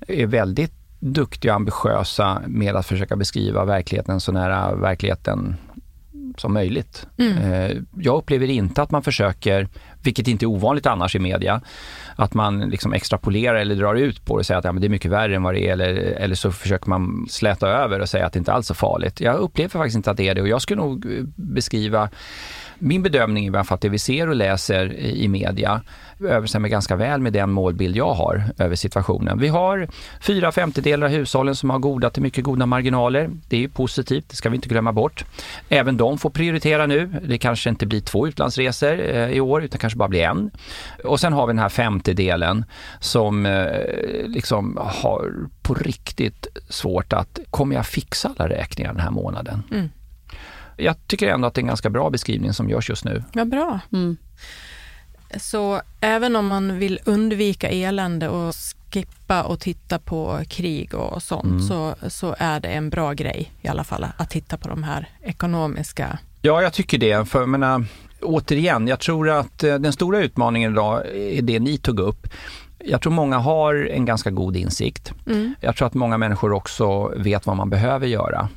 är 0.07 0.25
väldigt 0.25 0.73
duktiga 0.99 1.51
och 1.51 1.55
ambitiösa 1.55 2.41
med 2.47 2.75
att 2.75 2.85
försöka 2.85 3.15
beskriva 3.15 3.65
verkligheten 3.65 4.19
så 4.19 4.31
nära 4.31 4.75
verkligheten 4.75 5.55
som 6.37 6.53
möjligt. 6.53 7.07
Mm. 7.17 7.37
Eh, 7.37 7.77
jag 7.97 8.17
upplever 8.17 8.49
inte 8.49 8.81
att 8.81 8.91
man 8.91 9.03
försöker, 9.03 9.67
vilket 10.05 10.27
inte 10.27 10.45
är 10.45 10.47
ovanligt 10.47 10.85
annars 10.85 11.15
i 11.15 11.19
media, 11.19 11.61
att 12.15 12.33
man 12.33 12.59
liksom 12.59 12.93
extrapolerar 12.93 13.55
eller 13.55 13.75
drar 13.75 13.95
ut 13.95 14.25
på 14.25 14.37
det 14.37 14.39
och 14.39 14.45
säger 14.45 14.59
att 14.59 14.65
ja, 14.65 14.71
men 14.71 14.81
det 14.81 14.87
är 14.87 14.89
mycket 14.89 15.11
värre 15.11 15.35
än 15.35 15.43
vad 15.43 15.53
det 15.53 15.67
är. 15.67 15.73
Eller, 15.73 15.93
eller 15.95 16.35
så 16.35 16.51
försöker 16.51 16.89
man 16.89 17.27
släta 17.29 17.67
över 17.67 17.99
och 17.99 18.09
säga 18.09 18.25
att 18.25 18.33
det 18.33 18.39
inte 18.39 18.53
alls 18.53 18.69
är 18.69 18.75
farligt. 18.75 19.21
Jag 19.21 19.35
upplever 19.35 19.69
faktiskt 19.69 19.95
inte 19.95 20.11
att 20.11 20.17
det 20.17 20.27
är 20.27 20.35
det. 20.35 20.41
Och 20.41 20.47
jag 20.47 20.61
skulle 20.61 20.81
nog 20.81 21.05
eh, 21.05 21.23
beskriva 21.35 22.09
min 22.79 23.03
bedömning 23.03 23.47
är 23.47 23.73
att 23.73 23.81
det 23.81 23.89
vi 23.89 23.99
ser 23.99 24.29
och 24.29 24.35
läser 24.35 24.93
i 24.93 25.27
media 25.27 25.81
överensstämmer 26.19 26.69
ganska 26.69 26.95
väl 26.95 27.21
med 27.21 27.33
den 27.33 27.51
målbild 27.51 27.95
jag 27.95 28.13
har 28.13 28.43
över 28.57 28.75
situationen. 28.75 29.39
Vi 29.39 29.47
har 29.47 29.87
fyra 30.21 30.51
femtedelar 30.51 31.07
av 31.07 31.13
hushållen 31.13 31.55
som 31.55 31.69
har 31.69 31.79
goda 31.79 32.09
till 32.09 32.23
mycket 32.23 32.43
goda 32.43 32.65
marginaler. 32.65 33.29
Det 33.49 33.55
är 33.55 33.59
ju 33.59 33.69
positivt, 33.69 34.29
det 34.29 34.35
ska 34.35 34.49
vi 34.49 34.55
inte 34.55 34.69
glömma 34.69 34.93
bort. 34.93 35.25
Även 35.69 35.97
de 35.97 36.17
får 36.17 36.29
prioritera 36.29 36.85
nu. 36.85 37.07
Det 37.27 37.37
kanske 37.37 37.69
inte 37.69 37.85
blir 37.85 38.01
två 38.01 38.27
utlandsresor 38.27 38.99
eh, 38.99 39.29
i 39.29 39.41
år 39.41 39.63
utan 39.63 39.79
kanske 39.79 39.97
bara 39.97 40.09
blir 40.09 40.23
en. 40.23 40.51
Och 41.03 41.19
sen 41.19 41.33
har 41.33 41.47
vi 41.47 41.53
den 41.53 41.59
här 41.59 41.69
femtedelen 41.69 42.65
som 42.99 43.45
eh, 43.45 43.65
liksom 44.27 44.79
har 44.81 45.33
på 45.61 45.73
riktigt 45.73 46.47
svårt 46.69 47.13
att, 47.13 47.39
kommer 47.49 47.75
jag 47.75 47.85
fixa 47.85 48.33
alla 48.37 48.49
räkningar 48.49 48.93
den 48.93 49.01
här 49.01 49.11
månaden? 49.11 49.63
Mm. 49.71 49.89
Jag 50.77 50.95
tycker 51.07 51.27
ändå 51.27 51.47
att 51.47 51.53
det 51.53 51.59
är 51.59 51.63
en 51.63 51.67
ganska 51.67 51.89
bra 51.89 52.09
beskrivning 52.09 52.53
som 52.53 52.69
görs 52.69 52.89
just 52.89 53.05
nu. 53.05 53.23
Vad 53.33 53.49
bra. 53.49 53.79
Mm. 53.93 54.17
Så 55.37 55.81
även 56.01 56.35
om 56.35 56.47
man 56.47 56.79
vill 56.79 56.99
undvika 57.05 57.69
elände 57.69 58.29
och 58.29 58.55
skippa 58.93 59.43
och 59.43 59.59
titta 59.59 59.99
på 59.99 60.39
krig 60.49 60.93
och 60.95 61.23
sånt 61.23 61.45
Mm. 61.45 61.61
så, 61.61 61.95
så 62.09 62.35
är 62.39 62.59
det 62.59 62.67
en 62.67 62.89
bra 62.89 63.13
grej 63.13 63.51
i 63.61 63.67
alla 63.67 63.83
fall 63.83 64.05
att 64.17 64.29
titta 64.29 64.57
på 64.57 64.67
de 64.69 64.83
här 64.83 65.09
ekonomiska 65.23 66.19
Ja, 66.41 66.61
jag 66.61 66.73
tycker 66.73 66.97
det. 66.97 67.29
För 67.29 67.39
jag 67.39 67.49
menar, 67.49 67.85
återigen, 68.21 68.87
jag 68.87 68.99
tror 68.99 69.29
att 69.29 69.63
eh, 69.63 69.75
den 69.75 69.93
stora 69.93 70.19
utmaningen 70.19 70.71
idag 70.71 71.01
är 71.15 71.41
det 71.41 71.59
ni 71.59 71.77
tog 71.77 71.99
upp. 71.99 72.27
Jag 72.79 73.01
tror 73.01 73.13
många 73.13 73.37
har 73.37 73.75
en 73.91 74.05
ganska 74.05 74.29
god 74.31 74.55
insikt. 74.55 75.13
Mm. 75.27 75.55
Jag 75.61 75.75
tror 75.75 75.87
att 75.87 75.93
många 75.93 76.17
människor 76.17 76.51
också 76.53 77.13
vet 77.17 77.45
vad 77.45 77.57
man 77.57 77.69
behöver 77.69 78.07
göra. 78.07 78.49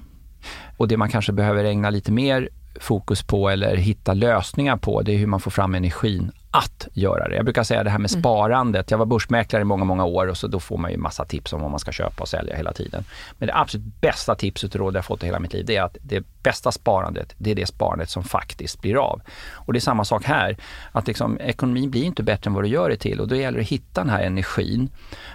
Och 0.78 0.88
det 0.88 0.96
man 0.96 1.08
kanske 1.08 1.32
behöver 1.32 1.64
ägna 1.64 1.90
lite 1.90 2.12
mer 2.12 2.48
fokus 2.80 3.22
på 3.22 3.48
eller 3.48 3.76
hitta 3.76 4.14
lösningar 4.14 4.76
på, 4.76 5.02
det 5.02 5.12
är 5.12 5.18
hur 5.18 5.26
man 5.26 5.40
får 5.40 5.50
fram 5.50 5.74
energin 5.74 6.30
att 6.58 6.88
göra 6.92 7.28
det. 7.28 7.36
Jag 7.36 7.44
brukar 7.44 7.62
säga 7.62 7.84
det 7.84 7.90
här 7.90 7.98
med 7.98 8.10
Mm. 8.10 8.22
sparandet. 8.22 8.90
Jag 8.90 8.98
var 8.98 9.06
börsmäklare 9.06 9.62
i 9.62 9.64
många, 9.64 9.84
många 9.84 10.04
år 10.04 10.26
och 10.26 10.36
så 10.36 10.46
då 10.46 10.60
får 10.60 10.78
man 10.78 10.90
ju 10.90 10.96
massa 10.96 11.24
tips 11.24 11.52
om 11.52 11.60
vad 11.60 11.70
man 11.70 11.80
ska 11.80 11.92
köpa 11.92 12.22
och 12.22 12.28
sälja 12.28 12.56
hela 12.56 12.72
tiden. 12.72 13.04
Men 13.38 13.46
det 13.46 13.54
absolut 13.54 13.86
bästa 14.00 14.34
tipset 14.34 14.74
och 14.74 14.80
råd 14.80 14.96
jag 14.96 15.04
fått 15.04 15.22
i 15.22 15.26
hela 15.26 15.40
mitt 15.40 15.52
liv, 15.52 15.64
det 15.66 15.76
är 15.76 15.82
att 15.82 15.96
det 16.02 16.24
bästa 16.42 16.72
sparandet, 16.72 17.34
det 17.38 17.50
är 17.50 17.54
det 17.54 17.66
sparandet 17.66 18.10
som 18.10 18.22
faktiskt 18.24 18.80
blir 18.80 18.96
av. 18.96 19.20
Och 19.52 19.72
det 19.72 19.78
är 19.78 19.80
samma 19.80 20.04
sak 20.04 20.24
här, 20.24 20.56
att 20.92 21.06
liksom, 21.06 21.38
ekonomin 21.40 21.90
blir 21.90 22.02
inte 22.04 22.22
bättre 22.22 22.48
än 22.48 22.54
vad 22.54 22.64
du 22.64 22.68
gör 22.68 22.90
det 22.90 22.96
till 22.96 23.20
och 23.20 23.28
då 23.28 23.36
gäller 23.36 23.58
det 23.58 23.62
att 23.64 23.68
hitta 23.70 24.00
den 24.00 24.10
här 24.10 24.22
energin 24.22 24.88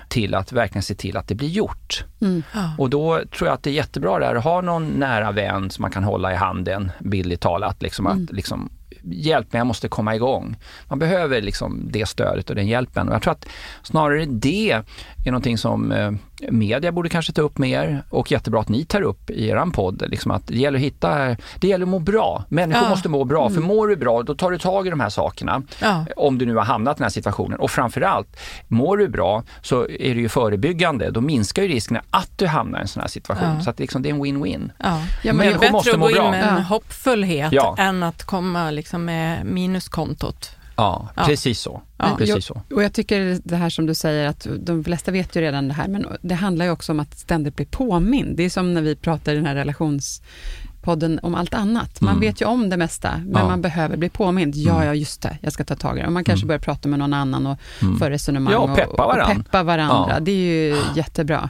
till 0.09 0.35
att 0.35 0.51
verkligen 0.51 0.83
se 0.83 0.95
till 0.95 1.17
att 1.17 1.27
det 1.27 1.35
blir 1.35 1.49
gjort. 1.49 2.05
Ja. 2.19 2.29
Och 2.77 2.89
då 2.89 3.21
tror 3.37 3.47
jag 3.47 3.55
att 3.55 3.63
det 3.63 3.69
är 3.69 3.73
jättebra 3.73 4.19
där 4.19 4.35
att 4.35 4.43
ha 4.43 4.61
någon 4.61 4.87
nära 4.87 5.31
vän 5.31 5.69
som 5.69 5.81
man 5.81 5.91
kan 5.91 6.03
hålla 6.03 6.31
i 6.31 6.35
handen, 6.35 6.91
bildligt 6.99 7.41
talat. 7.41 7.81
Liksom 7.81 8.07
att 8.07 8.31
liksom, 8.31 8.69
hjälp 9.03 9.53
mig, 9.53 9.59
jag 9.59 9.67
måste 9.67 9.87
komma 9.87 10.15
igång. 10.15 10.55
Man 10.87 10.99
behöver 10.99 11.41
liksom 11.41 11.87
det 11.91 12.05
stödet 12.05 12.49
och 12.49 12.55
den 12.55 12.67
hjälpen. 12.67 13.09
Och 13.09 13.15
jag 13.15 13.21
tror 13.21 13.31
att 13.31 13.45
snarare 13.83 14.25
det 14.25 14.71
är 15.25 15.31
någonting 15.31 15.57
som 15.57 15.91
eh, 15.91 16.11
media 16.51 16.91
borde 16.91 17.09
kanske 17.09 17.33
ta 17.33 17.41
upp 17.41 17.57
mer 17.57 18.03
och 18.09 18.31
jättebra 18.31 18.59
att 18.61 18.69
ni 18.69 18.85
tar 18.85 19.01
upp 19.01 19.29
i 19.29 19.47
er 19.49 19.71
podd. 19.71 20.03
Liksom 20.07 20.31
att 20.31 20.47
det 20.47 20.57
gäller 20.57 20.77
att 20.79 20.83
hitta, 20.85 21.35
det 21.59 21.67
gäller 21.67 21.85
att 21.85 21.89
må 21.89 21.99
bra. 21.99 22.43
Människor 22.49 22.83
Ja. 22.83 22.89
måste 22.89 23.09
må 23.09 23.23
bra, 23.23 23.49
för 23.49 23.61
mår 23.61 23.87
du 23.87 23.95
bra 23.95 24.23
då 24.23 24.35
tar 24.35 24.51
du 24.51 24.57
tag 24.57 24.87
i 24.87 24.89
de 24.89 24.99
här 24.99 25.09
sakerna. 25.09 25.61
Ja. 25.81 26.05
Om 26.17 26.37
du 26.37 26.45
nu 26.45 26.55
har 26.55 26.63
hamnat 26.65 26.97
i 26.97 26.99
den 26.99 27.03
här 27.05 27.09
situationen. 27.09 27.59
Och 27.59 27.71
framförallt, 27.71 28.37
mår 28.67 28.97
du 28.97 29.07
bra 29.07 29.43
så 29.61 29.81
är 29.83 30.15
det 30.15 30.21
ju 30.21 30.29
förebyggande. 30.29 31.11
Då 31.11 31.21
minskar 31.21 31.61
ju 31.63 31.67
riskerna 31.67 32.01
att 32.09 32.29
du 32.37 32.47
hamnar 32.47 32.79
i 32.79 32.81
en 32.81 32.87
sån 32.87 33.01
här 33.01 33.07
situation. 33.07 33.55
Ja. 33.57 33.61
Så 33.61 33.69
att 33.69 33.79
liksom, 33.79 34.01
det 34.01 34.09
är 34.09 34.13
en 34.13 34.23
win-win. 34.25 34.69
Ja. 34.77 34.85
Ja, 34.85 34.97
men 35.23 35.23
det 35.23 35.29
är 35.29 35.33
människor 35.33 35.59
bättre 35.59 35.71
måste 35.71 35.91
att 35.91 35.99
må 35.99 36.05
gå 36.05 36.11
in 36.11 36.17
bra. 36.17 36.31
med 36.31 36.43
en 36.47 36.61
hoppfullhet 36.61 37.51
Ja. 37.53 37.75
än 37.79 38.03
att 38.03 38.23
komma 38.23 38.71
liksom 38.71 39.05
med 39.05 39.45
minuskontot. 39.45 40.49
Ja, 40.75 41.09
Ja. 41.15 41.23
precis 41.25 41.59
så. 41.59 41.81
Ja. 41.97 42.15
Precis 42.17 42.29
Jag- 42.35 42.43
så. 42.43 42.61
Och 42.75 42.83
jag 42.83 42.93
tycker 42.93 43.39
det 43.43 43.55
här 43.55 43.69
som 43.69 43.85
du 43.85 43.93
säger, 43.95 44.27
att 44.27 44.47
de 44.59 44.83
flesta 44.83 45.11
vet 45.11 45.35
ju 45.35 45.41
redan 45.41 45.67
det 45.67 45.73
här, 45.73 45.87
men 45.87 46.05
det 46.21 46.35
handlar 46.35 46.65
ju 46.65 46.71
också 46.71 46.91
om 46.91 46.99
att 46.99 47.19
ständigt 47.19 47.55
bli 47.55 47.65
påmind. 47.65 48.37
Det 48.37 48.43
är 48.43 48.49
som 48.49 48.73
när 48.73 48.81
vi 48.81 48.95
pratar 48.95 49.31
i 49.31 49.35
den 49.35 49.45
här 49.45 49.55
relationspodden 49.55 51.19
om 51.23 51.35
allt 51.35 51.53
annat. 51.53 52.01
Man 52.01 52.09
Mm. 52.13 52.21
vet 52.21 52.41
ju 52.41 52.45
om 52.45 52.69
det 52.69 52.77
mesta, 52.77 53.11
men 53.25 53.41
Ja. 53.41 53.47
man 53.47 53.61
behöver 53.61 53.97
bli 53.97 54.09
påmind. 54.09 54.55
Ja, 54.55 54.73
Mm. 54.75 54.87
ja, 54.87 54.93
just 54.95 55.21
det, 55.21 55.37
jag 55.41 55.53
ska 55.53 55.63
ta 55.65 55.75
tag 55.75 55.97
i 55.97 56.01
det. 56.01 56.07
Och 56.07 56.13
man 56.13 56.23
kanske 56.23 56.43
Mm. 56.43 56.47
börjar 56.47 56.59
prata 56.59 56.89
med 56.89 56.99
någon 56.99 57.13
annan 57.13 57.47
och 57.47 57.57
Mm. 57.81 57.99
få 57.99 58.05
resonemang 58.05 58.53
Ja, 58.53 58.59
och 58.59 58.75
peppa 58.75 59.07
varann. 59.07 59.37
och 59.39 59.45
peppa 59.45 59.63
varandra. 59.63 60.13
Ja. 60.13 60.19
Det 60.19 60.31
är 60.31 60.35
ju 60.69 60.77
jättebra. 60.95 61.49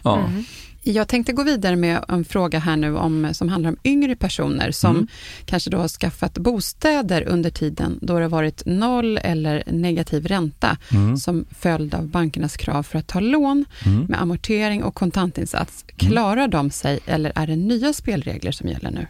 Ja. 0.84 0.90
Mm. 0.92 0.96
Jag 0.98 1.08
tänkte 1.08 1.34
gå 1.34 1.44
vidare 1.44 1.76
med 1.76 2.06
en 2.08 2.26
fråga 2.26 2.60
här 2.60 2.78
nu 2.78 2.96
om, 2.98 3.30
som 3.34 3.50
handlar 3.50 3.70
om 3.70 3.78
yngre 3.84 4.16
personer 4.16 4.72
som 4.72 4.96
Mm. 4.96 5.08
kanske 5.46 5.70
då 5.70 5.78
har 5.78 5.88
skaffat 5.88 6.38
bostäder 6.38 7.24
under 7.28 7.50
tiden 7.50 8.00
då 8.02 8.14
det 8.18 8.22
har 8.26 8.30
varit 8.30 8.64
noll 8.66 9.18
eller 9.18 9.64
negativ 9.68 10.28
ränta 10.28 10.78
Mm. 10.92 11.18
som 11.18 11.46
följd 11.60 11.96
av 11.96 12.08
bankernas 12.08 12.58
krav 12.58 12.84
för 12.84 13.00
att 13.00 13.08
ta 13.08 13.20
lån 13.20 13.66
Mm. 13.86 14.06
med 14.10 14.22
amortering 14.22 14.84
och 14.84 14.96
kontantinsats. 14.96 15.86
Klarar 15.98 16.48
de 16.48 16.70
sig 16.72 17.00
eller 17.06 17.32
är 17.36 17.48
det 17.48 17.56
nya 17.56 17.94
spelregler 17.94 18.52
som 18.52 18.70
gäller 18.70 18.92
nu? 18.92 19.08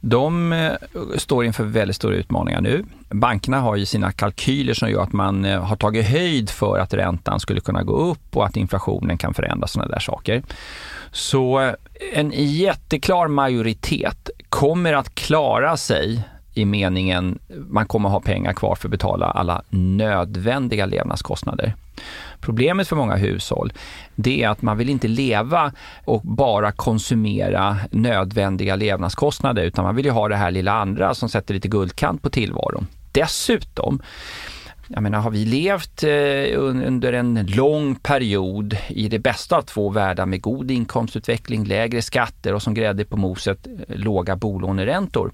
De 0.00 0.52
eh, 0.52 0.72
står 1.16 1.44
inför 1.44 1.64
väldigt 1.64 1.96
stora 1.96 2.14
utmaningar 2.14 2.60
nu. 2.60 2.84
Bankerna 3.08 3.60
har 3.60 3.76
ju 3.76 3.86
sina 3.86 4.12
kalkyler 4.12 4.74
som 4.74 4.90
gör 4.90 5.02
att 5.02 5.12
man 5.12 5.44
eh, 5.44 5.62
har 5.64 5.76
tagit 5.76 6.06
höjd 6.06 6.50
för 6.50 6.78
att 6.78 6.94
räntan 6.94 7.40
skulle 7.40 7.60
kunna 7.60 7.82
gå 7.82 7.92
upp 7.92 8.36
och 8.36 8.46
att 8.46 8.56
inflationen 8.56 9.18
kan 9.18 9.34
förändras 9.34 9.72
sådana 9.72 9.90
där 9.90 10.00
saker. 10.00 10.42
Så 11.12 11.60
eh, 11.60 11.72
en 12.12 12.32
jätteklar 12.34 13.28
majoritet 13.28 14.30
kommer 14.48 14.92
att 14.92 15.14
klara 15.14 15.76
sig 15.76 16.28
i 16.54 16.64
meningen 16.64 17.38
man 17.68 17.86
kommer 17.86 18.08
ha 18.08 18.20
pengar 18.20 18.52
kvar 18.52 18.74
för 18.74 18.88
att 18.88 18.90
betala 18.90 19.26
alla 19.26 19.62
nödvändiga 19.70 20.86
levnadskostnader. 20.86 21.74
Problemet 22.40 22.88
för 22.88 22.96
många 22.96 23.16
hushåll 23.16 23.72
det 24.14 24.42
är 24.42 24.48
att 24.48 24.62
man 24.62 24.78
vill 24.78 24.88
inte 24.88 25.08
leva 25.08 25.72
och 26.04 26.22
bara 26.22 26.72
konsumera 26.72 27.76
nödvändiga 27.90 28.76
levnadskostnader 28.76 29.62
utan 29.62 29.84
man 29.84 29.96
vill 29.96 30.04
ju 30.04 30.10
ha 30.10 30.28
det 30.28 30.36
här 30.36 30.50
lilla 30.50 30.72
andra 30.72 31.14
som 31.14 31.28
sätter 31.28 31.54
lite 31.54 31.68
guldkant 31.68 32.22
på 32.22 32.30
tillvaron. 32.30 32.86
Dessutom 33.12 34.02
jag 34.88 35.02
menar, 35.02 35.20
har 35.20 35.30
vi 35.30 35.44
levt 35.44 36.02
eh, 36.02 36.60
under 36.60 37.12
en 37.12 37.46
lång 37.46 37.94
period 37.94 38.76
i 38.88 39.08
det 39.08 39.18
bästa 39.18 39.56
av 39.56 39.62
två 39.62 39.88
världar 39.88 40.26
med 40.26 40.40
god 40.40 40.70
inkomstutveckling, 40.70 41.64
lägre 41.64 42.02
skatter 42.02 42.54
och 42.54 42.62
som 42.62 42.74
grädde 42.74 43.04
på 43.04 43.16
moset 43.16 43.66
eh, 43.66 43.96
låga 43.96 44.36
bolåneräntor. 44.36 45.32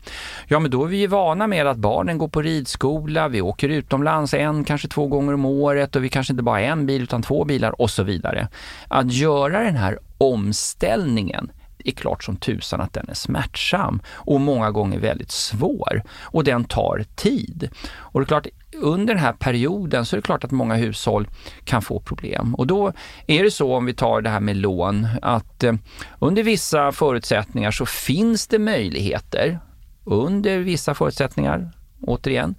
Ja, 0.48 0.58
men 0.58 0.70
då 0.70 0.84
är 0.84 0.88
vi 0.88 0.96
ju 0.96 1.06
vana 1.06 1.46
med 1.46 1.66
att 1.66 1.76
barnen 1.76 2.18
går 2.18 2.28
på 2.28 2.42
ridskola, 2.42 3.28
vi 3.28 3.40
åker 3.40 3.68
utomlands 3.68 4.34
en, 4.34 4.64
kanske 4.64 4.88
två 4.88 5.06
gånger 5.06 5.34
om 5.34 5.44
året 5.44 5.96
och 5.96 6.04
vi 6.04 6.08
kanske 6.08 6.32
inte 6.32 6.42
bara 6.42 6.60
har 6.60 6.66
en 6.66 6.86
bil 6.86 7.02
utan 7.02 7.22
två 7.22 7.44
bilar 7.44 7.80
och 7.80 7.90
så 7.90 8.02
vidare. 8.02 8.48
Att 8.88 9.12
göra 9.12 9.62
den 9.62 9.76
här 9.76 9.98
omställningen 10.18 11.50
är 11.84 11.92
klart 11.92 12.24
som 12.24 12.36
tusan 12.36 12.80
att 12.80 12.92
den 12.92 13.08
är 13.08 13.14
smärtsam 13.14 14.02
och 14.08 14.40
många 14.40 14.70
gånger 14.70 14.98
väldigt 14.98 15.30
svår 15.30 16.02
och 16.20 16.44
den 16.44 16.64
tar 16.64 17.04
tid. 17.14 17.70
Och 17.94 18.20
det 18.20 18.24
är 18.24 18.26
klart, 18.26 18.46
under 18.82 19.14
den 19.14 19.22
här 19.22 19.32
perioden 19.32 20.06
så 20.06 20.16
är 20.16 20.18
det 20.18 20.22
klart 20.22 20.44
att 20.44 20.50
många 20.50 20.74
hushåll 20.74 21.28
kan 21.64 21.82
få 21.82 22.00
problem. 22.00 22.54
Och 22.54 22.66
då 22.66 22.92
är 23.26 23.44
det 23.44 23.50
så 23.50 23.74
om 23.74 23.86
vi 23.86 23.94
tar 23.94 24.20
det 24.20 24.30
här 24.30 24.40
med 24.40 24.56
lån 24.56 25.08
att 25.22 25.64
eh, 25.64 25.74
under 26.18 26.42
vissa 26.42 26.92
förutsättningar 26.92 27.70
så 27.70 27.86
finns 27.86 28.46
det 28.46 28.58
möjligheter, 28.58 29.58
under 30.04 30.58
vissa 30.58 30.94
förutsättningar, 30.94 31.70
återigen, 32.00 32.54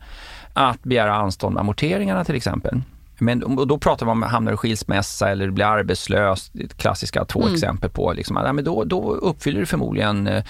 att 0.54 0.84
begära 0.84 1.16
anstånd 1.16 1.54
med 1.54 1.62
amorteringarna 1.62 2.24
till 2.24 2.36
exempel. 2.36 2.82
Men 3.24 3.44
och 3.44 3.68
då 3.68 3.78
pratar 3.78 4.06
man 4.06 4.24
om 4.24 4.24
hamnar 4.24 4.54
i 4.54 4.58
skilsmässa 4.58 5.30
eller 5.30 5.50
blir 5.50 5.66
arbetslös, 5.66 6.52
klassiska 6.78 7.26
två 7.26 7.42
mm. 7.42 7.54
exempel 7.54 7.90
på. 7.90 8.14
Liksom, 8.14 8.42
ja, 8.46 8.54
men 8.54 8.64
då, 8.64 8.84
då 8.84 9.14
uppfyller 9.14 9.60
du 9.60 9.66
förmodligen 9.66 10.28
eh, 10.28 10.44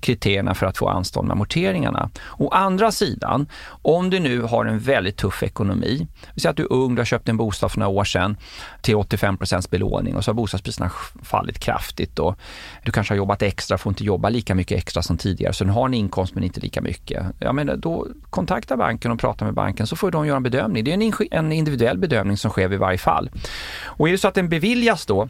kriterierna 0.00 0.54
för 0.54 0.66
att 0.66 0.78
få 0.78 0.88
anstånd 0.88 1.28
med 1.28 1.32
amorteringarna. 1.32 2.10
Å 2.38 2.48
andra 2.48 2.92
sidan, 2.92 3.46
om 3.68 4.10
du 4.10 4.18
nu 4.18 4.42
har 4.42 4.64
en 4.64 4.78
väldigt 4.78 5.16
tuff 5.16 5.42
ekonomi, 5.42 6.06
vi 6.34 6.40
säger 6.40 6.50
att 6.50 6.56
du 6.56 6.62
är 6.62 6.72
ung, 6.72 6.94
du 6.94 7.00
har 7.00 7.06
köpt 7.06 7.28
en 7.28 7.36
bostad 7.36 7.72
för 7.72 7.80
några 7.80 7.92
år 7.92 8.04
sedan 8.04 8.36
till 8.80 8.94
85% 8.94 9.70
belåning 9.70 10.16
och 10.16 10.24
så 10.24 10.30
har 10.30 10.34
bostadspriserna 10.34 10.90
fallit 11.22 11.58
kraftigt 11.58 12.18
och 12.18 12.38
du 12.84 12.92
kanske 12.92 13.14
har 13.14 13.16
jobbat 13.16 13.42
extra, 13.42 13.78
får 13.78 13.90
inte 13.90 14.04
jobba 14.04 14.28
lika 14.28 14.54
mycket 14.54 14.78
extra 14.78 15.02
som 15.02 15.16
tidigare, 15.16 15.52
så 15.52 15.64
du 15.64 15.70
har 15.70 15.86
en 15.86 15.94
inkomst 15.94 16.34
men 16.34 16.44
inte 16.44 16.60
lika 16.60 16.80
mycket. 16.80 17.26
Ja, 17.38 17.52
men 17.52 17.80
då 17.80 18.06
kontakta 18.30 18.76
banken 18.76 19.10
och 19.10 19.18
prata 19.18 19.44
med 19.44 19.54
banken 19.54 19.86
så 19.86 19.96
får 19.96 20.10
de 20.10 20.26
göra 20.26 20.36
en 20.36 20.42
bedömning. 20.42 20.84
Det 20.84 20.92
är 20.92 20.94
en, 20.94 21.12
en 21.30 21.52
individuell 21.52 21.98
bedömning 21.98 22.15
bedömning 22.16 22.36
som 22.36 22.50
sker 22.50 22.68
vid 22.68 22.78
varje 22.78 22.98
fall. 22.98 23.30
Och 23.84 24.08
är 24.08 24.12
det 24.12 24.18
så 24.18 24.28
att 24.28 24.34
den 24.34 24.48
beviljas 24.48 25.06
då, 25.06 25.28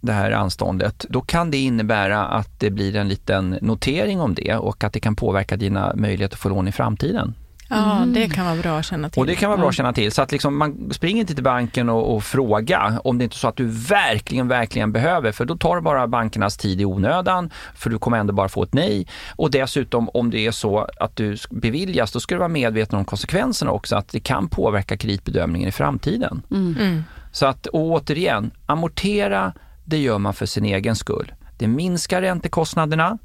det 0.00 0.12
här 0.12 0.30
anståndet, 0.30 1.06
då 1.08 1.20
kan 1.20 1.50
det 1.50 1.58
innebära 1.58 2.24
att 2.24 2.60
det 2.60 2.70
blir 2.70 2.96
en 2.96 3.08
liten 3.08 3.58
notering 3.62 4.20
om 4.20 4.34
det 4.34 4.56
och 4.56 4.84
att 4.84 4.92
det 4.92 5.00
kan 5.00 5.16
påverka 5.16 5.56
dina 5.56 5.92
möjligheter 5.96 6.36
att 6.36 6.40
få 6.40 6.48
lån 6.48 6.68
i 6.68 6.72
framtiden. 6.72 7.34
Ja, 7.68 7.96
mm. 7.96 8.12
det 8.12 8.28
kan 8.28 8.44
vara 8.46 8.56
bra 8.56 8.78
att 8.78 8.84
känna 8.84 9.10
till. 9.10 9.20
Och 9.20 9.26
det 9.26 9.34
kan 9.34 9.50
vara 9.50 9.58
bra 9.58 9.68
att 9.68 9.74
känna 9.74 9.92
till. 9.92 10.12
Så 10.12 10.22
att 10.22 10.32
liksom 10.32 10.58
man 10.58 10.90
springer 10.92 11.20
inte 11.20 11.34
till 11.34 11.44
banken 11.44 11.88
och, 11.88 12.14
och 12.14 12.24
fråga 12.24 13.00
om 13.04 13.18
det 13.18 13.24
inte 13.24 13.34
är 13.34 13.38
så 13.38 13.48
att 13.48 13.56
du 13.56 13.66
verkligen, 13.66 14.48
verkligen 14.48 14.92
behöver. 14.92 15.32
För 15.32 15.44
då 15.44 15.56
tar 15.56 15.76
du 15.76 15.82
bara 15.82 16.06
bankernas 16.06 16.56
tid 16.56 16.80
i 16.80 16.84
onödan, 16.84 17.50
för 17.74 17.90
du 17.90 17.98
kommer 17.98 18.18
ändå 18.18 18.32
bara 18.32 18.48
få 18.48 18.62
ett 18.62 18.74
nej. 18.74 19.06
Och 19.36 19.50
dessutom 19.50 20.08
om 20.08 20.30
det 20.30 20.46
är 20.46 20.50
så 20.50 20.88
att 21.00 21.16
du 21.16 21.36
beviljas, 21.50 22.12
då 22.12 22.20
ska 22.20 22.34
du 22.34 22.38
vara 22.38 22.48
medveten 22.48 22.98
om 22.98 23.04
konsekvenserna 23.04 23.70
också, 23.70 23.96
att 23.96 24.08
det 24.08 24.20
kan 24.20 24.48
påverka 24.48 24.96
kreditbedömningen 24.96 25.68
i 25.68 25.72
framtiden. 25.72 26.42
Mm. 26.50 26.76
Mm. 26.80 27.04
Så 27.32 27.46
att, 27.46 27.66
och 27.66 27.80
återigen, 27.80 28.50
amortera, 28.66 29.52
det 29.84 29.98
gör 29.98 30.18
man 30.18 30.34
för 30.34 30.46
sin 30.46 30.64
egen 30.64 30.96
skull. 30.96 31.32
Det 31.58 31.68
minskar 31.68 32.22
räntekostnaderna, 32.22 33.18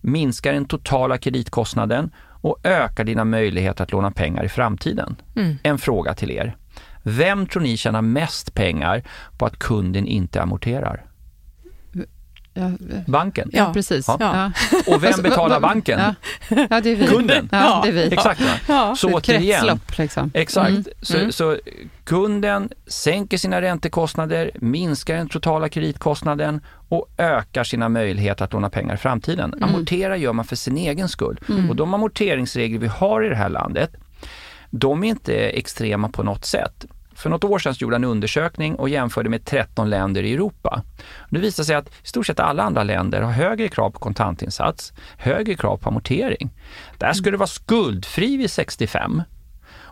minskar 0.00 0.52
den 0.52 0.64
totala 0.64 1.18
kreditkostnaden 1.18 2.10
och 2.40 2.58
ökar 2.62 3.04
dina 3.04 3.24
möjligheter 3.24 3.84
att 3.84 3.92
låna 3.92 4.10
pengar 4.10 4.44
i 4.44 4.48
framtiden. 4.48 5.16
Mm. 5.36 5.58
En 5.62 5.78
fråga 5.78 6.14
till 6.14 6.30
er. 6.30 6.56
Vem 7.02 7.46
tror 7.46 7.62
ni 7.62 7.76
tjänar 7.76 8.02
mest 8.02 8.54
pengar 8.54 9.02
på 9.38 9.46
att 9.46 9.58
kunden 9.58 10.06
inte 10.06 10.42
amorterar? 10.42 11.05
Ja, 12.56 12.70
banken. 13.06 13.50
Ja, 13.52 13.72
precis. 13.72 14.08
Ja. 14.08 14.16
Ja. 14.20 14.50
Och 14.94 15.02
vem 15.02 15.22
betalar 15.22 15.60
banken? 15.60 16.00
Ja, 16.48 16.80
det 16.80 16.90
är 16.90 16.96
vi. 16.96 17.06
Kunden. 17.06 17.48
Ja, 17.52 17.80
det 17.84 17.88
är 17.88 17.92
vi. 17.92 18.14
Exakt. 18.14 18.40
Ja. 18.68 18.96
Så 18.96 19.12
återigen, 19.12 19.80
liksom. 19.98 20.30
exakt. 20.34 20.68
Mm. 20.70 20.84
Så, 21.02 21.16
mm. 21.16 21.32
så, 21.32 21.56
kunden 22.04 22.68
sänker 22.86 23.38
sina 23.38 23.60
räntekostnader, 23.60 24.50
minskar 24.54 25.16
den 25.16 25.28
totala 25.28 25.68
kreditkostnaden 25.68 26.60
och 26.88 27.08
ökar 27.18 27.64
sina 27.64 27.88
möjligheter 27.88 28.44
att 28.44 28.52
låna 28.52 28.70
pengar 28.70 28.94
i 28.94 28.98
framtiden. 28.98 29.54
Mm. 29.54 29.64
Amortera 29.64 30.16
gör 30.16 30.32
man 30.32 30.44
för 30.44 30.56
sin 30.56 30.76
egen 30.76 31.08
skull. 31.08 31.40
Mm. 31.48 31.70
Och 31.70 31.76
de 31.76 31.94
amorteringsregler 31.94 32.78
vi 32.78 32.86
har 32.86 33.24
i 33.24 33.28
det 33.28 33.36
här 33.36 33.48
landet, 33.48 33.90
de 34.70 35.04
är 35.04 35.08
inte 35.08 35.34
extrema 35.34 36.08
på 36.08 36.22
något 36.22 36.44
sätt. 36.44 36.86
För 37.16 37.30
något 37.30 37.44
år 37.44 37.58
sedan 37.58 37.74
gjorde 37.78 37.94
jag 37.94 38.00
en 38.00 38.10
undersökning 38.10 38.74
och 38.74 38.88
jämförde 38.88 39.28
med 39.28 39.44
13 39.44 39.90
länder 39.90 40.22
i 40.22 40.34
Europa. 40.34 40.82
Det 41.30 41.38
visade 41.38 41.66
sig 41.66 41.74
att 41.74 41.88
i 41.88 42.08
stort 42.08 42.26
sett 42.26 42.40
alla 42.40 42.62
andra 42.62 42.82
länder 42.82 43.22
har 43.22 43.32
högre 43.32 43.68
krav 43.68 43.90
på 43.90 43.98
kontantinsats, 43.98 44.92
högre 45.18 45.54
krav 45.54 45.76
på 45.76 45.88
amortering. 45.88 46.50
Där 46.98 47.12
skulle 47.12 47.30
det 47.30 47.38
vara 47.38 47.46
skuldfri 47.46 48.36
vid 48.36 48.50
65 48.50 49.22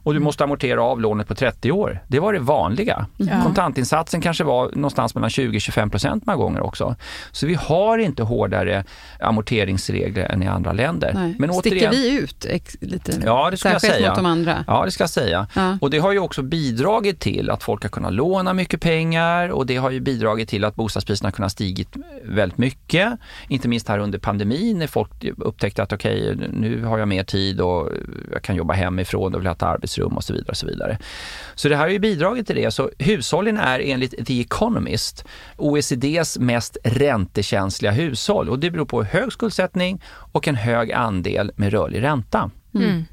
och 0.05 0.15
du 0.15 0.21
måste 0.21 0.45
amortera 0.45 0.83
av 0.83 1.01
lånet 1.01 1.29
på 1.29 1.35
30 1.35 1.73
år. 1.73 2.03
Det 2.09 2.21
var 2.21 2.33
det 2.33 2.39
vanliga. 2.39 3.07
Ja. 3.17 3.43
Kontantinsatsen 3.43 4.21
kanske 4.21 4.45
var 4.45 4.71
någonstans 4.75 5.15
mellan 5.15 5.31
20-25 5.31 5.91
procent 5.91 6.27
många 6.27 6.37
gånger 6.37 6.61
också. 6.61 6.97
Så 7.33 7.47
vi 7.47 7.55
har 7.55 7.99
inte 7.99 8.23
hårdare 8.23 8.85
amorteringsregler 9.21 10.25
än 10.25 10.43
i 10.43 10.47
andra 10.47 10.73
länder. 10.73 11.13
Nej. 11.15 11.37
Men 11.39 11.51
återigen, 11.51 11.93
Sticker 11.93 12.03
vi 12.03 12.19
ut 12.19 12.47
lite? 12.81 13.13
Ja, 13.25 13.51
det 13.51 13.57
ska 13.57 13.71
jag 13.71 13.81
säga. 13.81 14.09
mot 14.09 14.17
de 14.17 14.27
andra? 14.27 14.65
Ja, 14.67 14.85
det 14.85 14.91
ska 14.91 15.03
jag 15.03 15.11
säga. 15.11 15.47
Ja. 15.55 15.79
Och 15.81 15.91
det 15.91 15.99
har 15.99 16.13
ju 16.13 16.19
också 16.19 16.43
bidragit 16.43 17.21
till 17.21 17.51
att 17.51 17.63
folk 17.63 17.83
har 17.83 17.91
kunnat 17.91 18.13
låna 18.13 18.53
mycket 18.53 18.81
pengar 18.81 19.49
och 19.49 19.67
det 19.67 19.77
har 19.77 19.91
ju 19.91 20.01
bidragit 20.01 20.49
till 20.49 20.65
att 20.65 20.75
bostadspriserna 20.75 21.27
har 21.27 21.33
kunnat 21.33 21.53
stigit 21.53 21.89
väldigt 22.25 22.59
mycket. 22.59 23.19
Inte 23.49 23.69
minst 23.69 23.89
här 23.89 23.99
under 23.99 24.19
pandemin 24.19 24.79
när 24.79 24.87
folk 24.87 25.25
upptäckte 25.39 25.83
att 25.83 25.93
okej, 25.93 26.35
okay, 26.35 26.49
nu 26.53 26.85
har 26.85 26.99
jag 26.99 27.09
mer 27.09 27.25
tid 27.25 27.61
och 27.61 27.89
jag 28.33 28.43
kan 28.43 28.57
jobba 28.57 28.75
hemifrån 28.75 29.35
och 29.35 29.41
vill 29.41 29.47
ha 29.47 29.55
ett 29.55 29.63
arbets 29.63 29.94
arbetsrum 29.95 30.17
och 30.17 30.25
så 30.25 30.33
vidare. 30.33 30.51
Och 30.51 30.57
så, 30.57 30.67
vidare. 30.67 30.99
så 31.55 31.69
det 31.69 31.77
här 31.77 31.83
har 31.83 31.91
ju 31.91 31.99
bidragit 31.99 32.47
till 32.47 32.57
det. 32.57 32.71
Så 32.71 32.91
hushållen 32.99 33.59
är 33.59 33.81
enligt 33.81 34.27
The 34.27 34.41
Economist 34.41 35.25
OECDs 35.57 36.39
mest 36.39 36.77
räntekänsliga 36.85 37.93
hushåll 37.93 38.49
och 38.49 38.59
det 38.59 38.71
beror 38.71 38.87
på 38.87 39.03
hög 39.03 39.33
skuldsättning 39.33 40.03
och 40.33 40.49
en 40.49 40.57
hög 40.57 40.93
andel 40.93 41.53
med 41.57 41.73
rörlig 41.73 42.03
ränta. 42.03 42.51
Mm. 42.75 43.05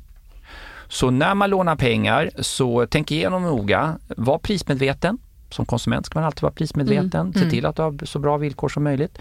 Så 0.88 1.12
när 1.12 1.36
man 1.36 1.50
lånar 1.50 1.76
pengar 1.76 2.30
så 2.40 2.86
tänk 2.90 3.12
igenom 3.12 3.44
noga, 3.44 3.98
var 4.18 4.40
prismedveten. 4.40 5.18
Som 5.50 5.66
konsument 5.66 6.06
ska 6.06 6.20
man 6.20 6.26
alltid 6.26 6.42
vara 6.42 6.54
prismedveten, 6.54 7.22
mm. 7.22 7.34
se 7.34 7.50
till 7.50 7.66
att 7.66 7.76
du 7.76 7.82
har 7.82 8.06
så 8.06 8.20
bra 8.20 8.38
villkor 8.38 8.70
som 8.70 8.84
möjligt. 8.84 9.18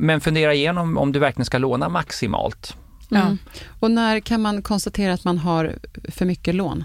Men 0.00 0.20
fundera 0.20 0.54
igenom 0.54 0.98
om 0.98 1.12
du 1.12 1.18
verkligen 1.18 1.44
ska 1.44 1.58
låna 1.58 1.88
maximalt. 1.88 2.76
Mm. 3.10 3.38
Och 3.80 3.90
när 3.90 4.20
kan 4.20 4.42
man 4.42 4.62
konstatera 4.62 5.12
att 5.12 5.24
man 5.24 5.38
har 5.38 5.74
för 6.08 6.24
mycket 6.24 6.54
lån? 6.54 6.84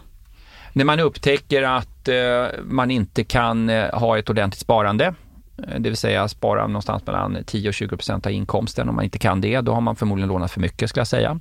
När 0.74 0.86
man 0.86 0.99
upptäcker 0.99 1.63
att 1.63 2.07
eh, 2.07 2.45
man 2.63 2.91
inte 2.91 3.24
kan 3.24 3.69
eh, 3.69 3.99
ha 3.99 4.17
ett 4.17 4.30
ordentligt 4.30 4.61
sparande, 4.61 5.05
eh, 5.57 5.80
det 5.80 5.89
vill 5.89 5.97
säga 5.97 6.28
spara 6.28 6.67
någonstans 6.67 7.05
mellan 7.05 7.38
10 7.45 7.69
och 7.69 7.74
20 7.74 7.97
procent 7.97 8.26
av 8.26 8.32
inkomsten. 8.32 8.89
Om 8.89 8.95
man 8.95 9.03
inte 9.03 9.19
kan 9.19 9.41
det, 9.41 9.61
då 9.61 9.74
har 9.74 9.82
man 9.82 9.95
förmodligen 9.95 10.30
lånat 10.30 10.51
för 10.51 10.61
mycket 10.61 10.89
skulle 10.89 11.01
jag 11.01 11.07
säga. 11.07 11.39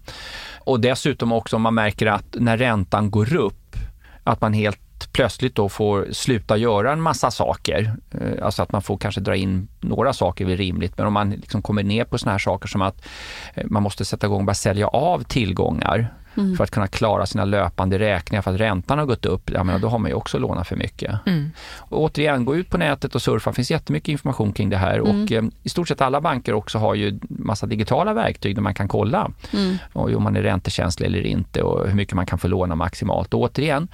Och 0.59 0.81
dessutom 0.81 1.33
också 1.33 1.57
om 1.57 1.63
man 1.63 1.75
märker 1.75 2.07
att 2.07 2.37
när 2.39 2.57
räntan 2.57 3.11
går 3.11 3.37
upp, 3.37 3.77
att 4.25 4.41
man 4.41 4.53
helt 4.53 5.13
plötsligt 5.13 5.55
då 5.55 5.69
får 5.69 6.07
sluta 6.13 6.57
göra 6.57 6.93
en 6.93 7.01
massa 7.01 7.31
saker. 7.31 7.93
Eh, 8.11 8.45
alltså 8.45 8.63
att 8.63 8.73
man 8.73 8.83
får 8.83 8.97
kanske 8.97 9.21
dra 9.21 9.37
in 9.37 9.69
några 9.81 10.13
saker 10.13 10.45
är 10.45 10.49
väl 10.49 10.57
rimligt, 10.57 10.99
men 10.99 11.07
om 11.07 11.13
man 11.13 11.31
liksom 11.31 11.63
kommer 11.63 11.83
ner 11.83 12.05
på 12.05 12.19
såna 12.19 12.33
här 12.33 12.39
saker 12.39 12.69
som 12.69 12.83
att 12.83 13.07
eh, 13.55 13.67
man 13.67 13.83
måste 13.83 14.05
sätta 14.05 14.27
igång 14.27 14.39
och 14.39 14.45
börja 14.45 14.55
sälja 14.55 14.89
av 14.89 15.23
tillgångar 15.23 16.15
mm. 16.41 16.57
för 16.57 16.65
att 16.65 16.71
kunna 16.71 16.87
klara 16.87 17.27
sina 17.27 17.45
löpande 17.45 17.99
räkningar 17.99 18.43
för 18.43 18.55
att 18.55 18.61
räntan 18.61 18.99
har 18.99 19.07
gått 19.07 19.27
upp, 19.27 19.51
ja, 19.51 19.65
men 19.65 19.81
då 19.81 19.89
har 19.89 19.99
man 19.99 20.11
ju 20.11 20.15
också 20.15 20.39
lånat 20.39 20.69
för 20.69 20.77
mycket. 20.77 21.27
Mm. 21.27 21.51
Och 21.79 22.03
återigen, 22.03 22.45
gå 22.45 22.57
ut 22.57 22.71
på 22.71 22.79
nätet 22.79 23.15
och 23.15 23.23
surfa, 23.23 23.51
det 23.51 23.55
finns 23.55 23.71
jättemycket 23.71 24.09
information 24.09 24.53
kring 24.53 24.71
det 24.71 24.77
här 24.77 24.99
mm. 24.99 25.23
och 25.23 25.33
eh, 25.33 25.45
i 25.63 25.69
stort 25.69 25.89
sett 25.89 26.01
alla 26.01 26.21
banker 26.21 26.55
också 26.55 26.79
har 26.79 26.95
ju 26.95 27.19
massa 27.29 27.67
digitala 27.67 28.15
verktyg 28.15 28.55
där 28.55 28.63
man 28.63 28.75
kan 28.75 28.89
kolla 28.89 29.31
mm. 29.53 29.77
och 29.93 30.13
om 30.13 30.23
man 30.23 30.37
är 30.37 30.43
räntekänslig 30.43 31.07
eller 31.07 31.27
inte 31.27 31.63
och 31.63 31.89
hur 31.89 31.95
mycket 31.95 32.15
man 32.15 32.27
kan 32.27 32.39
få 32.39 32.49
låna 32.49 32.75
maximalt. 32.75 33.35
Och 33.35 33.41
återigen, 33.41 33.89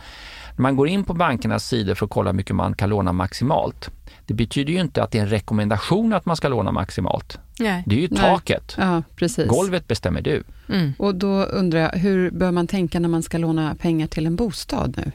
När 0.56 0.62
man 0.62 0.76
går 0.76 0.88
in 0.88 1.04
på 1.04 1.14
bankernas 1.14 1.68
sidor 1.68 1.94
för 1.94 2.06
att 2.06 2.10
kolla 2.10 2.30
hur 2.30 2.36
mycket 2.36 2.56
man 2.56 2.74
kan 2.74 2.88
låna 2.90 3.12
maximalt, 3.12 3.90
det 4.26 4.34
betyder 4.34 4.72
ju 4.72 4.80
inte 4.80 5.02
att 5.02 5.10
det 5.10 5.18
är 5.18 5.22
en 5.22 5.28
rekommendation 5.28 6.12
att 6.12 6.26
man 6.26 6.36
ska 6.36 6.48
låna 6.48 6.72
maximalt. 6.72 7.38
Nej. 7.58 7.82
Det 7.86 7.96
är 7.96 8.00
ju 8.00 8.08
taket. 8.08 8.74
Ja, 8.78 9.02
precis. 9.16 9.48
Golvet 9.48 9.88
bestämmer 9.88 10.20
du. 10.20 10.42
Mm. 10.68 10.92
Och 10.98 11.14
då 11.14 11.42
undrar 11.44 11.80
jag, 11.80 11.90
hur 11.90 12.30
bör 12.30 12.50
man 12.50 12.66
tänka 12.66 13.00
när 13.00 13.08
man 13.08 13.22
ska 13.22 13.38
låna 13.38 13.74
pengar 13.74 14.06
till 14.06 14.26
en 14.26 14.36
bostad 14.36 14.94
nu? 14.96 15.12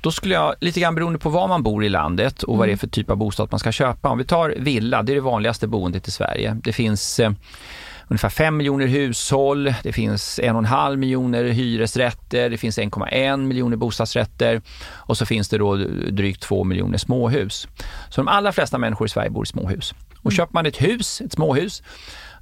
Då 0.00 0.10
skulle 0.10 0.34
jag, 0.34 0.54
lite 0.60 0.80
grann 0.80 0.94
beroende 0.94 1.18
på 1.18 1.28
var 1.28 1.48
man 1.48 1.62
bor 1.62 1.84
i 1.84 1.88
landet 1.88 2.42
och 2.42 2.58
vad 2.58 2.68
det 2.68 2.72
är 2.72 2.76
för 2.76 2.86
typ 2.86 3.10
av 3.10 3.16
bostad 3.16 3.48
man 3.50 3.60
ska 3.60 3.72
köpa. 3.72 4.08
Om 4.08 4.18
vi 4.18 4.24
tar 4.24 4.54
villa, 4.58 5.02
det 5.02 5.12
är 5.12 5.14
det 5.14 5.20
vanligaste 5.20 5.66
boendet 5.66 6.08
i 6.08 6.10
Sverige. 6.10 6.56
Det 6.64 6.72
finns 6.72 7.20
eh, 7.20 7.30
ungefär 8.08 8.28
5 8.28 8.56
miljoner 8.56 8.86
hushåll, 8.86 9.74
det 9.82 9.92
finns 9.92 10.40
1,5 10.42 10.96
miljoner 10.96 11.44
hyresrätter, 11.44 12.50
det 12.50 12.58
finns 12.58 12.78
1,1 12.78 13.36
miljoner 13.36 13.76
bostadsrätter 13.76 14.62
och 14.88 15.16
så 15.16 15.26
finns 15.26 15.48
det 15.48 15.58
då 15.58 15.76
drygt 16.10 16.42
2 16.42 16.64
miljoner 16.64 16.98
småhus. 16.98 17.68
Så 18.08 18.20
de 18.20 18.28
allra 18.28 18.52
flesta 18.52 18.78
människor 18.78 19.06
i 19.06 19.10
Sverige 19.10 19.30
bor 19.30 19.44
i 19.44 19.46
småhus. 19.46 19.94
Och 20.22 20.32
köper 20.32 20.54
man 20.54 20.66
ett 20.66 20.82
hus, 20.82 21.20
ett 21.20 21.32
småhus, 21.32 21.82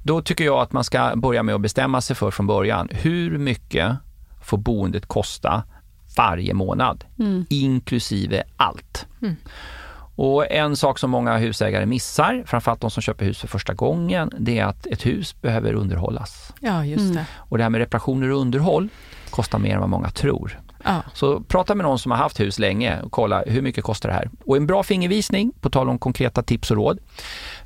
då 0.03 0.21
tycker 0.21 0.43
jag 0.43 0.59
att 0.59 0.71
man 0.71 0.83
ska 0.83 1.13
börja 1.15 1.43
med 1.43 1.55
att 1.55 1.61
bestämma 1.61 2.01
sig 2.01 2.15
för 2.15 2.31
från 2.31 2.47
början, 2.47 2.89
hur 2.91 3.37
mycket 3.37 3.95
får 4.41 4.57
boendet 4.57 5.05
kosta 5.05 5.63
varje 6.17 6.53
månad, 6.53 7.03
inklusive 7.49 8.43
allt. 8.57 9.07
Och 10.15 10.51
en 10.51 10.75
sak 10.75 10.99
som 10.99 11.11
många 11.11 11.37
husägare 11.37 11.85
missar, 11.85 12.43
framförallt 12.45 12.81
de 12.81 12.91
som 12.91 13.01
köper 13.01 13.25
hus 13.25 13.39
för 13.39 13.47
första 13.47 13.73
gången, 13.73 14.31
det 14.39 14.59
är 14.59 14.65
att 14.65 14.85
ett 14.85 15.05
hus 15.05 15.41
behöver 15.41 15.73
underhållas. 15.73 16.53
Ja, 16.59 16.85
just 16.85 17.13
det. 17.13 17.25
Och 17.35 17.57
det 17.57 17.63
här 17.63 17.69
med 17.69 17.79
reparationer 17.79 18.31
och 18.31 18.39
underhåll 18.39 18.89
kostar 19.29 19.59
mer 19.59 19.73
än 19.73 19.79
vad 19.79 19.89
många 19.89 20.09
tror. 20.09 20.59
Ja. 20.83 21.01
Så 21.13 21.39
prata 21.39 21.75
med 21.75 21.83
någon 21.85 21.99
som 21.99 22.11
har 22.11 22.17
haft 22.17 22.39
hus 22.39 22.59
länge 22.59 23.01
och 23.01 23.11
kolla 23.11 23.43
hur 23.47 23.61
mycket 23.61 23.83
kostar 23.83 24.09
det 24.09 24.15
här. 24.15 24.29
Och 24.45 24.57
en 24.57 24.67
bra 24.67 24.83
fingervisning, 24.83 25.51
på 25.61 25.69
tal 25.69 25.89
om 25.89 25.99
konkreta 25.99 26.43
tips 26.43 26.71
och 26.71 26.77
råd. 26.77 26.99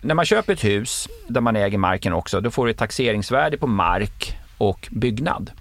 När 0.02 0.16
man 0.16 0.26
köper 0.26 0.54
ett 0.54 0.64
hus 0.64 1.08
där 1.28 1.42
man 1.42 1.56
äger 1.56 1.78
marken 1.78 2.14
också, 2.14 2.42
då 2.42 2.52
får 2.52 2.66
du 2.66 2.72
ett 2.72 2.78
taxeringsvärde 2.78 3.58
på 3.58 3.68
mark 3.68 4.38
och 4.58 4.88
byggnad. 4.92 5.52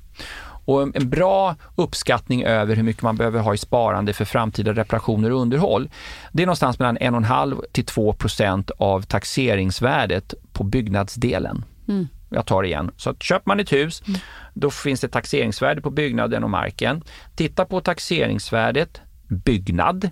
Och 0.67 0.83
en- 0.83 1.11
bra 1.11 1.55
uppskattning 1.77 2.43
över 2.45 2.77
hur 2.77 2.83
mycket 2.83 3.03
man 3.03 3.17
behöver 3.17 3.41
ha 3.41 3.55
i 3.55 3.59
sparande 3.59 4.13
för 4.13 4.25
framtida 4.25 4.73
reparationer 4.73 5.33
och 5.33 5.41
underhåll, 5.41 5.91
det 6.33 6.43
är 6.43 6.47
någonstans 6.47 6.79
mellan 6.79 6.99
1,5 6.99 7.61
till 7.73 7.85
2 7.85 8.13
procent 8.13 8.71
av 8.79 9.03
taxeringsvärdet 9.03 10.35
på 10.53 10.65
byggnadsdelen. 10.65 11.65
Jag 12.31 12.47
tar 12.47 12.63
det 12.63 12.69
igen. 12.69 12.91
Så 12.97 13.15
köper 13.15 13.49
man 13.49 13.61
ett 13.61 13.73
hus, 13.73 14.03
då 14.55 14.71
finns 14.71 15.01
det 15.01 15.09
taxeringsvärde 15.09 15.81
på 15.81 15.91
byggnaden 15.91 16.45
och 16.45 16.51
marken. 16.51 17.03
Titta 17.37 17.65
på 17.65 17.81
taxeringsvärdet 17.81 19.01
byggnad 19.29 20.11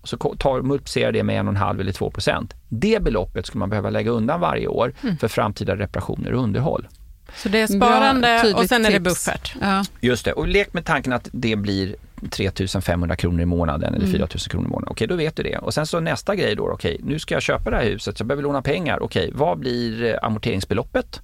och 0.00 0.08
så 0.08 0.16
tar, 0.16 0.62
multiplicerar 0.62 1.12
det 1.12 1.22
med 1.22 1.36
1,5 1.44 1.80
eller 1.80 1.92
2 1.92 2.10
procent. 2.10 2.54
Det 2.68 3.02
beloppet 3.02 3.46
skulle 3.46 3.58
man 3.60 3.70
behöva 3.70 3.90
lägga 3.90 4.10
undan 4.10 4.40
varje 4.40 4.66
år 4.66 4.92
för 5.20 5.28
framtida 5.28 5.76
reparationer 5.76 6.32
och 6.34 6.42
underhåll. 6.42 6.88
Så 7.36 7.48
det 7.48 7.60
är 7.60 7.78
Bra, 7.78 7.88
sparande 7.88 8.38
tydligt 8.42 8.56
och 8.56 8.68
sen 8.68 8.86
är 8.86 8.90
det 8.90 9.00
buffert. 9.00 9.54
Ja, 9.60 9.84
Just 10.00 10.24
det, 10.24 10.32
och 10.32 10.48
lek 10.48 10.72
med 10.72 10.84
tanken 10.84 11.12
att 11.12 11.28
det 11.32 11.56
blir 11.56 11.96
3500 12.30 13.16
kronor 13.16 13.40
i 13.40 13.44
månaden 13.44 13.94
eller 13.94 14.06
4000 14.06 14.50
kronor 14.50 14.66
i 14.66 14.70
månaden. 14.70 14.92
Okej, 14.92 15.06
då 15.06 15.16
vet 15.16 15.36
du 15.36 15.42
det. 15.42 15.58
Och 15.58 15.74
sen 15.74 15.86
så 15.86 16.00
nästa 16.00 16.34
grej 16.34 16.54
då, 16.56 16.70
okej, 16.70 17.00
nu 17.04 17.18
ska 17.18 17.34
jag 17.34 17.42
köpa 17.42 17.70
det 17.70 17.76
här 17.76 17.84
huset, 17.84 18.18
så 18.18 18.22
jag 18.22 18.26
behöver 18.26 18.42
låna 18.42 18.62
pengar. 18.62 19.02
Okej, 19.02 19.30
vad 19.34 19.58
blir 19.58 20.04
eh, 20.04 20.18
amorteringsbeloppet? 20.22 21.20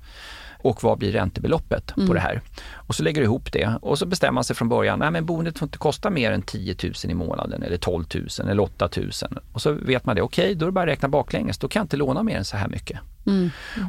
Och 0.65 0.85
vad 0.85 0.99
blir 0.99 1.13
räntebeloppet 1.13 1.95
på 2.07 2.15
det 2.15 2.21
här? 2.21 2.41
Och 2.73 2.95
så 2.95 3.03
lägger 3.03 3.21
du 3.21 3.25
ihop 3.25 3.53
det 3.53 3.79
och 3.83 3.99
så 3.99 4.07
bestämmer 4.07 4.33
man 4.33 4.45
sig 4.45 4.57
från 4.57 4.69
början, 4.69 4.99
nej 4.99 5.11
men 5.11 5.27
boendet 5.27 5.59
får 5.59 5.67
inte 5.67 5.79
kosta 5.79 6.11
mer 6.11 6.33
än 6.33 6.43
10 6.43 6.77
000 6.83 6.93
i 7.05 7.15
månaden 7.15 7.63
eller 7.63 7.77
12 7.77 8.05
000 8.15 8.29
eller 8.51 8.63
8 8.63 8.89
000. 8.97 9.11
Och 9.53 9.63
så 9.63 9.73
vet 9.73 10.07
man 10.07 10.17
det, 10.17 10.23
okej 10.23 10.55
då 10.55 10.65
är 10.65 10.67
det 10.67 10.73
bara 10.73 10.83
att 10.83 10.89
räkna 10.89 11.09
baklänges, 11.09 11.59
då 11.59 11.69
kan 11.69 11.81
jag 11.81 11.85
inte 11.85 11.97
låna 11.97 12.23
mer 12.23 12.37
än 12.37 12.45
så 12.45 12.57
här 12.57 12.69
mycket. 12.69 12.99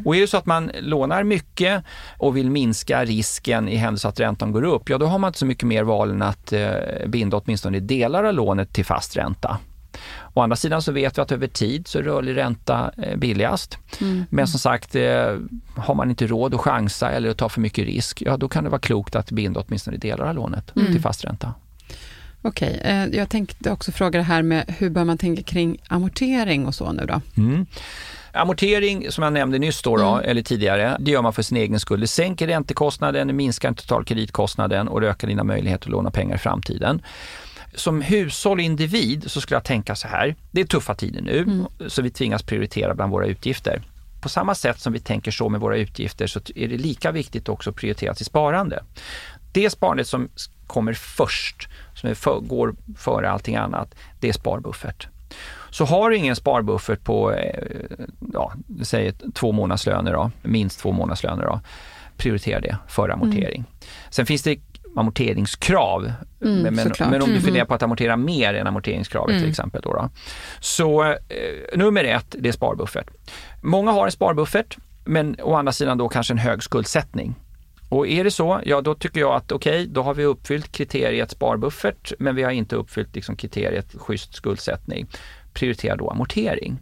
Och 0.05 0.15
är 0.15 0.21
det 0.21 0.27
så 0.27 0.37
att 0.37 0.45
man 0.45 0.71
lånar 0.79 1.23
mycket 1.23 1.83
och 2.17 2.37
vill 2.37 2.51
minska 2.51 3.05
risken 3.05 3.69
i 3.69 3.75
händelse 3.75 4.07
att 4.07 4.19
räntan 4.19 4.51
går 4.51 4.63
upp, 4.63 4.89
ja 4.89 4.97
då 4.97 5.05
har 5.05 5.19
man 5.19 5.27
inte 5.27 5.39
så 5.39 5.45
mycket 5.45 5.67
mer 5.67 5.83
val 5.83 6.11
än 6.11 6.21
att 6.21 6.53
eh, 6.53 6.69
binda 7.07 7.37
åtminstone 7.37 7.79
delar 7.79 8.23
av 8.23 8.33
lånet 8.33 8.73
till 8.73 8.85
fast 8.85 9.17
ränta. 9.17 9.57
Å 10.33 10.41
andra 10.41 10.55
sidan 10.55 10.81
så 10.81 10.91
vet 10.91 11.17
vi 11.17 11.21
att 11.21 11.31
över 11.31 11.47
tid 11.47 11.87
så 11.87 11.99
är 11.99 12.03
rörlig 12.03 12.35
ränta 12.35 12.91
eh, 12.97 13.17
billigast. 13.17 13.77
Men 14.29 14.47
som 14.47 14.59
sagt, 14.59 14.95
eh, 14.95 15.37
har 15.77 15.95
man 15.95 16.09
inte 16.09 16.27
råd 16.27 16.53
att 16.53 16.61
chansa 16.61 17.11
eller 17.11 17.29
att 17.29 17.37
ta 17.37 17.49
för 17.49 17.61
mycket 17.61 17.85
risk, 17.85 18.21
ja 18.21 18.37
då 18.37 18.47
kan 18.47 18.63
det 18.63 18.69
vara 18.69 18.81
klokt 18.81 19.15
att 19.15 19.31
binda 19.31 19.63
åtminstone 19.67 19.97
delar 19.97 20.25
av 20.25 20.35
lånet 20.35 20.73
till 20.73 21.01
fast 21.01 21.25
ränta. 21.25 21.53
Okej, 22.41 22.81
eh, 22.83 23.05
jag 23.05 23.29
tänkte 23.29 23.71
också 23.71 23.91
fråga 23.91 24.19
det 24.19 24.25
här 24.25 24.41
med 24.41 24.75
hur 24.77 24.89
bör 24.89 25.03
man 25.03 25.17
tänka 25.17 25.43
kring 25.43 25.77
amortering 25.87 26.67
och 26.67 26.75
så 26.75 26.91
nu 26.91 27.05
då? 27.05 27.21
Mm. 27.37 27.65
Amortering, 28.31 29.11
som 29.11 29.23
jag 29.23 29.33
nämnde 29.33 29.59
nyss 29.59 29.81
då, 29.81 29.97
då 29.97 30.17
eller 30.17 30.41
tidigare, 30.41 30.97
det 30.99 31.11
gör 31.11 31.21
man 31.21 31.33
för 31.33 31.41
sin 31.41 31.57
egen 31.57 31.79
skull. 31.79 31.99
Det 31.99 32.07
sänker 32.07 32.47
räntekostnaden, 32.47 33.27
det 33.27 33.33
minskar 33.33 33.67
den 33.67 33.75
totala 33.75 34.05
kreditkostnaden 34.05 34.87
och 34.87 35.01
det 35.01 35.09
ökar 35.09 35.27
dina 35.27 35.43
möjligheter 35.43 35.87
att 35.87 35.91
låna 35.91 36.11
pengar 36.11 36.35
i 36.35 36.39
framtiden. 36.39 37.01
Som 37.75 38.01
hushåll 38.01 38.57
och 38.57 38.63
individ 38.63 39.31
så 39.31 39.41
skulle 39.41 39.55
jag 39.55 39.63
tänka 39.63 39.95
så 39.95 40.07
här, 40.07 40.35
det 40.51 40.61
är 40.61 40.65
tuffa 40.65 40.95
tider 40.95 41.21
nu, 41.21 41.65
så 41.87 42.01
vi 42.01 42.09
tvingas 42.09 42.43
prioritera 42.43 42.95
bland 42.95 43.11
våra 43.11 43.25
utgifter. 43.25 43.81
På 44.21 44.29
samma 44.29 44.55
sätt 44.55 44.79
som 44.79 44.93
vi 44.93 44.99
tänker 44.99 45.31
så 45.31 45.49
med 45.49 45.61
våra 45.61 45.77
utgifter 45.77 46.27
så 46.27 46.39
är 46.55 46.67
det 46.67 46.77
lika 46.77 47.11
viktigt 47.11 47.49
också 47.49 47.69
att 47.69 47.75
prioritera 47.75 48.13
till 48.13 48.25
sparande. 48.25 48.83
Det 49.51 49.69
sparandet 49.69 50.07
som 50.07 50.29
kommer 50.67 50.93
först, 50.93 51.69
som 51.93 52.15
för, 52.15 52.39
går 52.39 52.75
före 52.97 53.29
allting 53.29 53.55
annat, 53.55 53.95
det 54.19 54.29
är 54.29 54.33
sparbuffert. 54.33 55.07
Så 55.69 55.85
har 55.85 56.09
du 56.09 56.17
ingen 56.17 56.35
sparbuffert 56.35 57.03
på, 57.03 57.31
eh, 57.31 57.63
ja, 58.33 58.53
säg 58.83 59.13
två 59.33 59.51
månadslöner 59.51 60.13
då, 60.13 60.31
minst 60.41 60.79
två 60.79 60.91
månadslöner 60.91 61.43
då, 61.43 61.61
prioritera 62.17 62.59
det 62.59 62.77
före 62.87 63.13
amortering. 63.13 63.63
Sen 64.09 64.25
finns 64.25 64.43
det 64.43 64.59
amorteringskrav, 64.95 66.11
Mm, 66.41 66.61
men, 66.61 66.75
men, 66.99 67.21
om 67.21 67.29
du 67.29 67.35
Mhm. 67.35 67.41
funderar 67.43 67.65
på 67.65 67.73
att 67.73 67.83
amortera 67.83 68.17
mer 68.17 68.53
än 68.53 68.67
amorteringskravet 68.67 69.39
till 69.41 69.49
exempel. 69.49 69.81
Då 69.83 69.93
då. 69.93 70.09
Så 70.59 71.03
eh, 71.03 71.17
nummer 71.75 72.03
ett, 72.03 72.35
det 72.39 72.49
är 72.49 72.53
sparbuffert. 72.53 73.07
Många 73.61 73.91
har 73.91 74.05
en 74.05 74.11
sparbuffert, 74.11 74.77
men 75.05 75.35
å 75.43 75.55
andra 75.55 75.71
sidan 75.71 75.97
då 75.97 76.09
kanske 76.09 76.33
en 76.33 76.37
hög 76.37 76.63
skuldsättning. 76.63 77.35
Och 77.89 78.07
är 78.07 78.23
det 78.23 78.31
så, 78.31 78.61
ja 78.65 78.81
då 78.81 78.95
tycker 78.95 79.19
jag 79.19 79.35
att 79.35 79.51
okej, 79.51 79.87
då 79.87 80.01
har 80.01 80.13
vi 80.13 80.23
uppfyllt 80.25 80.71
kriteriet 80.71 81.31
sparbuffert, 81.31 82.13
men 82.19 82.35
vi 82.35 82.43
har 82.43 82.51
inte 82.51 82.75
uppfyllt 82.75 83.15
liksom, 83.15 83.35
kriteriet 83.35 83.95
schysst 83.97 84.35
skuldsättning. 84.35 85.07
Prioritera 85.53 85.95
då 85.95 86.09
amortering. 86.09 86.79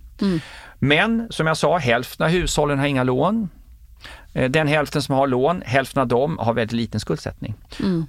Men 0.80 1.28
som 1.30 1.48
jag 1.48 1.58
sa, 1.58 1.78
hälften 1.78 2.26
av 2.26 2.32
hushållen 2.32 2.80
har 2.80 2.86
inga 2.88 3.04
lån. 3.04 3.50
Eh, 4.34 4.50
Den 4.52 4.68
hälften 4.68 5.02
som 5.02 5.16
har 5.16 5.28
lån, 5.28 5.62
hälften 5.66 6.02
av 6.02 6.08
dem 6.08 6.38
har 6.38 6.54
väldigt 6.54 6.72
liten 6.76 7.00
skuldsättning. 7.00 7.54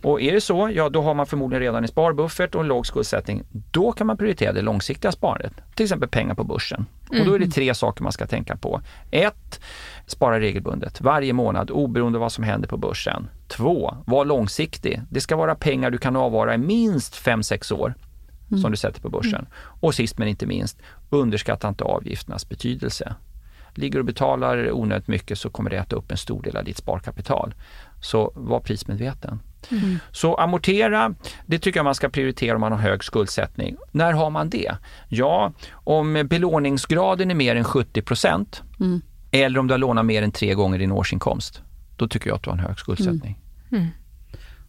Och 0.02 0.20
är 0.22 0.32
det 0.32 0.40
så, 0.40 0.70
ja 0.74 0.88
då 0.88 1.02
har 1.02 1.14
man 1.14 1.26
förmodligen 1.26 1.60
redan 1.62 1.82
en 1.82 1.88
sparbuffert 1.88 2.54
och 2.54 2.60
en 2.60 2.66
låg 2.68 2.86
skuldsättning. 2.86 3.42
Då 3.70 3.92
kan 3.92 4.06
man 4.06 4.16
prioritera 4.16 4.52
det 4.52 4.62
långsiktiga 4.62 5.12
sparandet, 5.12 5.52
till 5.74 5.84
exempel 5.84 6.08
pengar 6.08 6.34
på 6.34 6.44
börsen. 6.44 6.86
Och 7.20 7.26
då 7.26 7.34
är 7.34 7.38
det 7.38 7.50
tre 7.50 7.74
saker 7.74 8.02
man 8.02 8.12
ska 8.12 8.26
tänka 8.26 8.56
på. 8.56 8.80
Ett, 9.10 9.60
spara 10.06 10.40
regelbundet 10.40 11.00
varje 11.00 11.32
månad 11.32 11.70
oberoende 11.70 12.16
av 12.18 12.20
vad 12.20 12.32
som 12.32 12.44
händer 12.44 12.68
på 12.68 12.76
börsen. 12.76 13.28
Två, 13.48 13.96
var 14.06 14.24
långsiktig. 14.24 15.00
Det 15.10 15.20
ska 15.20 15.36
vara 15.36 15.54
pengar 15.54 15.90
du 15.90 15.98
kan 15.98 16.16
avvara 16.16 16.54
i 16.54 16.58
minst 16.58 17.14
5-6 17.14 17.72
år 17.74 17.94
som 18.62 18.70
du 18.70 18.76
sätter 18.76 19.00
på 19.00 19.08
börsen. 19.08 19.46
Och 19.80 19.94
sist 19.94 20.18
men 20.18 20.28
inte 20.28 20.46
minst, 20.46 20.78
underskatta 21.10 21.68
inte 21.68 21.84
avgifternas 21.84 22.48
betydelse. 22.48 23.14
Ligger 23.74 23.94
du 23.94 23.98
och 23.98 24.06
betalar 24.06 24.72
onödigt 24.72 25.08
mycket 25.08 25.38
så 25.38 25.50
kommer 25.50 25.70
det 25.70 25.76
äta 25.76 25.96
upp 25.96 26.10
en 26.10 26.16
stor 26.16 26.42
del 26.42 26.56
av 26.56 26.64
ditt 26.64 26.76
sparkapital. 26.76 27.54
Så 28.00 28.32
var 28.34 28.60
prismedveten. 28.60 29.40
Så 30.12 30.34
amortera, 30.34 31.14
det 31.46 31.58
tycker 31.58 31.78
jag 31.78 31.84
man 31.84 31.94
ska 31.94 32.08
prioritera 32.08 32.54
om 32.54 32.60
man 32.60 32.72
har 32.72 32.78
hög 32.78 33.04
skuldsättning. 33.04 33.76
När 33.92 34.12
har 34.12 34.30
man 34.30 34.48
det? 34.50 34.76
Ja, 35.08 35.52
om 35.72 36.26
belåningsgraden 36.30 37.30
är 37.30 37.34
mer 37.34 37.56
än 37.56 37.64
70 37.64 38.02
procent 38.02 38.62
eller 39.30 39.58
om 39.58 39.66
du 39.66 39.74
har 39.74 39.78
lånat 39.78 40.06
mer 40.06 40.22
än 40.22 40.32
tre 40.32 40.54
gånger 40.54 40.78
din 40.78 40.92
årsinkomst, 40.92 41.62
då 41.96 42.08
tycker 42.08 42.28
jag 42.30 42.36
att 42.36 42.42
du 42.42 42.50
har 42.50 42.56
en 42.58 42.64
hög 42.64 42.78
skuldsättning. 42.78 43.38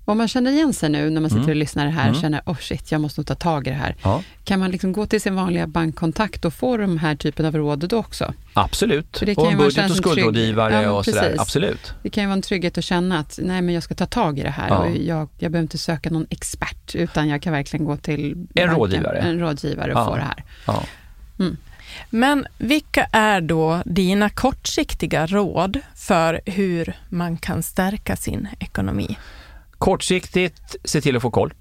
Om 0.08 0.18
man 0.18 0.28
känner 0.28 0.52
igen 0.52 0.74
sig 0.74 0.90
nu 0.90 1.10
när 1.10 1.22
man 1.22 1.30
sitter 1.30 1.40
Mm. 1.44 1.50
och 1.50 1.56
lyssnar 1.56 1.88
här 1.88 2.10
och 2.10 2.16
känner, 2.16 2.42
oh 2.46 2.58
shit, 2.58 2.92
jag 2.92 3.02
måste 3.02 3.20
nog 3.22 3.28
ta 3.28 3.36
tag 3.36 3.68
i 3.68 3.70
det 3.70 3.76
här. 3.76 3.96
Ja. 4.04 4.24
Kan 4.44 4.60
man 4.60 4.72
liksom 4.72 4.94
gå 4.94 5.06
till 5.06 5.22
sin 5.22 5.36
vanliga 5.36 5.68
bankkontakt 5.68 6.46
och 6.46 6.54
få 6.54 6.78
de 6.78 6.98
här 6.98 7.16
typen 7.16 7.46
av 7.46 7.56
råd 7.56 7.90
då 7.90 7.98
också? 7.98 8.34
Absolut. 8.54 9.18
För 9.18 9.26
det 9.26 9.36
kan 9.36 9.44
Och 9.44 9.52
en 9.52 9.58
vara 9.58 9.68
budget 9.68 9.86
och 9.86 9.90
en 9.92 9.96
skuldrådgivare 10.04 10.82
Ja, 10.82 10.92
och 10.92 11.06
sådär. 11.06 11.36
Absolut. 11.40 11.94
Det 12.04 12.10
kan 12.10 12.24
ju 12.24 12.28
vara 12.28 12.34
en 12.36 12.42
trygghet 12.42 12.78
att 12.78 12.84
känna 12.84 13.20
att, 13.20 13.40
nej 13.44 13.62
men 13.62 13.74
jag 13.74 13.84
ska 13.84 13.96
ta 13.96 14.06
tag 14.06 14.40
i 14.40 14.44
det 14.44 14.50
här 14.50 14.70
Ja. 14.70 14.78
och 14.78 14.96
jag, 14.98 15.30
jag 15.40 15.52
behöver 15.52 15.64
inte 15.64 15.78
söka 15.78 16.10
någon 16.10 16.28
expert, 16.30 16.96
utan 16.96 17.30
jag 17.30 17.42
kan 17.42 17.54
verkligen 17.54 17.86
gå 17.86 17.98
till 17.98 18.36
banken, 18.36 18.70
rådgivare. 18.76 19.18
en 19.18 19.40
rådgivare 19.40 19.94
och 19.94 20.00
Ja. 20.00 20.06
få 20.06 20.16
det 20.16 20.22
här. 20.22 20.44
Ja. 20.68 20.84
Men 22.10 22.46
vilka 22.58 23.04
är 23.12 23.42
då 23.42 23.82
dina 23.86 24.30
kortsiktiga 24.30 25.26
råd 25.28 25.80
för 25.96 26.42
hur 26.46 26.94
man 27.10 27.38
kan 27.38 27.64
stärka 27.64 28.16
sin 28.16 28.48
ekonomi? 28.60 29.18
Kortsiktigt, 29.86 30.76
se 30.84 31.02
till 31.02 31.16
att 31.16 31.22
få 31.22 31.32
koll. 31.32 31.54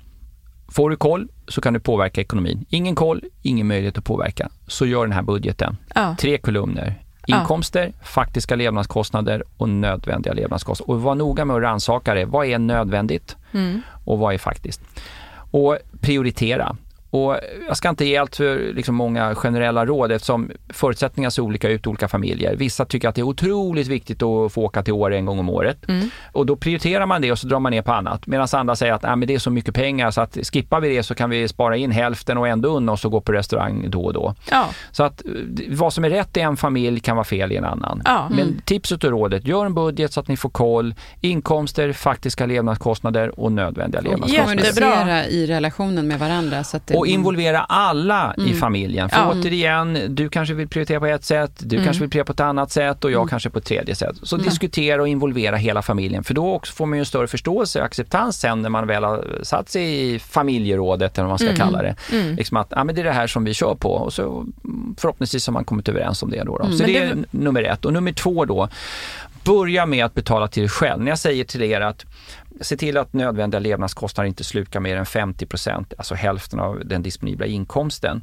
Får 0.69 0.91
du 0.91 0.97
koll 0.97 1.29
så 1.49 1.61
kan 1.61 1.73
du 1.75 1.81
påverka 1.81 2.21
ekonomin. 2.21 2.65
Ingen 2.69 2.95
koll, 2.95 3.23
ingen 3.43 3.67
möjlighet 3.67 3.99
att 3.99 4.05
påverka. 4.05 4.49
Så 4.67 4.87
gör 4.87 5.03
den 5.07 5.13
här 5.13 5.23
budgeten. 5.23 5.77
Ja. 5.95 6.17
Tre 6.21 6.39
kolumner. 6.39 7.03
Inkomster, 7.27 7.93
faktiska 8.03 8.57
levnadskostnader 8.57 9.45
och 9.57 9.69
nödvändiga 9.69 10.33
levnadskostnader. 10.33 10.95
Och 10.95 11.03
var 11.03 11.15
noga 11.15 11.45
med 11.45 11.57
att 11.57 11.63
rannsaka 11.63 12.15
det. 12.15 12.25
Vad 12.25 12.47
är 12.47 12.59
nödvändigt 12.59 13.37
Mm. 13.53 13.83
och 14.05 14.19
vad 14.19 14.35
är 14.35 14.39
faktiskt? 14.39 14.81
Och 15.51 15.79
prioritera. 16.01 16.77
Och 17.15 17.37
jag 17.67 17.77
ska 17.77 17.89
inte 17.89 18.05
ge 18.05 18.17
allt 18.17 18.37
för 18.37 18.73
liksom 18.75 18.95
många 18.95 19.35
generella 19.35 19.87
råd 19.87 20.13
eftersom 20.13 20.51
förutsättningar 20.69 21.31
ser 21.31 21.43
olika 21.43 21.69
ut 21.69 21.87
i 21.87 21.89
olika 21.89 22.09
familjer. 22.09 22.57
Vissa 22.57 22.85
tycker 22.85 23.09
att 23.09 23.15
det 23.15 23.21
är 23.21 23.27
otroligt 23.27 23.87
viktigt 23.87 24.23
att 24.23 24.53
få 24.53 24.63
åka 24.63 24.83
till 24.83 24.93
Åre 24.93 25.17
en 25.17 25.25
gång 25.25 25.39
om 25.39 25.49
året. 25.49 25.89
Mm. 25.89 26.11
Och 26.33 26.47
då 26.47 26.57
prioriterar 26.57 27.07
man 27.07 27.23
det 27.23 27.33
och 27.33 27.39
så 27.39 27.47
drar 27.47 27.61
man 27.61 27.73
ner 27.73 27.83
på 27.83 27.93
annat. 27.93 28.27
Medan 28.27 28.49
andra 28.53 28.77
säger 28.77 28.93
att 28.93 29.03
Nej, 29.03 29.17
men 29.17 29.29
det 29.29 29.35
är 29.35 29.39
så 29.39 29.51
mycket 29.51 29.75
pengar 29.75 30.11
så 30.11 30.21
att 30.21 30.39
skippar 30.53 30.81
vi 30.81 30.97
det 30.97 31.03
så 31.03 31.15
kan 31.15 31.31
vi 31.31 31.49
spara 31.49 31.77
in 31.77 31.91
hälften 31.91 32.39
och 32.39 32.49
ändå 32.49 32.77
unna 32.77 32.93
oss 32.93 33.05
och 33.05 33.11
gå 33.11 33.21
på 33.21 33.33
restaurang 33.33 33.91
då 33.91 34.05
och 34.05 34.13
då. 34.13 34.35
Ja. 34.51 34.67
Så 34.91 35.03
att 35.03 35.25
eh, 35.25 35.31
vad 35.69 35.93
som 35.93 36.05
är 36.05 36.11
rätt 36.11 36.37
i 36.37 36.41
en 36.41 36.57
familj 36.57 37.01
kan 37.01 37.17
vara 37.17 37.25
fel 37.25 37.53
i 37.53 37.57
en 37.57 37.65
annan. 37.65 38.03
Ja. 38.05 38.29
Men 38.31 38.61
tipset 38.65 39.05
och 39.05 39.11
rådet, 39.11 39.47
gör 39.47 39.67
en 39.67 39.75
budget 39.75 40.13
så 40.13 40.21
att 40.21 40.29
ni 40.29 40.37
får 40.37 40.51
koll. 40.51 40.95
Inkomster, 41.21 41.93
faktiska 41.93 42.47
levnadskostnader 42.47 43.41
och 43.41 43.53
nödvändiga 43.53 44.01
levnadskostnader. 44.01 44.45
Kommunicera 44.45 45.27
i 45.27 45.47
relationen 45.47 46.09
med 46.09 46.19
varandra. 46.19 46.65
Så 46.65 46.77
att 46.77 46.87
det, 46.87 47.04
Och 47.05 47.09
involvera 47.09 47.61
alla 47.61 48.35
i 48.39 48.53
familjen. 48.55 49.09
För 49.09 49.17
Ja. 49.17 49.33
återigen, 49.33 49.99
du 50.09 50.29
kanske 50.29 50.55
vill 50.55 50.69
prioritera 50.69 51.01
på 51.01 51.07
ett 51.07 51.25
sätt, 51.25 51.53
du 51.59 51.77
kanske 51.85 52.01
vill 52.01 52.11
prioritera 52.11 52.25
på 52.25 52.33
ett 52.33 52.41
annat 52.41 52.71
sätt 52.71 53.05
och 53.05 53.11
jag 53.11 53.31
kanske 53.31 53.51
på 53.51 53.59
ett 53.59 53.65
tredje 53.65 53.95
sätt. 53.95 54.17
Så 54.23 54.37
diskutera 54.37 55.03
och 55.03 55.09
involvera 55.09 55.57
hela 55.57 55.83
familjen 55.83 56.25
för 56.25 56.35
då 56.35 56.53
också 56.53 56.73
får 56.73 56.87
man 56.87 56.99
ju 56.99 57.01
en 57.01 57.07
större 57.07 57.27
förståelse 57.27 57.79
och 57.81 57.85
acceptans 57.87 58.41
sen 58.41 58.63
när 58.63 58.69
man 58.71 58.87
väl 58.87 59.05
har 59.05 59.25
satt 59.43 59.69
sig 59.69 60.15
i 60.15 60.19
familjerådet 60.19 61.19
eller 61.19 61.29
vad 61.29 61.41
man 61.41 61.49
ska 61.49 61.57
kalla 61.65 61.83
det. 61.83 61.97
Liksom 62.37 62.57
att 62.57 62.67
ja, 62.71 62.85
men 62.85 62.95
det 62.95 63.01
är 63.01 63.05
det 63.05 63.13
här 63.13 63.27
som 63.27 63.45
vi 63.45 63.55
kör 63.55 63.75
på 63.75 63.93
och 63.93 64.13
så 64.13 64.23
mm, 64.65 64.95
förhoppningsvis 64.99 65.47
har 65.47 65.53
man 65.53 65.65
kommit 65.65 65.89
överens 65.89 66.23
om 66.23 66.31
det 66.31 66.43
då. 66.45 66.59
då. 66.59 66.71
Så 66.73 66.85
det 66.85 66.97
är 66.97 67.17
nummer 67.31 67.63
ett. 67.63 67.85
Och 67.85 67.93
nummer 67.93 68.13
två 68.13 68.45
då, 68.45 68.69
börja 69.45 69.87
med 69.87 70.05
att 70.05 70.15
betala 70.15 70.49
till 70.49 70.63
dig 70.63 70.71
själv. 70.71 71.03
När 71.03 71.11
jag 71.11 71.19
säger 71.19 71.45
till 71.45 71.63
er 71.63 71.81
att 71.81 72.05
se 72.61 72.77
till 72.77 72.97
att 72.97 73.13
nödvändiga 73.13 73.59
levnadskostnader 73.59 74.29
inte 74.29 74.45
slukar 74.45 74.81
mer 74.81 74.97
än 74.97 75.05
50% 75.05 75.93
alltså 75.99 76.15
hälften 76.15 76.61
av 76.61 76.83
den 76.85 77.03
disponibla 77.03 77.47
inkomsten. 77.47 78.23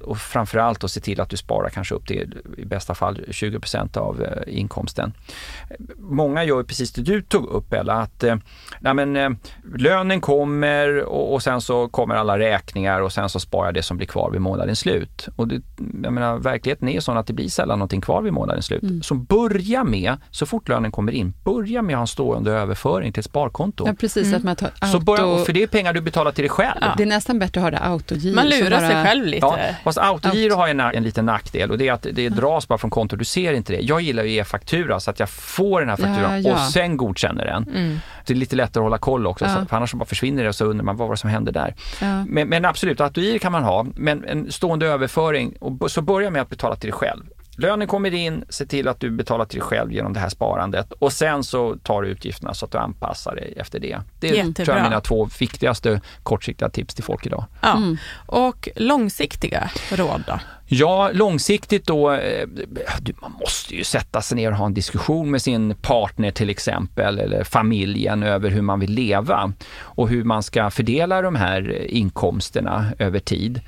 Och 0.00 0.18
framförallt 0.18 0.84
att 0.84 0.90
se 0.90 1.00
till 1.00 1.20
att 1.20 1.30
du 1.30 1.36
sparar 1.36 1.68
kanske 1.68 1.94
upp 1.94 2.06
till 2.06 2.38
i 2.56 2.64
bästa 2.64 2.94
fall 2.94 3.24
20% 3.28 3.98
av 3.98 4.22
eh, 4.22 4.58
inkomsten. 4.58 5.12
Många 5.96 6.44
gör 6.44 6.62
precis 6.62 6.92
det 6.92 7.02
du 7.02 7.22
tog 7.22 7.46
upp 7.46 7.70
Bella, 7.70 7.94
att 7.94 8.24
eh, 8.24 8.36
nej 8.80 8.94
men, 8.94 9.16
eh, 9.16 9.30
lönen 9.74 10.20
kommer 10.20 11.04
och, 11.04 11.34
och 11.34 11.42
sen 11.42 11.60
så 11.60 11.88
kommer 11.88 12.14
alla 12.14 12.38
räkningar 12.38 13.00
och 13.00 13.12
sen 13.12 13.28
så 13.28 13.40
sparar 13.40 13.66
jag 13.66 13.74
det 13.74 13.82
som 13.82 13.96
blir 13.96 14.06
kvar 14.06 14.30
vid 14.30 14.40
månadens 14.40 14.78
slut. 14.78 15.28
Och 15.36 15.48
det, 15.48 15.62
jag 16.02 16.12
menar, 16.12 16.38
verkligheten 16.38 16.88
är 16.88 17.00
sån 17.00 17.16
att 17.16 17.26
det 17.26 17.32
blir 17.32 17.48
sällan 17.48 17.78
någonting 17.78 18.00
kvar 18.00 18.22
vid 18.22 18.32
månadens 18.32 18.66
slut. 18.66 19.04
Så 19.04 19.14
börja 19.14 19.84
med, 19.84 20.16
så 20.30 20.46
fort 20.46 20.68
lönen 20.68 20.92
kommer 20.92 21.12
in, 21.12 21.34
börja 21.44 21.82
med 21.82 21.94
att 21.94 21.98
ha 21.98 22.02
en 22.02 22.06
stående 22.06 22.52
överföring 22.52 23.12
till 23.12 23.20
ett 23.20 23.26
sparkonto. 23.26 23.67
Ja, 23.76 23.92
precis. 24.00 24.34
Att 24.34 24.42
man 24.44 24.56
tar 24.56 24.66
auto... 24.66 24.86
Så 24.86 25.00
börja, 25.00 25.44
för 25.44 25.52
det 25.52 25.62
är 25.62 25.66
pengar 25.66 25.92
du 25.92 26.00
betalar 26.00 26.32
till 26.32 26.42
dig 26.42 26.48
själv. 26.50 26.80
Det 26.96 27.02
är 27.02 27.06
nästan 27.06 27.38
bättre 27.38 27.60
att 27.60 27.64
ha 27.64 27.70
det 27.70 27.78
autogiro. 27.78 28.34
Man 28.34 28.48
lurar 28.48 28.78
sig 28.80 28.88
bara- 28.88 29.04
själv 29.04 29.24
lite. 29.26 29.46
Ja, 29.46 29.58
fast 29.84 29.98
autogiro 29.98 30.54
har 30.54 30.68
en, 30.68 30.80
en 30.80 31.02
liten 31.02 31.26
nackdel 31.26 31.70
och 31.70 31.78
det 31.78 31.88
är 31.88 31.92
att 31.92 32.06
det 32.12 32.28
dras 32.28 32.68
bara 32.68 32.78
från 32.78 32.90
kontot, 32.90 33.18
du 33.18 33.24
ser 33.24 33.52
inte 33.52 33.72
det. 33.72 33.80
Jag 33.80 34.00
gillar 34.00 34.24
ju 34.24 34.34
e-faktura 34.36 35.00
så 35.00 35.10
att 35.10 35.20
jag 35.20 35.30
får 35.30 35.80
den 35.80 35.88
här 35.88 35.96
fakturan 35.96 36.42
Ja, 36.42 36.50
ja. 36.50 36.54
och 36.54 36.60
sen 36.72 36.96
godkänner 36.96 37.44
den. 37.44 38.00
Det 38.26 38.32
är 38.34 38.36
lite 38.38 38.56
lättare 38.56 38.80
att 38.80 38.84
hålla 38.84 38.98
koll 38.98 39.26
också, 39.26 39.44
Ja. 39.44 39.54
så, 39.54 39.66
för 39.66 39.76
annars 39.76 39.94
bara 39.94 40.04
försvinner 40.04 40.42
det 40.42 40.48
och 40.48 40.54
så 40.54 40.64
undrar 40.64 40.84
man 40.84 40.96
vad 40.96 41.08
var 41.08 41.14
det 41.14 41.18
som 41.20 41.30
hände 41.30 41.50
där. 41.52 41.74
Ja. 42.00 42.24
Men, 42.28 42.48
men 42.48 42.64
absolut, 42.64 43.00
autogiro 43.00 43.38
kan 43.38 43.52
man 43.52 43.62
ha, 43.64 43.86
men 43.96 44.24
en 44.24 44.52
stående 44.52 44.86
överföring, 44.86 45.54
och 45.60 45.90
så 45.90 46.02
börja 46.02 46.30
med 46.30 46.42
att 46.42 46.50
betala 46.50 46.76
till 46.76 46.90
dig 46.90 46.98
själv. 46.98 47.22
Lönen 47.60 47.88
kommer 47.88 48.14
in, 48.14 48.44
se 48.48 48.66
till 48.66 48.88
att 48.88 49.00
du 49.00 49.10
betalar 49.10 49.44
till 49.44 49.58
dig 49.58 49.68
själv 49.68 49.92
genom 49.92 50.12
det 50.12 50.20
här 50.20 50.28
sparandet 50.28 50.92
och 50.92 51.12
sen 51.12 51.44
så 51.44 51.76
tar 51.76 52.02
du 52.02 52.08
utgifterna 52.08 52.54
så 52.54 52.64
att 52.64 52.72
du 52.72 52.78
anpassar 52.78 53.34
dig 53.34 53.54
efter 53.56 53.80
det. 53.80 53.98
Det 54.20 54.28
är 54.28 54.32
tror 54.32 54.46
Jättebra. 54.46 54.74
jag 54.76 54.84
mina 54.84 55.00
två 55.00 55.28
viktigaste 55.40 56.00
kortsiktiga 56.22 56.68
tips 56.68 56.94
till 56.94 57.04
folk 57.04 57.26
idag. 57.26 57.44
Ja. 57.60 57.76
Mm. 57.76 57.96
Och 58.26 58.68
långsiktiga 58.76 59.70
råd 59.92 60.24
då? 60.26 60.38
Ja, 60.70 61.10
långsiktigt 61.12 61.86
då, 61.86 62.12
eh, 62.12 62.48
man 63.20 63.32
måste 63.40 63.74
ju 63.74 63.84
sätta 63.84 64.22
sig 64.22 64.36
ner 64.36 64.50
och 64.50 64.56
ha 64.56 64.66
en 64.66 64.74
diskussion 64.74 65.30
med 65.30 65.42
sin 65.42 65.74
partner 65.74 66.30
till 66.30 66.50
exempel, 66.50 67.18
eller 67.18 67.44
familjen 67.44 68.22
över 68.22 68.50
hur 68.50 68.62
man 68.62 68.80
vill 68.80 68.90
leva 68.90 69.52
och 69.80 70.08
hur 70.08 70.24
man 70.24 70.42
ska 70.42 70.70
fördela 70.70 71.22
de 71.22 71.36
här 71.36 71.76
eh, 71.80 71.96
inkomsterna 71.98 72.86
över 72.98 73.18
tid. 73.18 73.60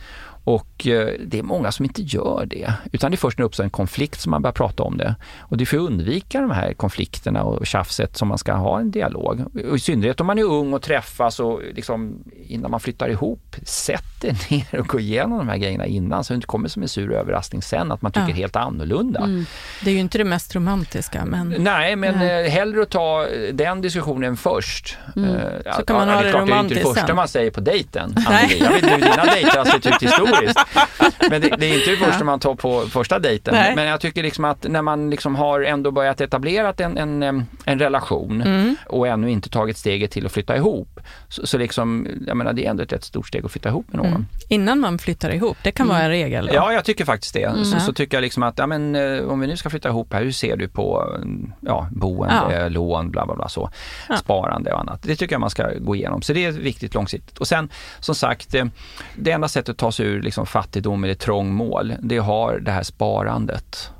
Och 0.45 0.86
eh, 0.86 1.09
det 1.26 1.38
är 1.38 1.43
många 1.43 1.72
som 1.72 1.84
inte 1.84 2.03
gör 2.03 2.47
det, 2.47 2.72
utan 2.93 3.11
det 3.11 3.14
är 3.14 3.16
först 3.18 3.38
när 3.38 3.43
det 3.43 3.47
uppstår 3.47 3.64
en 3.64 3.70
konflikt 3.70 4.20
som 4.20 4.30
man 4.30 4.43
börjar 4.43 4.53
prata 4.53 4.82
om 4.82 4.97
det. 4.97 5.14
Och 5.38 5.57
det 5.57 5.64
är 5.64 5.66
för 5.66 5.76
att 5.76 5.82
undvika 5.82 6.41
de 6.41 6.51
här 6.51 6.72
konflikterna 6.72 7.43
och 7.43 7.66
tjafset 7.66 8.16
som 8.16 8.28
man 8.28 8.38
ska 8.38 8.53
ha 8.53 8.80
en 8.80 8.91
dialog. 8.91 9.45
Och 9.70 9.76
I 9.76 9.80
synnerhet 9.80 10.20
om 10.20 10.26
man 10.26 10.38
är 10.38 10.43
ung 10.45 10.72
och 10.72 10.82
träffas 10.82 11.41
och 11.41 11.61
liksom 11.74 12.24
innan 12.47 12.70
man 12.70 12.80
flyttar 12.80 13.09
ihop, 13.09 13.57
sätt 13.64 14.05
er 14.24 14.36
ner 14.51 14.80
och 14.80 14.86
gå 14.88 15.01
igenom 15.01 15.38
de 15.38 15.49
här 15.49 15.57
grejerna 15.57 15.86
innan 15.86 16.24
så 16.24 16.32
det 16.32 16.34
inte 16.34 16.47
kommer 16.47 16.68
som 16.68 16.82
en 16.82 16.88
sur 16.88 17.12
överraskning 17.12 17.62
sen 17.62 17.93
att 17.93 18.03
man 18.03 18.12
tycker 18.12 18.28
Ja. 18.28 18.34
helt 18.34 18.57
annorlunda. 18.57 19.45
Det 19.84 19.91
är 19.91 19.95
ju 19.95 20.01
inte 20.01 20.18
det 20.18 20.24
mest 20.24 20.55
romantiska, 20.55 21.24
men 21.24 21.55
Nej, 21.59 21.97
men 21.97 22.14
eh, 22.14 22.51
hellre 22.51 22.82
att 22.82 22.91
ta 22.91 23.26
eh, 23.26 23.55
den 23.55 23.80
diskussionen 23.80 24.36
först. 24.36 24.99
Ja, 25.64 25.72
Så 25.76 25.84
kan 25.84 25.97
man 25.97 26.09
ja, 26.09 26.14
ha 26.14 26.20
det 26.20 26.26
det 26.26 26.32
klart, 26.32 26.47
Det 26.47 26.53
är 26.53 26.57
romantiskt 26.57 26.78
inte 26.78 26.88
det 26.88 26.95
första 26.95 27.07
sen. 27.07 27.16
man 27.16 27.28
säger 27.28 27.51
på 27.51 27.61
dejten. 27.61 28.14
Anneli. 28.26 28.59
Jag 28.59 28.68
vet 28.72 28.82
inte 28.82 28.95
hur 28.95 29.01
dina 29.11 29.24
dejter 29.24 29.59
har 29.59 29.64
sett 29.64 29.86
ut 29.86 29.93
historiskt. 30.03 30.30
Men 31.31 31.41
det, 31.41 31.49
det 31.59 31.66
är 31.66 31.78
inte 31.78 31.91
det 31.91 31.97
första 31.97 32.24
man 32.24 32.41
tar 32.41 32.55
på 32.55 32.81
första 32.81 33.18
dejten. 33.18 33.55
Nej. 33.55 33.74
Men 33.76 33.85
jag 33.87 34.01
tycker 34.01 34.22
liksom 34.22 34.45
att 34.45 34.66
när 34.68 34.83
man 34.83 35.11
liksom 35.11 35.35
har 35.35 35.61
ändå 35.61 35.91
börjat 35.91 36.20
etablera 36.20 36.72
en, 36.78 37.22
en, 37.22 37.47
en 37.64 37.78
relation 37.78 38.43
Mm. 38.43 38.76
och 38.87 39.09
ännu 39.09 39.31
inte 39.31 39.49
tagit 39.51 39.76
steget 39.78 40.11
till 40.11 40.26
att 40.26 40.33
flytta 40.33 40.57
ihop. 40.57 41.01
Så, 41.28 41.47
så 41.47 41.59
liksom, 41.59 42.07
jag 42.26 42.37
menar 42.37 42.53
det 42.53 42.66
är 42.66 42.70
ändå 42.70 42.83
ett 42.83 42.93
rätt 42.93 43.05
stort 43.05 43.28
steg 43.28 43.45
att 43.45 43.53
flytta 43.53 43.68
ihop 43.68 43.87
med 43.89 43.97
någon. 43.97 44.07
mm. 44.07 44.26
innan 44.49 44.81
man 44.81 44.99
flyttar 44.99 45.31
ihop, 45.31 45.57
det 45.62 45.70
kan 45.72 45.89
vara 45.89 45.99
en 46.03 46.09
regel 46.11 46.47
då. 46.47 46.55
Ja, 46.55 46.72
jag 46.72 46.85
tycker 46.85 47.05
faktiskt 47.05 47.35
det. 47.35 47.64
Så, 47.64 47.76
Ja. 47.76 47.81
så 47.81 47.93
tycker 47.93 48.16
jag 48.16 48.22
liksom 48.22 48.43
att, 48.43 48.59
ja, 48.59 48.66
men, 48.66 48.95
eh, 48.97 49.24
om 49.24 49.41
vi 49.41 49.47
nu 49.47 49.57
ska 49.57 49.70
flytta 49.70 49.89
ihop 49.89 50.12
här, 50.12 50.22
hur 50.24 50.33
ser 50.33 50.57
du 50.57 50.68
på 50.68 51.14
mm, 51.16 51.53
ja, 51.61 51.89
boende, 51.91 52.35
Ja. 52.61 52.68
lån, 52.68 53.11
bla 53.11 53.26
bla 53.26 53.35
bla 53.35 53.49
så, 53.49 53.70
Ja. 54.09 54.16
sparande 54.16 54.72
och 54.72 54.81
annat. 54.81 55.03
Det 55.03 55.16
tycker 55.16 55.35
jag 55.35 55.41
man 55.41 55.51
ska 55.51 55.70
gå 55.78 55.97
igenom. 55.97 56.22
Så 56.22 56.33
det 56.33 56.45
är 56.45 56.53
viktigt 56.53 56.95
långsiktigt. 56.95 57.39
Och 57.39 57.49
sen, 57.49 57.68
som 58.01 58.14
sagt, 58.14 58.55
eh, 58.55 58.64
det 59.16 59.31
enda 59.31 59.49
sättet 59.49 59.68
att 59.68 59.76
ta 59.78 59.93
sig 59.93 60.07
ur 60.07 60.20
liksom, 60.23 60.47
fattigdom 60.47 61.05
eller 61.05 61.14
trångmål, 61.14 61.95
det 62.03 62.18
har 62.18 62.59
det 62.59 62.71
här 62.71 62.83
sparandet. 62.83 63.91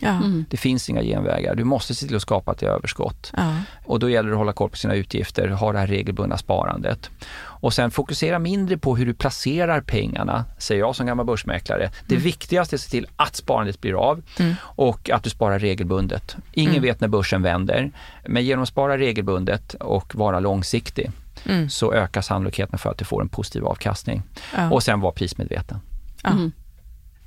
Ja. 0.00 0.20
Det 0.48 0.56
finns 0.56 0.90
inga 0.90 1.02
genvägar. 1.02 1.54
Du 1.54 1.64
måste 1.64 1.94
se 1.94 2.06
till 2.06 2.16
att 2.16 2.22
skapa 2.22 2.52
ett 2.52 2.62
överskott. 2.62 3.32
Ja. 3.36 3.54
Och 3.84 3.98
då 3.98 4.10
gäller 4.10 4.28
det 4.28 4.34
att 4.34 4.38
hålla 4.38 4.52
koll 4.52 4.70
på 4.70 4.76
sina 4.76 4.94
utgifter, 4.94 5.48
ha 5.48 5.72
det 5.72 5.78
här 5.78 5.86
regelbundna 5.86 6.38
sparandet. 6.38 7.10
Och 7.42 7.72
sen 7.72 7.90
fokusera 7.90 8.38
mindre 8.38 8.78
på 8.78 8.96
hur 8.96 9.06
du 9.06 9.14
placerar 9.14 9.80
pengarna, 9.80 10.44
säger 10.58 10.80
jag 10.80 10.96
som 10.96 11.06
gammal 11.06 11.26
börsmäklare. 11.26 11.90
Det 12.06 12.16
viktigaste 12.16 12.74
är 12.74 12.76
att 12.76 12.80
se 12.80 12.90
till 12.90 13.06
att 13.16 13.36
sparandet 13.36 13.80
blir 13.80 14.10
av 14.10 14.22
och 14.60 15.10
att 15.10 15.22
du 15.22 15.30
sparar 15.30 15.58
regelbundet. 15.58 16.36
Ingen 16.52 16.82
vet 16.82 17.00
när 17.00 17.08
börsen 17.08 17.42
vänder, 17.42 17.90
men 18.26 18.44
genom 18.44 18.62
att 18.62 18.68
spara 18.68 18.98
regelbundet 18.98 19.74
och 19.74 20.14
vara 20.14 20.40
långsiktig 20.40 21.10
Mm. 21.46 21.70
så 21.70 21.92
ökar 21.92 22.20
sannolikheten 22.20 22.78
för 22.78 22.90
att 22.90 22.98
du 22.98 23.04
får 23.04 23.22
en 23.22 23.28
positiv 23.28 23.64
avkastning. 23.64 24.22
Ja. 24.56 24.70
Och 24.70 24.82
sen 24.82 25.00
vara 25.00 25.12
prismedveten. 25.12 25.78
Ja. 26.22 26.50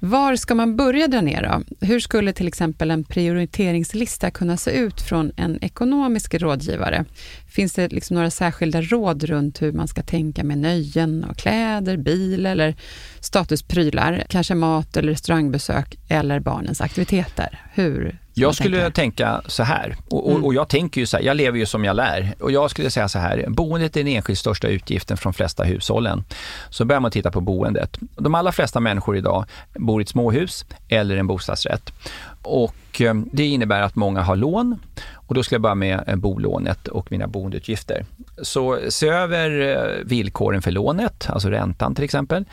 Var 0.06 0.36
ska 0.36 0.56
man 0.56 0.76
börja 0.76 1.08
dra 1.08 1.22
ner 1.22 1.44
då? 1.44 1.86
Hur 1.86 2.00
skulle 2.00 2.34
till 2.34 2.48
exempel 2.48 2.92
en 2.92 3.04
prioriteringslista 3.04 4.32
kunna 4.32 4.58
se 4.58 4.72
ut 4.72 5.02
från 5.02 5.32
en 5.36 5.64
ekonomisk 5.64 6.34
rådgivare? 6.34 7.06
Finns 7.54 7.74
det 7.74 7.92
liksom 7.92 8.16
några 8.16 8.30
särskilda 8.30 8.82
råd 8.82 9.24
runt 9.24 9.62
hur 9.62 9.72
man 9.72 9.88
ska 9.88 10.02
tänka 10.02 10.44
med 10.44 10.58
nöjen 10.58 11.24
och 11.24 11.38
kläder, 11.38 11.98
bil 11.98 12.46
eller 12.46 12.76
statusprylar, 13.20 14.24
kanske 14.30 14.56
mat 14.56 14.98
eller 14.98 15.12
restaurangbesök 15.12 15.98
eller 16.08 16.40
barnens 16.40 16.82
aktiviteter? 16.82 17.62
Hur? 17.74 18.20
Jag 18.34 18.56
skulle 18.56 18.78
tänka? 18.78 18.92
tänka 18.92 19.42
så 19.48 19.64
här, 19.64 19.96
och, 20.10 20.30
Mm. 20.30 20.42
och, 20.42 20.48
och 20.48 20.54
jag 20.54 20.70
tänker 20.70 21.02
ju 21.02 21.08
så 21.08 21.18
här, 21.18 21.24
jag 21.24 21.38
lever 21.38 21.58
ju 21.60 21.66
som 21.66 21.84
jag 21.86 21.96
lär. 21.96 22.34
Och 22.40 22.52
jag 22.52 22.72
skulle 22.72 22.90
säga 22.90 23.10
så 23.10 23.20
här, 23.20 23.46
boendet 23.48 23.98
är 23.98 24.04
den 24.04 24.14
enskilt 24.14 24.40
största 24.40 24.68
utgiften 24.68 25.18
från 25.18 25.32
de 25.32 25.38
flesta 25.38 25.64
hushållen. 25.64 26.24
Så 26.70 26.86
börjar 26.86 27.00
man 27.00 27.12
titta 27.12 27.32
på 27.32 27.42
boendet. 27.42 27.98
De 28.18 28.36
allra 28.36 28.52
flesta 28.52 28.80
människor 28.80 29.18
idag 29.18 29.46
bor 29.74 30.02
i 30.02 30.04
ett 30.04 30.10
småhus 30.10 30.66
eller 30.90 31.18
en 31.18 31.28
bostadsrätt. 31.28 31.94
Och 32.42 32.76
och 32.94 33.02
eh, 33.02 33.16
det 33.32 33.46
innebär 33.46 33.82
att 33.82 33.96
många 33.96 34.22
har 34.22 34.36
lån 34.36 34.80
och 35.28 35.36
då 35.36 35.44
ska 35.44 35.56
jag 35.56 35.62
börja 35.62 35.76
med 35.76 36.04
eh, 36.08 36.16
bolånet 36.16 36.88
och 36.88 37.12
mina 37.12 37.28
boendeutgifter. 37.28 38.06
Så 38.42 38.80
se 38.90 39.08
över 39.08 39.62
eh, 39.62 40.06
villkoren 40.06 40.62
för 40.62 40.72
lånet, 40.72 41.30
alltså 41.30 41.50
räntan 41.50 41.96
till 41.96 42.04
exempel. 42.04 42.46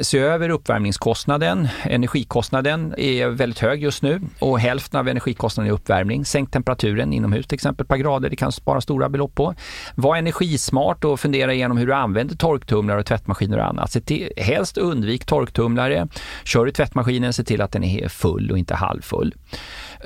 Se 0.00 0.18
över 0.18 0.48
uppvärmningskostnaden. 0.48 1.68
Energikostnaden 1.84 2.94
är 2.98 3.26
väldigt 3.28 3.58
hög 3.58 3.82
just 3.82 4.02
nu 4.02 4.20
och 4.38 4.60
hälften 4.60 5.00
av 5.00 5.08
energikostnaden 5.08 5.70
är 5.70 5.74
uppvärmning. 5.74 6.24
Sänk 6.24 6.50
temperaturen 6.50 7.12
inomhus 7.12 7.46
till 7.46 7.54
exempel 7.54 7.84
ett 7.84 7.88
par 7.88 7.96
grader, 7.96 8.30
det 8.30 8.36
kan 8.36 8.52
spara 8.52 8.80
stora 8.80 9.08
belopp 9.08 9.34
på. 9.34 9.54
Var 9.94 10.16
energismart 10.16 11.04
och 11.04 11.20
fundera 11.20 11.54
igenom 11.54 11.76
hur 11.76 11.86
du 11.86 11.94
använder 11.94 12.36
torktumlare 12.36 12.98
och 12.98 13.06
tvättmaskiner 13.06 13.58
och 13.58 13.66
annat. 13.66 13.92
Se 13.92 14.00
till, 14.00 14.32
helst 14.36 14.78
undvik 14.78 15.24
torktumlare. 15.24 16.08
Kör 16.44 16.64
du 16.64 16.72
tvättmaskinen, 16.72 17.32
se 17.32 17.44
till 17.44 17.60
att 17.60 17.72
den 17.72 17.84
är 17.84 18.08
full 18.08 18.50
och 18.50 18.58
inte 18.58 18.74
halvfull. 18.74 19.34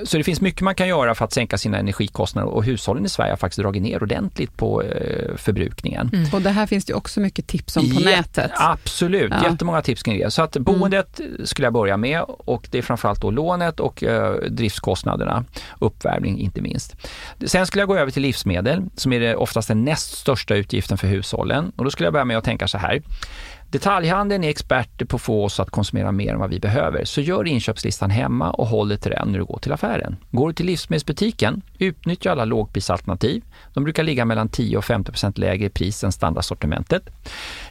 Så 0.03 0.17
det 0.17 0.23
finns 0.23 0.41
mycket 0.41 0.61
man 0.61 0.75
kan 0.75 0.87
göra 0.87 1.15
för 1.15 1.25
att 1.25 1.33
sänka 1.33 1.57
sina 1.57 1.77
energikostnader 1.77 2.49
och 2.49 2.63
hushållen 2.63 3.05
i 3.05 3.09
Sverige 3.09 3.31
har 3.31 3.37
faktiskt 3.37 3.59
dragit 3.61 3.83
ner 3.83 4.03
ordentligt 4.03 4.57
på 4.57 4.81
eh, 4.83 5.35
förbrukningen. 5.35 6.09
Mm. 6.13 6.29
Och 6.33 6.41
det 6.41 6.49
här 6.49 6.67
finns 6.67 6.85
det 6.85 6.93
också 6.93 7.19
mycket 7.19 7.47
tips 7.47 7.77
om 7.77 7.83
på 7.89 8.01
Jätte, 8.01 8.17
nätet. 8.17 8.51
Absolut, 8.55 9.31
Ja. 9.31 9.49
jättemånga 9.51 9.81
tips 9.81 10.03
kring 10.03 10.19
det. 10.19 10.31
Så 10.31 10.41
att 10.41 10.57
boendet 10.57 11.19
skulle 11.43 11.65
jag 11.65 11.73
börja 11.73 11.97
med 11.97 12.21
och 12.27 12.67
det 12.71 12.77
är 12.77 12.81
framförallt 12.81 13.21
då 13.21 13.31
lånet 13.31 13.79
och 13.79 14.03
eh, 14.03 14.35
driftskostnaderna, 14.49 15.45
uppvärmning 15.79 16.39
inte 16.39 16.61
minst. 16.61 16.95
Sen 17.45 17.67
skulle 17.67 17.81
jag 17.81 17.87
gå 17.87 17.97
över 17.97 18.11
till 18.11 18.21
livsmedel 18.21 18.83
som 18.95 19.13
är 19.13 19.19
det 19.19 19.35
oftast 19.35 19.67
den 19.67 19.85
näst 19.85 20.17
största 20.17 20.55
utgiften 20.55 20.97
för 20.97 21.07
hushållen 21.07 21.71
och 21.75 21.83
då 21.83 21.91
skulle 21.91 22.07
jag 22.07 22.13
börja 22.13 22.25
med 22.25 22.37
att 22.37 22.43
tänka 22.43 22.67
så 22.67 22.77
här. 22.77 23.01
Detaljhandeln 23.69 24.43
är 24.43 24.49
experter 24.49 25.05
på 25.05 25.15
att 25.15 25.21
få 25.21 25.43
oss 25.43 25.59
att 25.59 25.69
konsumera 25.69 26.11
mer 26.11 26.33
än 26.33 26.39
vad 26.39 26.49
vi 26.49 26.59
behöver. 26.59 27.05
Så 27.05 27.21
gör 27.21 27.47
inköpslistan 27.47 28.09
hemma 28.09 28.51
och 28.51 28.67
håll 28.67 28.89
dig 28.89 28.97
till 28.97 29.11
den 29.11 29.31
när 29.31 29.39
du 29.39 29.45
går 29.45 29.57
till 29.57 29.71
affären. 29.71 30.17
Går 30.31 30.47
du 30.47 30.53
till 30.53 30.65
livsmedelsbutiken, 30.65 31.61
utnyttja 31.79 32.31
alla 32.31 32.45
lågprisalternativ. 32.45 33.43
De 33.73 33.83
brukar 33.83 34.03
ligga 34.03 34.25
mellan 34.25 34.49
10 34.49 34.77
och 34.77 34.85
50 34.85 35.11
procent 35.11 35.37
lägre 35.37 35.65
i 35.65 35.69
pris 35.69 36.03
än 36.03 36.11
standardsortimentet. 36.11 37.09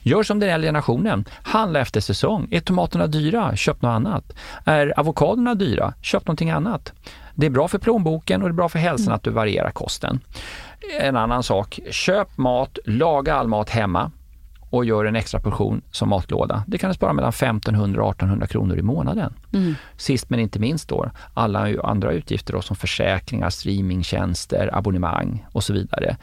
Gör 0.02 0.22
som 0.22 0.40
den 0.40 0.50
äldre 0.50 0.68
generationen. 0.68 1.24
Handla 1.42 1.80
efter 1.80 2.00
säsong. 2.00 2.48
Är 2.50 2.60
tomaterna 2.60 3.06
dyra? 3.06 3.56
Köp 3.56 3.82
något 3.82 3.90
annat. 3.90 4.32
Är 4.64 5.00
avokadorna 5.00 5.54
dyra? 5.54 5.94
Köp 6.02 6.26
någonting 6.26 6.50
annat. 6.50 6.92
Det 7.34 7.46
är 7.46 7.50
bra 7.50 7.68
för 7.68 7.78
plånboken 7.78 8.42
och 8.42 8.48
det 8.48 8.52
är 8.52 8.56
bra 8.56 8.68
för 8.68 8.78
hälsan 8.78 9.14
att 9.14 9.22
du 9.22 9.30
varierar 9.30 9.70
kosten. 9.70 10.20
En 11.00 11.16
annan 11.16 11.42
sak, 11.42 11.80
köp 11.90 12.38
mat, 12.38 12.78
laga 12.84 13.34
all 13.34 13.48
mat 13.48 13.70
hemma 13.70 14.10
och 14.76 14.84
gör 14.84 15.04
en 15.04 15.16
extra 15.16 15.40
portion 15.40 15.82
som 15.90 16.08
matlåda. 16.08 16.64
Det 16.66 16.78
kan 16.78 16.90
du 16.90 16.94
spara 16.94 17.12
mellan 17.12 17.28
1500 17.28 18.04
och 18.04 18.10
1800 18.10 18.46
kronor 18.46 18.78
i 18.78 18.82
månaden. 18.82 19.32
Sist 19.96 20.30
men 20.30 20.40
inte 20.40 20.58
minst 20.58 20.88
då, 20.88 21.10
alla 21.34 21.82
andra 21.82 22.12
utgifter 22.12 22.52
då, 22.52 22.62
som 22.62 22.76
försäkringar, 22.76 23.50
streamingtjänster, 23.50 24.70
abonnemang 24.72 25.46
och 25.52 25.64
så 25.64 25.72
vidare. 25.72 26.16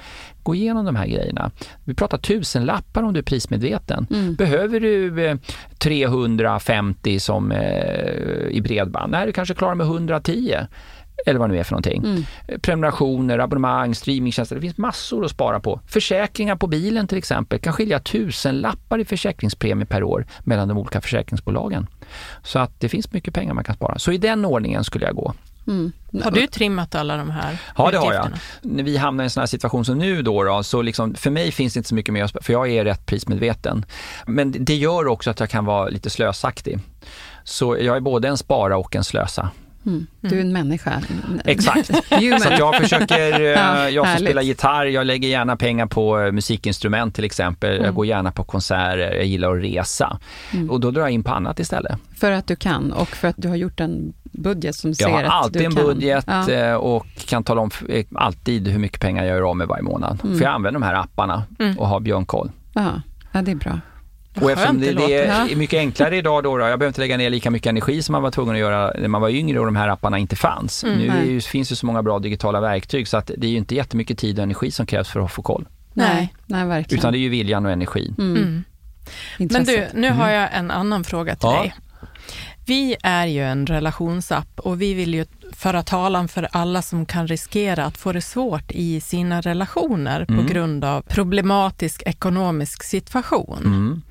Gå 0.43 0.56
igenom 0.56 0.86
de 0.86 0.95
här 0.95 1.08
grejerna. 1.08 1.51
Vi 1.84 1.93
pratar 1.93 2.18
tusenlappar 2.18 3.04
om 3.04 3.14
du 3.14 3.20
är 3.20 3.24
prismedveten. 3.24 4.08
Behöver 4.38 4.80
du 4.80 5.26
eh, 5.26 5.38
350 5.78 7.20
som 7.20 7.51
eh, 7.51 8.47
i 8.49 8.62
bredband? 8.64 9.12
Nej, 9.12 9.26
du 9.26 9.32
kanske 9.32 9.54
klarar 9.54 9.76
med 9.76 9.86
110 9.86 10.56
eller 11.26 11.39
vad 11.39 11.49
det 11.49 11.53
nu 11.53 11.59
är 11.59 11.64
för 11.64 11.72
någonting. 11.72 12.28
Prenumerationer, 12.61 13.39
abonnemang, 13.39 13.95
streamingtjänster. 13.95 14.55
Det 14.55 14.61
finns 14.61 14.78
massor 14.78 15.26
att 15.26 15.32
spara 15.32 15.59
på. 15.59 15.80
Försäkringar 15.88 16.55
på 16.55 16.68
bilen 16.68 17.07
till 17.07 17.18
exempel 17.18 17.59
kan 17.59 17.74
skilja 17.74 17.99
tusen 17.99 18.59
lappar 18.59 18.99
i 18.99 19.05
försäkringspremie 19.05 19.86
per 19.86 20.03
år 20.03 20.26
mellan 20.39 20.68
de 20.68 20.78
olika 20.78 21.01
försäkringsbolagen. 21.01 21.88
Så 22.43 22.59
att 22.59 22.80
det 22.80 22.89
finns 22.89 23.11
mycket 23.11 23.34
pengar 23.34 23.53
man 23.53 23.64
kan 23.64 23.76
spara. 23.76 23.99
Så 23.99 24.11
i 24.11 24.18
den 24.18 24.45
ordningen 24.45 24.84
skulle 24.84 25.05
jag 25.05 25.16
gå. 25.16 25.34
Har 26.24 26.32
du 26.32 26.47
trimmat 26.47 26.95
alla 26.95 27.18
de 27.18 27.30
här 27.30 27.57
Ja, 27.78 27.91
det 27.91 27.97
har 27.97 28.14
jag. 28.14 28.28
När 28.61 28.84
vi 28.84 28.97
hamnar 28.97 29.24
i 29.24 29.26
en 29.26 29.30
sån 29.30 29.41
här 29.41 29.47
situation 29.47 29.86
som 29.86 29.97
nu 29.97 30.22
då, 30.22 30.43
då 30.43 30.64
så 30.64 30.82
liksom, 30.82 31.16
för 31.16 31.30
mig 31.30 31.51
finns 31.51 31.74
det 31.74 31.78
inte 31.78 31.89
så 31.89 31.95
mycket 31.95 32.14
mer, 32.14 32.41
för 32.41 32.53
jag 32.53 32.72
är 32.72 32.86
rätt 32.86 33.05
prismedveten. 33.05 33.86
Men 34.26 34.53
det 34.59 34.76
gör 34.76 35.07
också 35.07 35.30
att 35.30 35.39
jag 35.39 35.49
kan 35.49 35.66
vara 35.66 35.89
lite 35.89 36.09
slösaktig. 36.09 36.80
Så 37.43 37.78
jag 37.78 37.95
är 37.95 38.01
både 38.01 38.28
en 38.28 38.38
spara 38.38 38.78
och 38.78 38.95
en 38.95 39.03
slösa. 39.03 39.49
Du 40.22 40.38
är 40.38 40.42
en 40.42 40.54
människa. 40.54 41.02
Exakt. 41.46 41.86
Så 42.44 42.50
jag 42.60 42.76
försöker, 42.76 43.32
eh, 43.42 43.48
Ja, 43.48 43.90
jag 43.90 44.06
får 44.06 44.10
härligt. 44.12 44.28
spela 44.30 44.42
gitarr, 44.42 44.86
jag 44.86 45.06
lägger 45.08 45.30
gärna 45.30 45.56
pengar 45.58 45.86
på 45.86 46.20
eh, 46.20 46.32
musikinstrument 46.32 47.16
till 47.16 47.24
exempel. 47.24 47.72
Mm. 47.74 47.86
Jag 47.86 47.96
går 47.96 48.06
gärna 48.06 48.32
på 48.32 48.44
konserter, 48.44 48.98
jag 49.16 49.26
gillar 49.26 49.56
att 49.58 49.64
resa. 49.64 50.20
Och 50.70 50.80
då 50.80 50.92
drar 50.92 51.02
jag 51.02 51.12
in 51.12 51.24
på 51.24 51.32
annat 51.32 51.60
istället. 51.60 51.98
För 52.18 52.32
att 52.32 52.48
du 52.48 52.56
kan 52.56 52.92
och 52.94 53.08
för 53.08 53.28
att 53.28 53.36
du 53.38 53.48
har 53.48 53.56
gjort 53.56 53.80
en 53.80 54.14
budget 54.32 54.76
som 54.76 54.90
Jag 54.90 54.98
ser 54.98 55.10
har 55.10 55.24
att 55.24 55.30
alltid 55.32 55.62
du 55.62 55.66
en 55.66 55.76
kan. 55.76 55.86
budget 55.86 56.26
Ja. 56.28 56.50
eh, 56.52 56.74
och 56.74 57.06
kan 57.28 57.44
tala 57.44 57.62
om 57.62 57.70
alltid 58.16 58.68
hur 58.68 58.80
mycket 58.80 59.00
pengar 59.02 59.24
jag 59.24 59.36
gör 59.38 59.50
av 59.50 59.58
med 59.58 59.68
varje 59.68 59.84
månad. 59.84 60.20
Mm. 60.24 60.38
För 60.38 60.46
jag 60.46 60.54
använder 60.54 60.80
de 60.80 60.86
här 60.86 60.94
apparna 60.94 61.44
och 61.78 61.88
har 61.88 62.00
björnkoll. 62.00 62.52
Ja. 62.74 62.92
ja, 63.32 63.42
det 63.42 63.52
är 63.52 63.56
bra. 63.56 63.80
Och 64.42 64.52
eftersom 64.52 64.80
det, 64.80 64.92
det 64.94 65.08
det 65.08 65.26
är 65.26 65.56
mycket 65.56 65.78
enklare 65.78 66.18
idag 66.18 66.44
då, 66.44 66.58
då, 66.58 66.64
jag 66.64 66.80
behöver 66.80 66.88
inte 66.88 67.02
lägga 67.02 67.18
ner 67.18 67.30
lika 67.30 67.52
mycket 67.52 67.70
energi 67.70 68.02
som 68.02 68.14
man 68.14 68.22
var 68.22 68.32
tvungen 68.32 68.54
att 68.56 68.60
göra 68.60 68.94
när 69.00 69.08
man 69.08 69.22
var 69.22 69.30
yngre 69.30 69.60
och 69.60 69.66
de 69.66 69.76
här 69.76 69.88
apparna 69.88 70.18
inte 70.18 70.36
fanns. 70.36 70.84
Mm. 70.84 70.98
nu 71.00 71.32
ju, 71.32 71.42
finns 71.42 71.72
ju 71.72 71.76
så 71.76 71.86
många 71.86 72.04
bra 72.04 72.20
digitala 72.20 72.62
verktyg 72.62 73.08
så 73.08 73.18
att 73.18 73.32
det 73.38 73.48
är 73.48 73.52
ju 73.52 73.58
inte 73.58 73.76
jättemycket 73.76 74.18
tid 74.18 74.40
och 74.40 74.44
energi 74.44 74.72
som 74.72 74.86
krävs 74.86 75.10
för 75.10 75.20
att 75.20 75.32
få 75.32 75.42
koll. 75.42 75.66
Nej. 75.94 76.34
Nej, 76.46 76.66
verkligen. 76.66 77.00
Utan 77.00 77.12
det 77.14 77.18
är 77.18 77.20
ju 77.20 77.30
viljan 77.30 77.66
och 77.66 77.72
energin. 77.72 78.16
mm. 78.18 78.38
Mm. 78.38 78.64
Men 79.38 79.64
du, 79.64 79.88
nu 79.94 80.12
har 80.12 80.30
jag 80.30 80.50
en 80.54 80.72
annan 80.72 81.04
fråga 81.04 81.36
till 81.36 81.50
Ja. 81.50 81.62
dig. 81.62 81.74
Vi 82.66 82.95
är 83.03 83.26
ju 83.26 83.43
en 83.43 83.68
relationsapp 83.68 84.59
och 84.59 84.82
vi 84.82 84.93
vill 84.93 85.14
ju 85.14 85.26
föra 85.51 85.84
talan 85.84 86.28
för 86.28 86.47
alla 86.51 86.82
som 86.82 87.05
kan 87.05 87.28
riskera 87.28 87.86
att 87.86 87.97
få 87.97 88.11
det 88.11 88.22
svårt 88.22 88.72
i 88.72 89.01
sina 89.01 89.41
relationer 89.41 90.26
på 90.26 90.43
grund 90.53 90.86
av 90.86 91.01
problematisk 91.01 92.03
ekonomisk 92.05 92.84
situation. 92.84 93.61
Mm. 93.66 94.01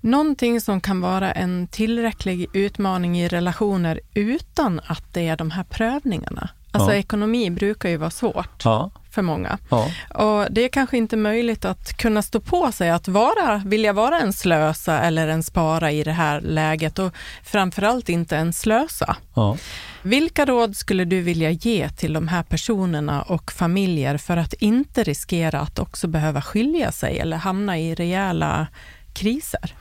Någonting 0.00 0.60
som 0.60 0.80
kan 0.80 1.00
vara 1.00 1.32
en 1.32 1.66
tillräcklig 1.68 2.46
utmaning 2.52 3.20
i 3.20 3.28
relationer 3.28 4.00
utan 4.14 4.80
att 4.86 5.14
det 5.14 5.28
är 5.28 5.36
de 5.36 5.50
här 5.50 5.64
prövningarna. 5.64 6.48
Alltså 6.70 6.90
Ja. 6.92 6.96
ekonomi 6.98 7.50
brukar 7.50 7.88
ju 7.88 7.96
vara 7.96 8.10
svårt 8.10 8.64
Ja, 8.64 8.90
för 9.14 9.22
många. 9.22 9.58
ja. 9.70 9.90
Och 10.14 10.46
det 10.50 10.64
är 10.64 10.68
kanske 10.68 10.96
inte 10.96 11.16
möjligt 11.16 11.64
att 11.64 11.96
kunna 11.96 12.22
stå 12.22 12.40
på 12.40 12.72
sig 12.72 12.90
att 12.90 13.08
vara, 13.08 13.62
vilja 13.66 13.92
vara 13.92 14.18
en 14.18 14.32
slösa 14.32 15.00
eller 15.00 15.28
en 15.28 15.42
spara 15.42 15.90
i 15.90 16.02
det 16.02 16.12
här 16.12 16.40
läget 16.40 16.98
och 16.98 17.14
framförallt 17.42 18.08
inte 18.08 18.36
en 18.36 18.52
slösa. 18.52 19.16
ja. 19.34 19.56
Vilka 20.02 20.46
råd 20.46 20.76
skulle 20.76 21.04
du 21.04 21.20
vilja 21.20 21.50
ge 21.50 21.88
till 21.88 22.12
de 22.12 22.28
här 22.28 22.42
personerna 22.42 23.22
och 23.22 23.52
familjer 23.52 24.18
för 24.18 24.36
att 24.36 24.52
inte 24.52 25.02
riskera 25.04 25.60
att 25.60 25.78
också 25.78 26.06
behöva 26.08 26.42
skilja 26.42 26.92
sig 26.92 27.18
eller 27.18 27.36
hamna 27.36 27.78
i 27.78 27.94
rejäla 27.94 28.66
kriser? 29.12 29.74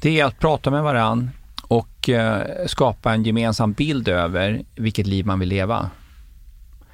Det 0.00 0.20
är 0.20 0.24
att 0.24 0.38
prata 0.38 0.70
med 0.70 0.82
varann 0.82 1.30
och 1.62 2.08
eh, 2.08 2.66
skapa 2.66 3.12
en 3.12 3.24
gemensam 3.24 3.72
bild 3.72 4.08
över 4.08 4.62
vilket 4.74 5.06
liv 5.06 5.26
man 5.26 5.38
vill 5.38 5.48
leva. 5.48 5.90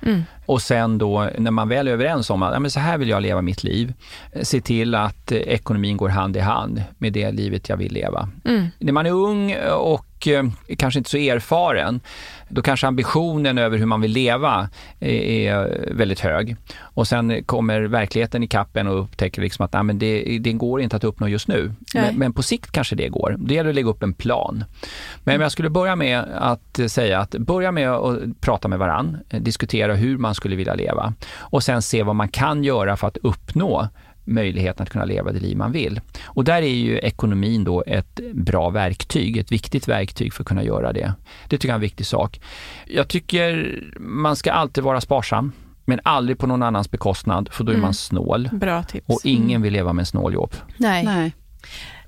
Mm. 0.07 0.25
Och 0.47 0.63
sen 0.63 0.99
då 0.99 1.31
när 1.39 1.51
man 1.51 1.69
väl 1.69 1.89
är 1.89 1.93
överens 1.93 2.31
om 2.31 2.43
att 2.43 2.53
ja, 2.53 2.61
men 2.61 2.71
så 2.71 2.81
här 2.81 2.99
vill 2.99 3.09
jag 3.09 3.23
leva 3.23 3.43
mitt 3.43 3.65
liv, 3.65 3.93
eh, 4.33 4.43
se 4.43 4.61
till 4.61 4.95
att 4.95 5.33
eh, 5.33 5.39
ekonomin 5.39 5.97
går 5.97 6.09
hand 6.09 6.37
i 6.37 6.41
hand 6.41 6.83
med 6.99 7.13
det 7.13 7.31
livet 7.31 7.69
jag 7.69 7.77
vill 7.77 7.93
leva. 7.93 8.29
Mm. 8.45 8.67
När 8.79 8.93
man 8.93 9.07
är 9.07 9.11
ung 9.11 9.57
och 9.73 10.07
eh, 10.27 10.45
kanske 10.79 10.99
inte 10.99 11.11
så 11.11 11.17
erfaren, 11.17 12.01
då 12.49 12.63
kanske 12.63 12.87
ambitionen 12.87 13.59
över 13.59 13.79
hur 13.79 13.87
man 13.87 14.01
vill 14.01 14.13
leva 14.13 14.69
är, 15.01 15.09
är 15.11 15.89
väldigt 15.93 16.21
hög. 16.21 16.57
Och 16.79 17.09
sen 17.09 17.45
kommer 17.45 17.81
verkligheten 17.81 18.43
i 18.43 18.49
kappen 18.49 18.87
och 18.87 19.01
upptäcker 19.01 19.43
liksom 19.43 19.65
att 19.65 19.73
nej, 19.73 19.83
men 19.83 19.99
det, 19.99 20.39
det 20.39 20.53
går 20.53 20.81
inte 20.81 20.97
att 20.97 21.05
uppnå 21.05 21.29
just 21.29 21.49
nu. 21.49 21.73
Men, 21.95 22.19
men 22.19 22.33
på 22.33 22.43
sikt 22.43 22.71
kanske 22.73 22.97
det 22.97 23.09
går. 23.09 23.37
Det 23.39 23.55
gäller 23.55 23.71
att 23.71 23.75
lägga 23.75 23.89
upp 23.89 24.03
en 24.03 24.15
plan. 24.15 24.65
Men 25.25 25.41
jag 25.41 25.53
skulle 25.53 25.71
börja 25.71 25.97
med 25.97 26.25
att 26.35 26.81
säga 26.89 27.21
att 27.21 27.31
börja 27.31 27.73
med 27.73 27.91
att 27.91 28.41
prata 28.41 28.69
med 28.69 28.79
varann, 28.79 29.19
eh, 29.31 29.41
diskutera 29.41 29.95
hur 29.95 30.19
man 30.19 30.35
skulle 30.35 30.57
vilja 30.57 30.75
leva 30.75 31.15
och 31.39 31.63
sen 31.63 31.83
se 31.83 32.03
vad 32.03 32.17
man 32.17 32.29
kan 32.29 32.65
göra 32.65 32.97
för 32.97 33.07
att 33.07 33.17
uppnå 33.17 33.89
möjligheten 34.27 34.83
att 34.83 34.91
kunna 34.91 35.05
leva 35.05 35.33
det 35.33 35.41
liv 35.41 35.57
man 35.57 35.73
vill. 35.73 36.01
Och 36.25 36.45
där 36.45 36.63
är 36.63 36.75
ju 36.75 36.99
ekonomin 36.99 37.65
då 37.65 37.85
ett 37.87 38.21
bra 38.35 38.71
verktyg, 38.71 39.37
ett 39.37 39.53
viktigt 39.53 39.89
verktyg 39.89 40.35
för 40.35 40.43
att 40.43 40.49
kunna 40.49 40.63
göra 40.65 40.93
det. 40.93 41.13
Det 41.49 41.57
tycker 41.59 41.69
jag 41.69 41.73
är 41.73 41.75
en 41.75 41.81
viktig 41.81 42.07
sak. 42.07 42.41
Jag 42.87 43.09
tycker 43.09 43.81
man 43.99 44.37
ska 44.37 44.53
alltid 44.53 44.85
vara 44.85 45.01
sparsam, 45.01 45.53
men 45.85 46.01
aldrig 46.05 46.39
på 46.39 46.47
någon 46.47 46.63
annans 46.63 46.91
bekostnad, 46.91 47.49
för 47.53 47.65
då 47.65 47.71
är 47.71 47.75
Mm. 47.75 47.83
man 47.83 47.95
snål. 47.95 48.49
Bra 48.53 48.83
tips. 48.83 49.07
Och 49.09 49.21
ingen 49.25 49.63
vill 49.63 49.73
leva 49.73 49.93
med 49.93 50.03
en 50.03 50.07
snåljobb. 50.07 50.55
Nej. 50.77 51.05
Nej. 51.05 51.33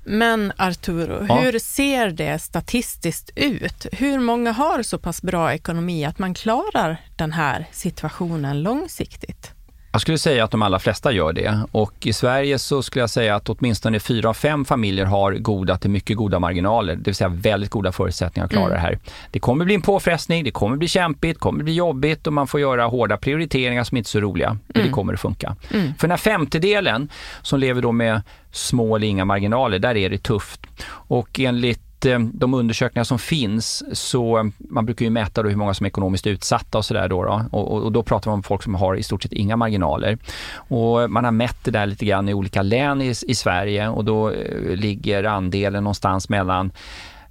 Men 0.05 0.51
Arturo, 0.57 1.25
Ja. 1.29 1.35
hur 1.39 1.59
ser 1.59 2.09
det 2.11 2.39
statistiskt 2.39 3.31
ut? 3.35 3.85
Hur 3.91 4.19
många 4.19 4.51
har 4.51 4.83
så 4.83 4.97
pass 4.97 5.21
bra 5.21 5.53
ekonomi 5.53 6.05
att 6.05 6.19
man 6.19 6.33
klarar 6.33 6.97
den 7.17 7.31
här 7.31 7.65
situationen 7.71 8.61
långsiktigt? 8.63 9.51
Jag 9.91 10.01
skulle 10.01 10.17
säga 10.17 10.43
att 10.43 10.51
de 10.51 10.61
allra 10.61 10.79
flesta 10.79 11.11
gör 11.11 11.33
det 11.33 11.59
och 11.71 11.93
i 12.05 12.13
Sverige 12.13 12.59
så 12.59 12.81
skulle 12.81 13.03
jag 13.03 13.09
säga 13.09 13.35
att 13.35 13.49
åtminstone 13.49 13.99
fyra 13.99 14.29
av 14.29 14.33
fem 14.33 14.65
familjer 14.65 15.05
har 15.05 15.33
goda 15.33 15.77
till 15.77 15.89
mycket 15.89 16.17
goda 16.17 16.39
marginaler, 16.39 16.95
det 16.95 17.05
vill 17.05 17.15
säga 17.15 17.27
väldigt 17.27 17.69
goda 17.69 17.91
förutsättningar 17.91 18.45
att 18.45 18.51
klara 18.51 18.65
mm. 18.65 18.75
det 18.75 18.81
här. 18.81 18.99
Det 19.31 19.39
kommer 19.39 19.65
bli 19.65 19.75
en 19.75 19.81
påfrestning, 19.81 20.43
det 20.43 20.51
kommer 20.51 20.77
bli 20.77 20.87
kämpigt, 20.87 21.35
det 21.35 21.39
kommer 21.39 21.63
bli 21.63 21.73
jobbigt 21.73 22.27
och 22.27 22.33
man 22.33 22.47
får 22.47 22.59
göra 22.59 22.85
hårda 22.85 23.17
prioriteringar 23.17 23.83
som 23.83 23.97
inte 23.97 24.07
är 24.07 24.09
så 24.09 24.19
roliga, 24.19 24.57
men 24.67 24.75
mm. 24.75 24.87
det 24.87 24.93
kommer 24.93 25.13
att 25.13 25.19
funka. 25.19 25.55
Mm. 25.73 25.93
För 25.93 26.07
den 26.07 26.11
här 26.11 26.17
femtedelen 26.17 27.09
som 27.41 27.59
lever 27.59 27.81
då 27.81 27.91
med 27.91 28.21
små 28.51 28.95
eller 28.95 29.07
inga 29.07 29.25
marginaler, 29.25 29.79
där 29.79 29.97
är 29.97 30.09
det 30.09 30.23
tufft. 30.23 30.61
Och 30.89 31.39
enligt 31.39 31.88
Eh, 32.05 32.19
de 32.19 32.53
undersökningar 32.53 33.03
som 33.03 33.19
finns 33.19 33.83
så 33.99 34.37
eh, 34.37 34.43
man 34.57 34.85
brukar 34.85 35.05
ju 35.05 35.09
mäta 35.09 35.43
då 35.43 35.49
hur 35.49 35.55
många 35.55 35.73
som 35.73 35.85
är 35.85 35.89
ekonomiskt 35.89 36.27
utsatta 36.27 36.77
och 36.77 36.85
sådär 36.85 37.07
då, 37.07 37.23
då. 37.23 37.45
Och, 37.51 37.83
och, 37.83 37.91
då 37.91 38.03
pratar 38.03 38.31
man 38.31 38.37
om 38.37 38.43
folk 38.43 38.63
som 38.63 38.75
har 38.75 38.95
i 38.95 39.03
stort 39.03 39.23
sett 39.23 39.33
inga 39.33 39.55
marginaler. 39.55 40.17
Och 40.53 41.01
eh, 41.01 41.07
man 41.07 41.23
har 41.23 41.31
mätt 41.31 41.57
det 41.63 41.71
där 41.71 41.85
lite 41.85 42.05
grann 42.05 42.29
i 42.29 42.33
olika 42.33 42.61
län 42.61 43.01
i, 43.01 43.13
i 43.27 43.35
Sverige 43.35 43.89
och 43.89 44.05
då 44.05 44.33
ligger 44.69 45.23
andelen 45.23 45.83
någonstans 45.83 46.29
mellan 46.29 46.71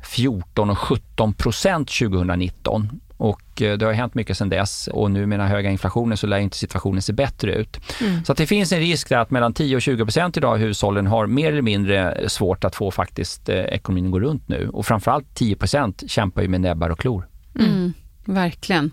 14 0.03 0.71
och 0.71 0.79
17 0.79 1.33
procent 1.33 1.89
2019 1.89 3.01
och 3.19 3.63
eh, 3.63 3.79
det 3.79 3.87
har 3.87 3.93
hänt 3.93 4.15
mycket 4.15 4.39
sedan 4.39 4.49
dess 4.49 4.89
och 4.93 5.11
nu 5.11 5.27
med 5.27 5.41
den 5.41 5.49
höga 5.49 5.71
inflationen 5.71 6.17
så 6.17 6.27
lär 6.27 6.39
inte 6.39 6.57
situationen 6.57 7.03
se 7.03 7.13
bättre 7.13 7.55
ut. 7.55 7.81
Mm. 8.01 8.25
Så 8.25 8.35
det 8.35 8.47
finns 8.47 8.73
en 8.73 8.81
risk 8.81 9.13
att 9.13 9.31
mellan 9.31 9.55
10 9.55 9.77
och 9.77 9.83
20 9.83 10.05
procent 10.05 10.37
idag 10.37 10.53
av 10.53 10.59
hushållen 10.59 11.07
har 11.07 11.27
mer 11.27 11.53
eller 11.53 11.63
mindre 11.63 12.29
svårt 12.29 12.65
att 12.65 12.75
få 12.75 12.91
faktiskt 12.91 13.49
eh, 13.49 13.57
ekonomin 13.57 14.07
att 14.07 14.13
gå 14.13 14.21
runt 14.21 14.49
nu. 14.49 14.69
Och 14.69 14.87
framförallt 14.87 15.35
10 15.35 15.57
procent 15.57 16.03
kämpar 16.07 16.43
ju 16.43 16.49
med 16.49 16.61
näbbar 16.61 16.91
och 16.91 16.99
klor. 16.99 17.29
Mm. 17.55 17.71
Mm. 17.71 17.93
Verkligen. 18.25 18.91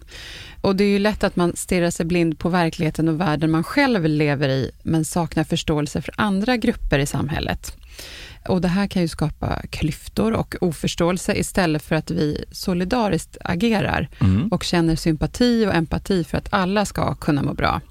Och 0.61 0.75
det 0.75 0.83
är 0.83 0.89
ju 0.89 0.99
lätt 0.99 1.23
att 1.23 1.35
man 1.35 1.55
stirrar 1.55 1.89
sig 1.89 2.05
blind 2.05 2.39
på 2.39 2.49
verkligheten 2.49 3.07
och 3.07 3.21
världen 3.21 3.51
man 3.51 3.63
själv 3.63 4.05
lever 4.05 4.49
i, 4.49 4.71
men 4.83 5.05
saknar 5.05 5.43
förståelse 5.43 6.01
för 6.01 6.13
andra 6.17 6.57
grupper 6.57 6.99
i 6.99 7.05
samhället. 7.05 7.77
Och 8.47 8.61
det 8.61 8.67
här 8.67 8.87
kan 8.87 9.01
ju 9.01 9.07
skapa 9.07 9.61
klyftor 9.69 10.33
och 10.33 10.55
oförståelse 10.61 11.35
istället 11.35 11.83
för 11.83 11.95
att 11.95 12.11
vi 12.11 12.45
solidariskt 12.51 13.37
agerar 13.41 14.09
mm. 14.21 14.47
och 14.47 14.63
känner 14.63 14.95
sympati 14.95 15.65
och 15.65 15.75
empati 15.75 16.23
för 16.23 16.37
att 16.37 16.47
alla 16.49 16.85
ska 16.85 17.15
kunna 17.15 17.43
må 17.43 17.53
bra. 17.53 17.81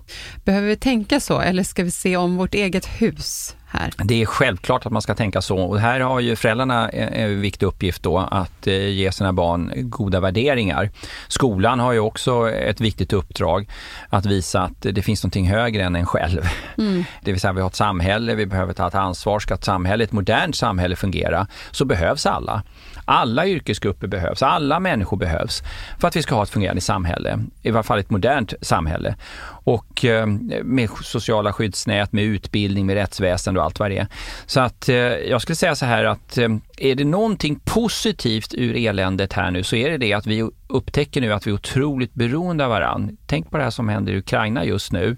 Behöver 0.44 0.68
vi 0.68 0.76
tänka 0.76 1.20
så 1.20 1.40
eller 1.40 1.62
ska 1.62 1.84
vi 1.84 1.90
se 1.90 2.16
om 2.16 2.36
vårt 2.36 2.54
eget 2.54 2.86
hus 2.86 3.56
här? 3.74 3.90
Det 4.04 4.22
är 4.22 4.26
självklart 4.26 4.86
att 4.86 4.92
man 4.92 5.02
ska 5.02 5.14
tänka 5.14 5.42
så 5.42 5.58
och 5.58 5.80
här 5.80 6.00
har 6.00 6.20
ju 6.20 6.36
föräldrarna 6.36 6.88
en 6.88 7.40
viktig 7.40 7.66
uppgift 7.66 8.02
då 8.02 8.18
att 8.18 8.66
eh, 8.66 8.88
ge 8.88 9.12
sina 9.12 9.32
barn 9.32 9.72
goda 9.76 10.20
värderingar. 10.20 10.90
Skolan 11.28 11.80
har 11.80 11.92
ju 11.92 11.98
också 11.98 12.50
ett 12.50 12.80
viktigt 12.80 13.12
uppdrag 13.12 13.68
att 14.08 14.26
visa 14.26 14.62
att 14.62 14.80
det 14.80 15.02
finns 15.02 15.22
någonting 15.22 15.48
högre 15.48 15.84
än 15.84 15.96
en 15.96 16.06
själv. 16.06 16.42
Mm. 16.78 17.04
Det 17.20 17.32
vill 17.32 17.40
säga 17.40 17.52
vi 17.52 17.60
har 17.60 17.68
ett 17.68 17.74
samhälle, 17.74 18.34
vi 18.34 18.46
behöver 18.46 18.72
ta 18.72 18.88
ett 18.88 18.94
ansvar. 18.94 19.38
Ska 19.38 19.54
ett 19.54 19.64
samhälle, 19.64 20.04
ett 20.04 20.12
modernt 20.12 20.56
samhälle 20.56 20.96
fungera 20.96 21.46
så 21.70 21.84
behövs 21.84 22.26
alla. 22.26 22.62
Alla 23.04 23.46
yrkesgrupper 23.46 24.06
behövs, 24.06 24.42
alla 24.42 24.80
människor 24.80 25.16
behövs 25.16 25.62
för 25.98 26.08
att 26.08 26.16
vi 26.16 26.22
ska 26.22 26.34
ha 26.34 26.42
ett 26.42 26.50
fungerande 26.50 26.80
samhälle, 26.80 27.44
i 27.62 27.70
varje 27.70 27.82
fall 27.82 27.98
ett 27.98 28.10
modernt 28.10 28.54
samhälle. 28.60 29.16
Och 29.64 30.04
eh, 30.04 30.26
med 30.62 30.90
sociala 31.02 31.52
skyddsnät, 31.52 32.12
med 32.12 32.24
utbildning, 32.24 32.86
med 32.86 32.94
rättsväsende 32.94 33.62
och 33.64 33.66
allt 33.66 33.78
vad 33.78 33.90
det 33.90 33.98
är. 33.98 34.06
Så 34.46 34.60
att 34.60 34.88
eh, 34.88 34.96
jag 34.96 35.42
skulle 35.42 35.56
säga 35.56 35.74
så 35.74 35.86
här 35.86 36.04
att 36.04 36.38
eh, 36.38 36.48
är 36.76 36.94
det 36.94 37.04
någonting 37.04 37.60
positivt 37.64 38.54
ur 38.54 38.76
eländet 38.76 39.32
här 39.32 39.50
nu 39.50 39.62
så 39.62 39.76
är 39.76 39.90
det 39.90 39.98
det 39.98 40.12
att 40.12 40.26
vi 40.26 40.50
upptäcker 40.66 41.20
nu 41.20 41.32
att 41.32 41.46
vi 41.46 41.50
är 41.50 41.54
otroligt 41.54 42.14
beroende 42.14 42.64
av 42.64 42.70
varandra. 42.70 43.14
Tänk 43.26 43.50
på 43.50 43.56
det 43.56 43.62
här 43.62 43.70
som 43.70 43.88
händer 43.88 44.12
i 44.12 44.18
Ukraina 44.18 44.64
just 44.64 44.92
nu. 44.92 45.16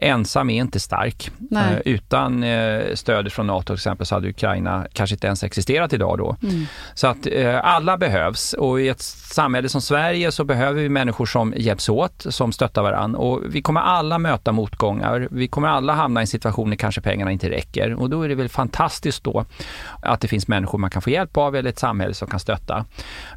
Ensam 0.00 0.50
är 0.50 0.60
inte 0.60 0.80
stark. 0.80 1.30
Eh, 1.52 1.78
utan 1.84 2.42
eh, 2.42 2.94
stödet 2.94 3.32
från 3.32 3.46
NATO 3.46 3.66
till 3.66 3.74
exempel 3.74 4.06
så 4.06 4.14
hade 4.14 4.28
Ukraina 4.28 4.86
kanske 4.92 5.14
inte 5.14 5.26
ens 5.26 5.44
existerat 5.44 5.92
idag 5.92 6.18
då. 6.18 6.36
Mm. 6.42 6.66
Så 6.94 7.06
att 7.06 7.26
eh, 7.26 7.64
alla 7.64 7.96
behövs 7.96 8.52
och 8.52 8.80
i 8.80 8.88
ett 8.88 9.00
samhälle 9.00 9.68
som 9.68 9.80
Sverige 9.80 10.32
så 10.32 10.44
behöver 10.44 10.82
vi 10.82 10.88
människor 10.88 11.26
som 11.26 11.54
hjälps 11.56 11.88
åt, 11.88 12.26
som 12.28 12.52
stöttar 12.52 12.82
varandra 12.82 13.18
och 13.18 13.42
vi 13.48 13.62
kommer 13.62 13.80
alla 13.80 14.18
möta 14.18 14.52
motgångar. 14.52 15.28
Vi 15.30 15.48
kommer 15.48 15.68
alla 15.68 15.92
hamna 15.92 16.20
i 16.20 16.22
en 16.22 16.26
situation 16.26 16.70
när 16.70 16.76
kanske 16.76 17.00
pengarna 17.00 17.32
inte 17.32 17.50
räcker 17.50 17.94
och 17.94 18.10
då 18.10 18.22
är 18.22 18.28
det 18.28 18.34
väl 18.34 18.48
fantastiskt 18.48 19.24
då 19.24 19.44
att 20.02 20.20
det 20.20 20.28
finns 20.28 20.48
människor 20.48 20.78
man 20.78 20.90
kan 20.90 21.02
få 21.02 21.10
hjälp 21.10 21.36
av 21.36 21.56
eller 21.56 21.70
ett 21.70 21.78
samhälle 21.78 22.14
som 22.14 22.28
kan 22.28 22.40
stötta. 22.40 22.84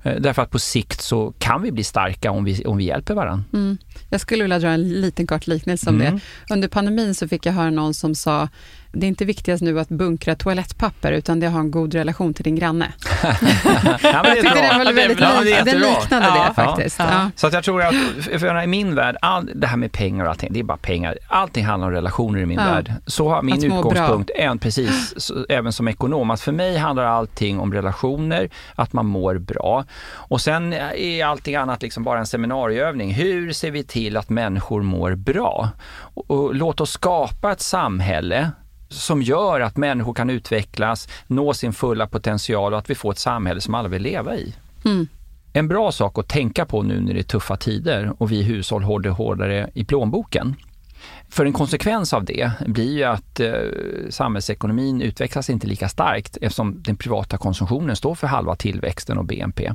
Därför 0.03 0.41
att 0.41 0.49
på 0.49 0.60
sikt 0.60 1.01
så 1.01 1.34
kan 1.39 1.62
vi 1.62 1.72
bli 1.72 1.84
starka 1.84 2.32
om 2.32 2.43
vi, 2.43 2.66
om 2.66 2.78
vi 2.78 2.84
hjälper 2.84 3.14
varandra. 3.14 3.43
Mm. 3.53 3.78
Jag 4.10 4.22
skulle 4.22 4.43
vilja 4.43 4.60
dra 4.60 4.70
en 4.70 5.01
liten 5.01 5.28
kort 5.28 5.47
liknelse 5.47 5.89
om 5.89 6.01
mm. 6.01 6.16
det. 6.16 6.49
Under 6.50 6.68
pandemin 6.68 7.16
så 7.16 7.28
fick 7.28 7.45
jag 7.45 7.54
höra 7.54 7.70
någon 7.70 7.93
som 7.93 8.16
sa, 8.16 8.50
det 8.92 9.06
är 9.06 9.08
inte 9.08 9.26
viktigast 9.26 9.64
nu 9.64 9.80
att 9.80 9.90
bunkra 9.90 10.36
toalettpapper, 10.36 11.12
utan 11.12 11.40
det 11.40 11.46
är 11.46 11.48
att 11.48 11.54
ha 11.54 11.60
en 11.60 11.72
god 11.72 11.94
relation 11.94 12.34
till 12.34 12.44
din 12.44 12.56
granne. 12.56 12.94
ja, 13.24 13.98
jag 14.04 14.36
tyckte 14.36 14.62
den 14.62 14.86
var 14.86 14.94
väldigt 14.94 15.20
ja, 15.20 15.42
lik, 15.42 15.66
den 15.66 15.80
liknade 15.80 16.26
ja, 16.26 16.46
det 16.48 16.54
faktiskt. 16.54 17.00
Ja. 17.00 17.32
Så 17.36 17.48
att 17.48 17.54
jag 17.54 17.64
tror 17.64 17.82
att, 17.82 17.96
för 18.40 18.64
i 18.64 18.68
min 18.68 18.96
värld, 18.96 19.18
all, 19.22 19.52
det 19.56 19.68
här 19.68 19.78
med 19.78 19.92
pengar 19.92 20.26
och 20.26 20.32
allting, 20.32 20.54
det 20.54 20.60
är 20.60 20.64
bara 20.64 20.78
pengar. 20.78 21.18
Allting 21.28 21.66
handlar 21.66 21.88
om 21.88 21.94
relationer 21.94 22.40
i 22.40 22.46
min 22.46 22.58
värld. 22.58 22.94
Så 23.06 23.30
har 23.30 23.42
min 23.42 23.64
utgångspunkt, 23.64 24.32
en, 24.36 24.60
precis, 24.60 25.14
så, 25.18 25.46
även 25.50 25.74
som 25.74 25.88
ekonom, 25.88 26.30
att 26.30 26.42
för 26.42 26.52
mig 26.52 26.78
handlar 26.78 27.06
allting 27.06 27.60
om 27.60 27.74
relationer, 27.74 28.50
att 28.76 28.94
man 28.94 29.06
mår 29.06 29.38
bra. 29.38 29.86
Och 30.12 30.42
sen 30.42 30.74
är 30.74 31.26
allting 31.26 31.56
annat 31.56 31.82
liksom 31.82 32.04
bara 32.04 32.20
en 32.20 32.28
seminarieövning. 32.28 33.14
Hur 33.14 33.52
ser 33.54 33.72
vi 33.72 33.84
till 33.84 34.18
att 34.18 34.30
människor 34.30 34.82
mår 34.82 35.16
bra? 35.16 35.70
Och, 35.90 36.32
och 36.32 36.56
låt 36.56 36.82
oss 36.82 36.92
skapa 36.92 37.52
ett 37.52 37.62
samhälle 37.62 38.52
som 38.90 39.22
gör 39.22 39.62
att 39.62 39.78
människor 39.78 40.14
kan 40.14 40.30
utvecklas, 40.30 41.08
nå 41.28 41.54
sin 41.54 41.74
fulla 41.74 42.08
potential 42.08 42.74
och 42.74 42.80
att 42.80 42.90
vi 42.90 42.96
får 42.96 43.12
ett 43.12 43.20
samhälle 43.20 43.62
som 43.62 43.76
alla 43.76 43.90
vill 43.90 44.02
leva 44.02 44.36
i. 44.36 44.56
Mm. 44.86 45.08
En 45.54 45.68
bra 45.68 45.92
sak 45.92 46.18
att 46.18 46.28
tänka 46.28 46.66
på 46.66 46.84
nu 46.84 47.02
när 47.02 47.14
det 47.14 47.20
är 47.20 47.24
tuffa 47.24 47.58
tider 47.58 48.14
och 48.18 48.32
vi 48.32 48.44
hushåll 48.44 48.84
håller 48.84 49.10
hårdare 49.10 49.70
i 49.74 49.86
plånboken. 49.86 50.56
För 51.30 51.45
en 51.45 51.53
konsekvens 51.53 52.13
av 52.13 52.25
det 52.25 52.51
blir 52.67 52.97
ju 52.97 53.03
att 53.03 53.39
eh, 53.39 53.51
samhällsekonomin 54.09 55.01
utvecklas 55.01 55.49
inte 55.49 55.67
lika 55.67 55.89
starkt 55.89 56.38
eftersom 56.41 56.84
den 56.84 56.97
privata 56.97 57.38
konsumtionen 57.38 57.95
står 57.95 58.15
för 58.15 58.27
halva 58.27 58.55
tillväxten 58.55 59.17
och 59.17 59.25
BNP. 59.25 59.73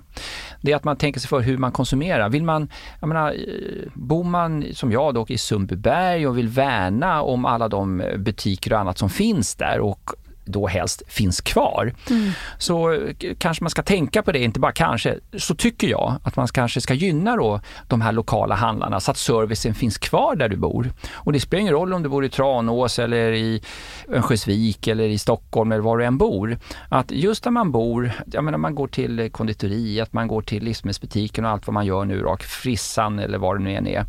Det 0.61 0.73
är 0.73 0.77
att 0.77 0.85
man 0.85 0.97
tänker 0.97 1.21
sig 1.21 1.29
för 1.29 1.41
hur 1.41 1.59
man 1.59 1.73
konsumerar. 1.73 2.29
Vill 2.29 2.45
man, 2.45 2.69
jag 3.01 3.09
menar, 3.09 3.31
eh, 3.33 3.89
bor 3.95 4.25
man 4.25 4.65
som 4.73 4.93
jag 4.93 5.15
då 5.15 5.27
i 5.29 5.39
Sundbyberg 5.39 6.27
och 6.27 6.39
vill 6.39 6.49
värna 6.49 7.23
om 7.23 7.45
alla 7.45 7.69
de 7.69 8.01
eh, 8.01 8.17
butiker 8.17 8.73
och 8.73 8.79
annat 8.79 8.99
som 8.99 9.11
finns 9.11 9.55
där 9.55 9.81
och 9.81 10.11
då 10.45 10.67
helst 10.67 11.03
finns 11.07 11.41
kvar. 11.41 11.93
Mm. 12.11 12.31
Så 12.59 13.09
kanske 13.39 13.65
man 13.65 13.71
ska 13.71 13.83
tänka 13.83 14.23
på 14.23 14.33
det, 14.33 14.39
inte 14.39 14.61
bara 14.61 14.73
kanske, 14.73 15.19
så 15.39 15.55
tycker 15.55 15.89
jag 15.89 16.17
att 16.23 16.37
man 16.37 16.47
kanske 16.47 16.81
ska 16.81 16.95
gynna 16.95 17.37
då 17.37 17.61
de 17.89 18.01
här 18.01 18.13
lokala 18.13 18.55
handlarna 18.55 19.01
så 19.01 19.11
att 19.11 19.17
servicen 19.17 19.75
finns 19.75 19.99
kvar 19.99 20.37
där 20.37 20.49
du 20.49 20.57
bor. 20.57 20.91
Och 21.13 21.33
det 21.33 21.41
spelar 21.41 21.61
ingen 21.61 21.73
roll 21.73 21.93
om 21.93 22.03
du 22.03 22.09
bor 22.09 22.25
i 22.25 22.29
Tranås 22.29 22.99
eller 22.99 23.33
i 23.33 23.63
Örnsköldsvik 24.09 24.87
eller 24.87 25.05
i 25.05 25.19
Stockholm 25.19 25.73
eller 25.73 25.83
var 25.83 25.99
du 25.99 26.05
än 26.05 26.19
bor. 26.19 26.59
Att 26.89 27.11
just 27.11 27.45
där 27.45 27.51
man 27.51 27.73
bor, 27.73 28.13
jag 28.27 28.45
menar 28.45 28.59
man 28.59 28.75
går 28.75 28.89
till 28.89 29.31
konditoriet, 29.33 30.13
man 30.13 30.29
går 30.29 30.43
till 30.43 30.65
livsmedelsbutiken 30.65 31.45
och 31.45 31.51
allt 31.51 31.67
vad 31.67 31.75
man 31.75 31.87
gör 31.87 32.05
nu 32.05 32.23
då, 32.23 32.37
Frissan 32.41 33.19
eller 33.19 33.39
vad 33.39 33.57
det 33.57 33.65
nu 33.65 33.75
än 33.75 33.87
är 33.87 34.05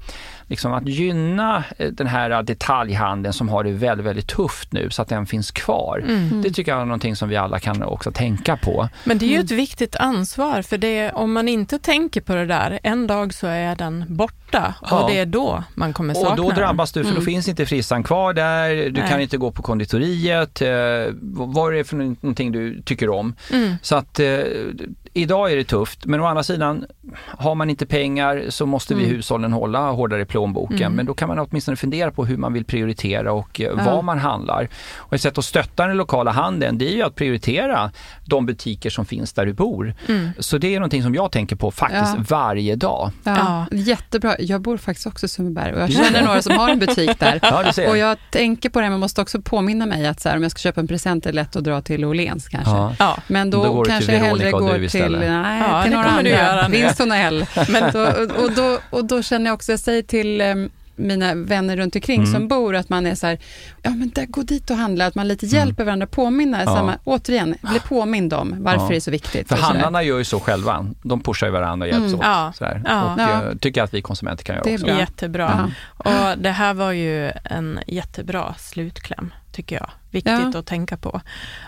liksom 0.48 0.74
att 0.74 0.88
gynna 0.88 1.64
eh, 1.78 1.92
den 1.92 2.08
här 2.08 2.44
detaljhandeln 2.44 3.34
som 3.34 3.50
har 3.50 3.64
det 3.64 3.72
väldigt, 3.72 4.06
väldigt 4.06 4.28
tufft 4.28 4.74
nu 4.74 4.90
så 4.90 5.02
att 5.02 5.08
den 5.08 5.26
finns 5.26 5.52
kvar. 5.52 6.04
Mm. 6.08 6.42
Det 6.42 6.52
tycker 6.52 6.72
jag 6.72 6.82
är 6.82 6.86
någonting 6.86 7.16
som 7.16 7.30
vi 7.30 7.36
alla 7.36 7.60
kan 7.60 7.84
också 7.84 8.12
tänka 8.12 8.58
på. 8.58 8.90
Men 9.04 9.18
det 9.18 9.26
är 9.26 9.30
ju 9.30 9.40
ett 9.40 9.52
viktigt 9.52 9.96
ansvar 9.96 10.62
för 10.62 10.78
det, 10.78 11.12
om 11.12 11.34
man 11.34 11.48
inte 11.48 11.80
tänker 11.80 12.22
på 12.22 12.36
det 12.36 12.46
där, 12.46 12.80
en 12.84 13.08
dag 13.08 13.34
så 13.34 13.48
är 13.48 13.76
den 13.76 14.06
borta 14.08 14.74
ja. 14.90 15.00
och 15.00 15.10
det 15.10 15.20
är 15.20 15.26
då 15.26 15.64
man 15.76 15.94
kommer 15.94 16.14
sakna 16.14 16.30
Och 16.30 16.38
då 16.38 16.50
drabbas 16.50 16.92
du 16.92 17.04
för 17.04 17.10
mm. 17.10 17.20
då 17.20 17.26
finns 17.26 17.48
inte 17.48 17.66
frissan 17.66 18.04
kvar 18.04 18.34
där, 18.34 18.76
du 18.76 18.92
Nej. 18.92 19.10
kan 19.10 19.22
inte 19.22 19.38
gå 19.38 19.52
på 19.52 19.62
konditoriet, 19.62 20.62
eh, 20.62 20.68
vad 21.22 21.74
är 21.74 21.78
det 21.78 21.84
för 21.84 21.96
någonting 21.96 22.52
du 22.52 22.82
tycker 22.82 23.10
om? 23.10 23.36
Mm. 23.52 23.76
Så 23.82 23.96
att 23.96 24.20
eh, 24.20 24.26
idag 25.18 25.52
är 25.52 25.56
det 25.56 25.64
tufft, 25.64 26.06
men 26.06 26.20
å 26.20 26.26
andra 26.26 26.44
sidan, 26.44 26.86
har 27.16 27.56
man 27.56 27.70
inte 27.70 27.86
pengar 27.86 28.46
så 28.50 28.66
måste 28.66 28.96
vi 28.96 29.04
mm. 29.04 29.16
hushållen 29.16 29.54
hålla 29.54 29.92
hårdare 29.92 30.22
i 30.22 30.26
plånboken. 30.26 30.78
Mm. 30.78 30.94
Men 30.94 31.06
då 31.06 31.14
kan 31.14 31.28
man 31.28 31.40
åtminstone 31.40 31.78
fundera 31.78 32.12
på 32.12 32.26
hur 32.26 32.38
man 32.38 32.54
vill 32.54 32.66
prioritera 32.66 33.34
och 33.34 33.62
eh, 33.62 33.74
ja. 33.78 33.84
vad 33.86 34.04
man 34.04 34.20
handlar. 34.20 34.70
Och 34.96 35.14
ett 35.14 35.22
sätt 35.22 35.38
att 35.38 35.46
stötta 35.46 35.88
den 35.88 35.98
lokala 35.98 36.32
handeln, 36.32 36.78
det 36.78 36.90
är 36.90 36.96
ju 36.96 37.02
att 37.02 37.16
prioritera 37.16 37.92
de 38.26 38.46
butiker 38.46 38.90
som 38.90 39.06
finns 39.06 39.34
där 39.34 39.46
du 39.46 39.54
bor. 39.54 39.96
Mm. 40.08 40.30
Så 40.40 40.58
det 40.58 40.76
är 40.76 40.80
någonting 40.80 41.04
som 41.04 41.16
jag 41.16 41.32
tänker 41.32 41.56
på 41.56 41.72
faktiskt 41.72 42.14
ja. 42.18 42.24
varje 42.30 42.76
dag. 42.76 43.12
Ja. 43.24 43.66
Jättebra. 43.72 44.36
Jag 44.40 44.62
bor 44.62 44.78
faktiskt 44.78 45.08
också 45.08 45.26
i 45.26 45.30
Sundbyberg 45.30 45.74
och 45.74 45.82
jag 45.82 45.92
känner 45.92 46.26
några 46.26 46.42
som 46.42 46.58
har 46.58 46.70
en 46.70 46.80
butik 46.80 47.20
där. 47.20 47.90
och 47.90 47.98
jag 47.98 48.18
tänker 48.32 48.70
på 48.70 48.82
det, 48.82 48.90
men 48.90 49.00
måste 49.00 49.22
också 49.22 49.42
påminna 49.42 49.86
mig 49.86 50.08
att 50.08 50.20
så 50.20 50.30
här, 50.30 50.36
om 50.36 50.44
jag 50.44 50.52
ska 50.52 50.60
köpa 50.60 50.82
en 50.82 50.88
present 50.88 51.26
är 51.26 51.32
det 51.32 51.36
lätt 51.36 51.56
att 51.56 51.64
dra 51.64 51.82
till 51.82 52.06
Åhléns 52.06 52.48
kanske. 52.48 53.06
Men 53.28 53.50
då, 53.50 53.64
då 53.64 53.84
kanske 53.84 54.14
jag 54.14 54.20
hellre 54.20 54.52
går 54.52 54.88
till 54.88 55.05
till, 55.10 55.20
nej, 55.20 55.62
ja, 55.70 55.84
till 55.84 55.92
några 55.92 56.10
andra. 56.10 56.68
Vinst 56.68 57.00
och 57.00 57.08
L. 57.16 57.46
Men 57.70 57.92
då, 57.94 58.00
och, 58.44 58.52
då, 58.52 58.80
och 58.90 59.06
då 59.06 59.22
känner 59.22 59.46
jag 59.46 59.54
också, 59.54 59.72
jag 59.72 59.80
säger 59.80 60.02
till 60.04 60.42
um, 60.42 60.70
mina 60.98 61.36
vänner 61.36 61.78
runt 61.78 61.96
omkring 61.96 62.20
Mm. 62.22 62.34
som 62.34 62.48
bor, 62.48 62.76
att 62.76 62.90
man 62.90 63.06
är 63.06 63.16
så 63.16 63.28
här, 63.28 63.40
ja 63.82 63.90
men 63.90 64.10
där, 64.10 64.26
gå 64.26 64.42
dit 64.44 64.70
och 64.70 64.78
handla, 64.78 65.06
att 65.06 65.16
man 65.16 65.28
lite 65.28 65.46
hjälper 65.46 65.84
varandra, 65.84 66.08
påminna, 66.08 66.62
Mm. 66.62 66.74
Ja. 66.74 66.80
samma, 66.80 66.98
återigen, 67.04 67.56
bli 67.62 67.80
påmind 67.80 68.34
om 68.34 68.56
varför 68.60 68.82
Ja. 68.84 68.90
det 68.90 68.96
är 68.96 69.00
så 69.00 69.12
viktigt. 69.12 69.48
För 69.50 69.56
handlarna 69.58 70.04
gör 70.04 70.18
ju 70.18 70.24
så 70.24 70.40
själva. 70.40 70.86
De 71.04 71.22
pushar 71.22 71.48
ju 71.48 71.54
varandra 71.54 71.86
och 71.86 71.88
hjälps 71.94 72.08
Mm. 72.08 72.20
åt. 72.20 72.26
Ja. 72.26 72.54
Sådär. 72.56 72.82
Ja. 72.86 73.14
Och 73.14 73.22
Ja. 73.22 73.44
jag 73.44 73.62
tycker 73.62 73.84
att 73.84 73.94
vi 73.94 74.02
konsumenter 74.02 74.44
kan 74.44 74.56
göra 74.56 74.64
Det 74.64 74.70
är 74.70 74.74
också. 74.76 74.86
bra. 74.86 75.00
Jättebra. 75.00 75.70
Ja. 76.06 76.32
Och 76.32 76.38
det 76.38 76.52
här 76.52 76.74
var 76.74 76.92
ju 76.92 77.32
en 77.44 77.80
jättebra 77.88 78.56
slutkläm, 78.58 79.34
tycker 79.52 79.76
jag. 79.76 79.90
Viktigt 80.12 80.34
Ja. 80.54 80.60
att 80.60 80.66
tänka 80.66 80.98
på. 80.98 81.22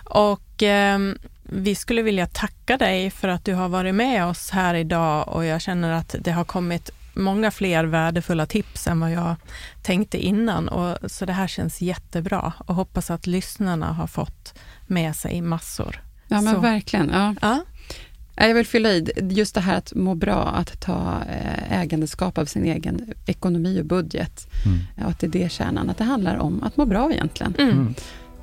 Och 0.03 0.63
ehm, 0.63 1.17
vi 1.49 1.75
skulle 1.75 2.01
vilja 2.01 2.27
tacka 2.27 2.77
dig 2.77 3.09
för 3.09 3.27
att 3.27 3.45
du 3.45 3.53
har 3.53 3.69
varit 3.69 3.95
med 3.95 4.25
oss 4.25 4.49
här 4.49 4.73
idag 4.73 5.27
och 5.27 5.45
jag 5.45 5.61
känner 5.61 5.91
att 5.91 6.15
det 6.19 6.31
har 6.31 6.43
kommit 6.43 6.89
många 7.13 7.51
fler 7.51 7.83
värdefulla 7.83 8.45
tips 8.45 8.87
än 8.87 8.99
vad 8.99 9.11
jag 9.11 9.35
tänkte 9.83 10.17
innan. 10.25 10.67
Och, 10.69 11.11
så 11.11 11.25
det 11.25 11.33
här 11.33 11.47
känns 11.47 11.81
jättebra 11.81 12.53
och 12.59 12.75
hoppas 12.75 13.11
att 13.11 13.27
lyssnarna 13.27 13.93
har 13.93 14.07
fått 14.07 14.53
med 14.87 15.15
sig 15.15 15.41
massor. 15.41 16.01
Ja, 16.27 16.41
men 16.41 16.53
Så. 16.55 16.59
verkligen. 16.59 17.09
Ja. 17.13 17.35
Ja, 17.41 17.63
Ja, 18.39 18.47
Jag 18.47 18.53
vill 18.55 18.65
fylla 18.65 18.89
i 18.89 19.07
just 19.29 19.55
det 19.55 19.61
här 19.61 19.77
att 19.77 19.93
må 19.95 20.15
bra, 20.15 20.43
att 20.43 20.79
ta 20.81 21.21
eh, 21.29 21.79
ägandeskap 21.81 22.37
av 22.37 22.45
sin 22.45 22.65
egen 22.65 23.13
ekonomi 23.25 23.81
och 23.81 23.85
budget. 23.85 24.47
Mm. 24.65 25.09
Att 25.09 25.19
det 25.19 25.27
är 25.27 25.31
det 25.31 25.51
kärnan, 25.51 25.89
att 25.89 25.97
det 25.97 26.03
handlar 26.03 26.35
om 26.37 26.63
att 26.63 26.77
må 26.77 26.85
bra 26.85 27.11
egentligen. 27.11 27.55
mm. 27.59 27.95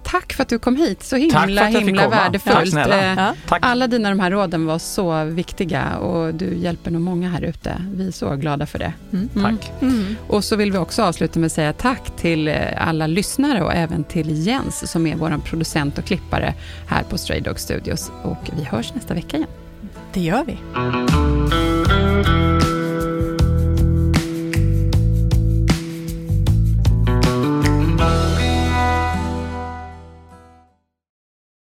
Tack 0.05 0.33
för 0.33 0.43
att 0.43 0.49
du 0.49 0.59
kom 0.59 0.77
hit, 0.77 1.03
så 1.03 1.17
himla, 1.17 1.67
himla 1.67 2.09
värdefullt. 2.09 2.75
Eh, 2.77 3.15
ja. 3.17 3.35
Tack. 3.49 3.59
Alla 3.63 3.87
dina 3.87 4.09
de 4.09 4.21
här 4.21 4.31
råden 4.31 4.67
var 4.67 4.79
så 4.79 5.25
viktiga 5.25 5.97
och 5.97 6.35
du 6.35 6.55
hjälper 6.55 6.91
nog 6.91 7.03
många 7.03 7.29
här 7.29 7.43
ute. 7.43 7.83
Vi 7.95 8.07
är 8.07 8.11
så 8.11 8.37
glada 8.37 8.67
för 8.67 8.79
det. 8.79 8.93
Mm. 9.13 9.29
Tack. 9.43 9.73
Mm. 9.81 10.17
Och 10.29 10.45
så 10.45 10.57
vill 10.57 10.73
vi 10.73 10.79
också 10.79 11.03
avsluta 11.03 11.39
med 11.39 11.47
att 11.47 11.53
säga 11.53 11.73
tack 11.73 12.17
till 12.17 12.49
eh, 12.49 12.55
alla 12.77 13.07
lyssnare 13.07 13.63
och 13.63 13.73
även 13.73 14.05
till 14.05 14.47
Jens 14.47 14.91
som 14.91 15.07
är 15.07 15.17
vår 15.17 15.41
producent 15.45 15.99
och 15.99 16.05
klippare 16.05 16.55
här 16.87 17.03
på 17.03 17.19
Stray 17.19 17.41
Dog 17.41 17.61
Studios. 17.61 18.13
Och 18.23 18.51
vi 18.57 18.65
hörs 18.65 18.95
nästa 18.95 19.15
vecka 19.15 19.37
igen. 19.37 19.49
Det 20.13 20.21
gör 20.21 20.45
vi. 20.45 20.59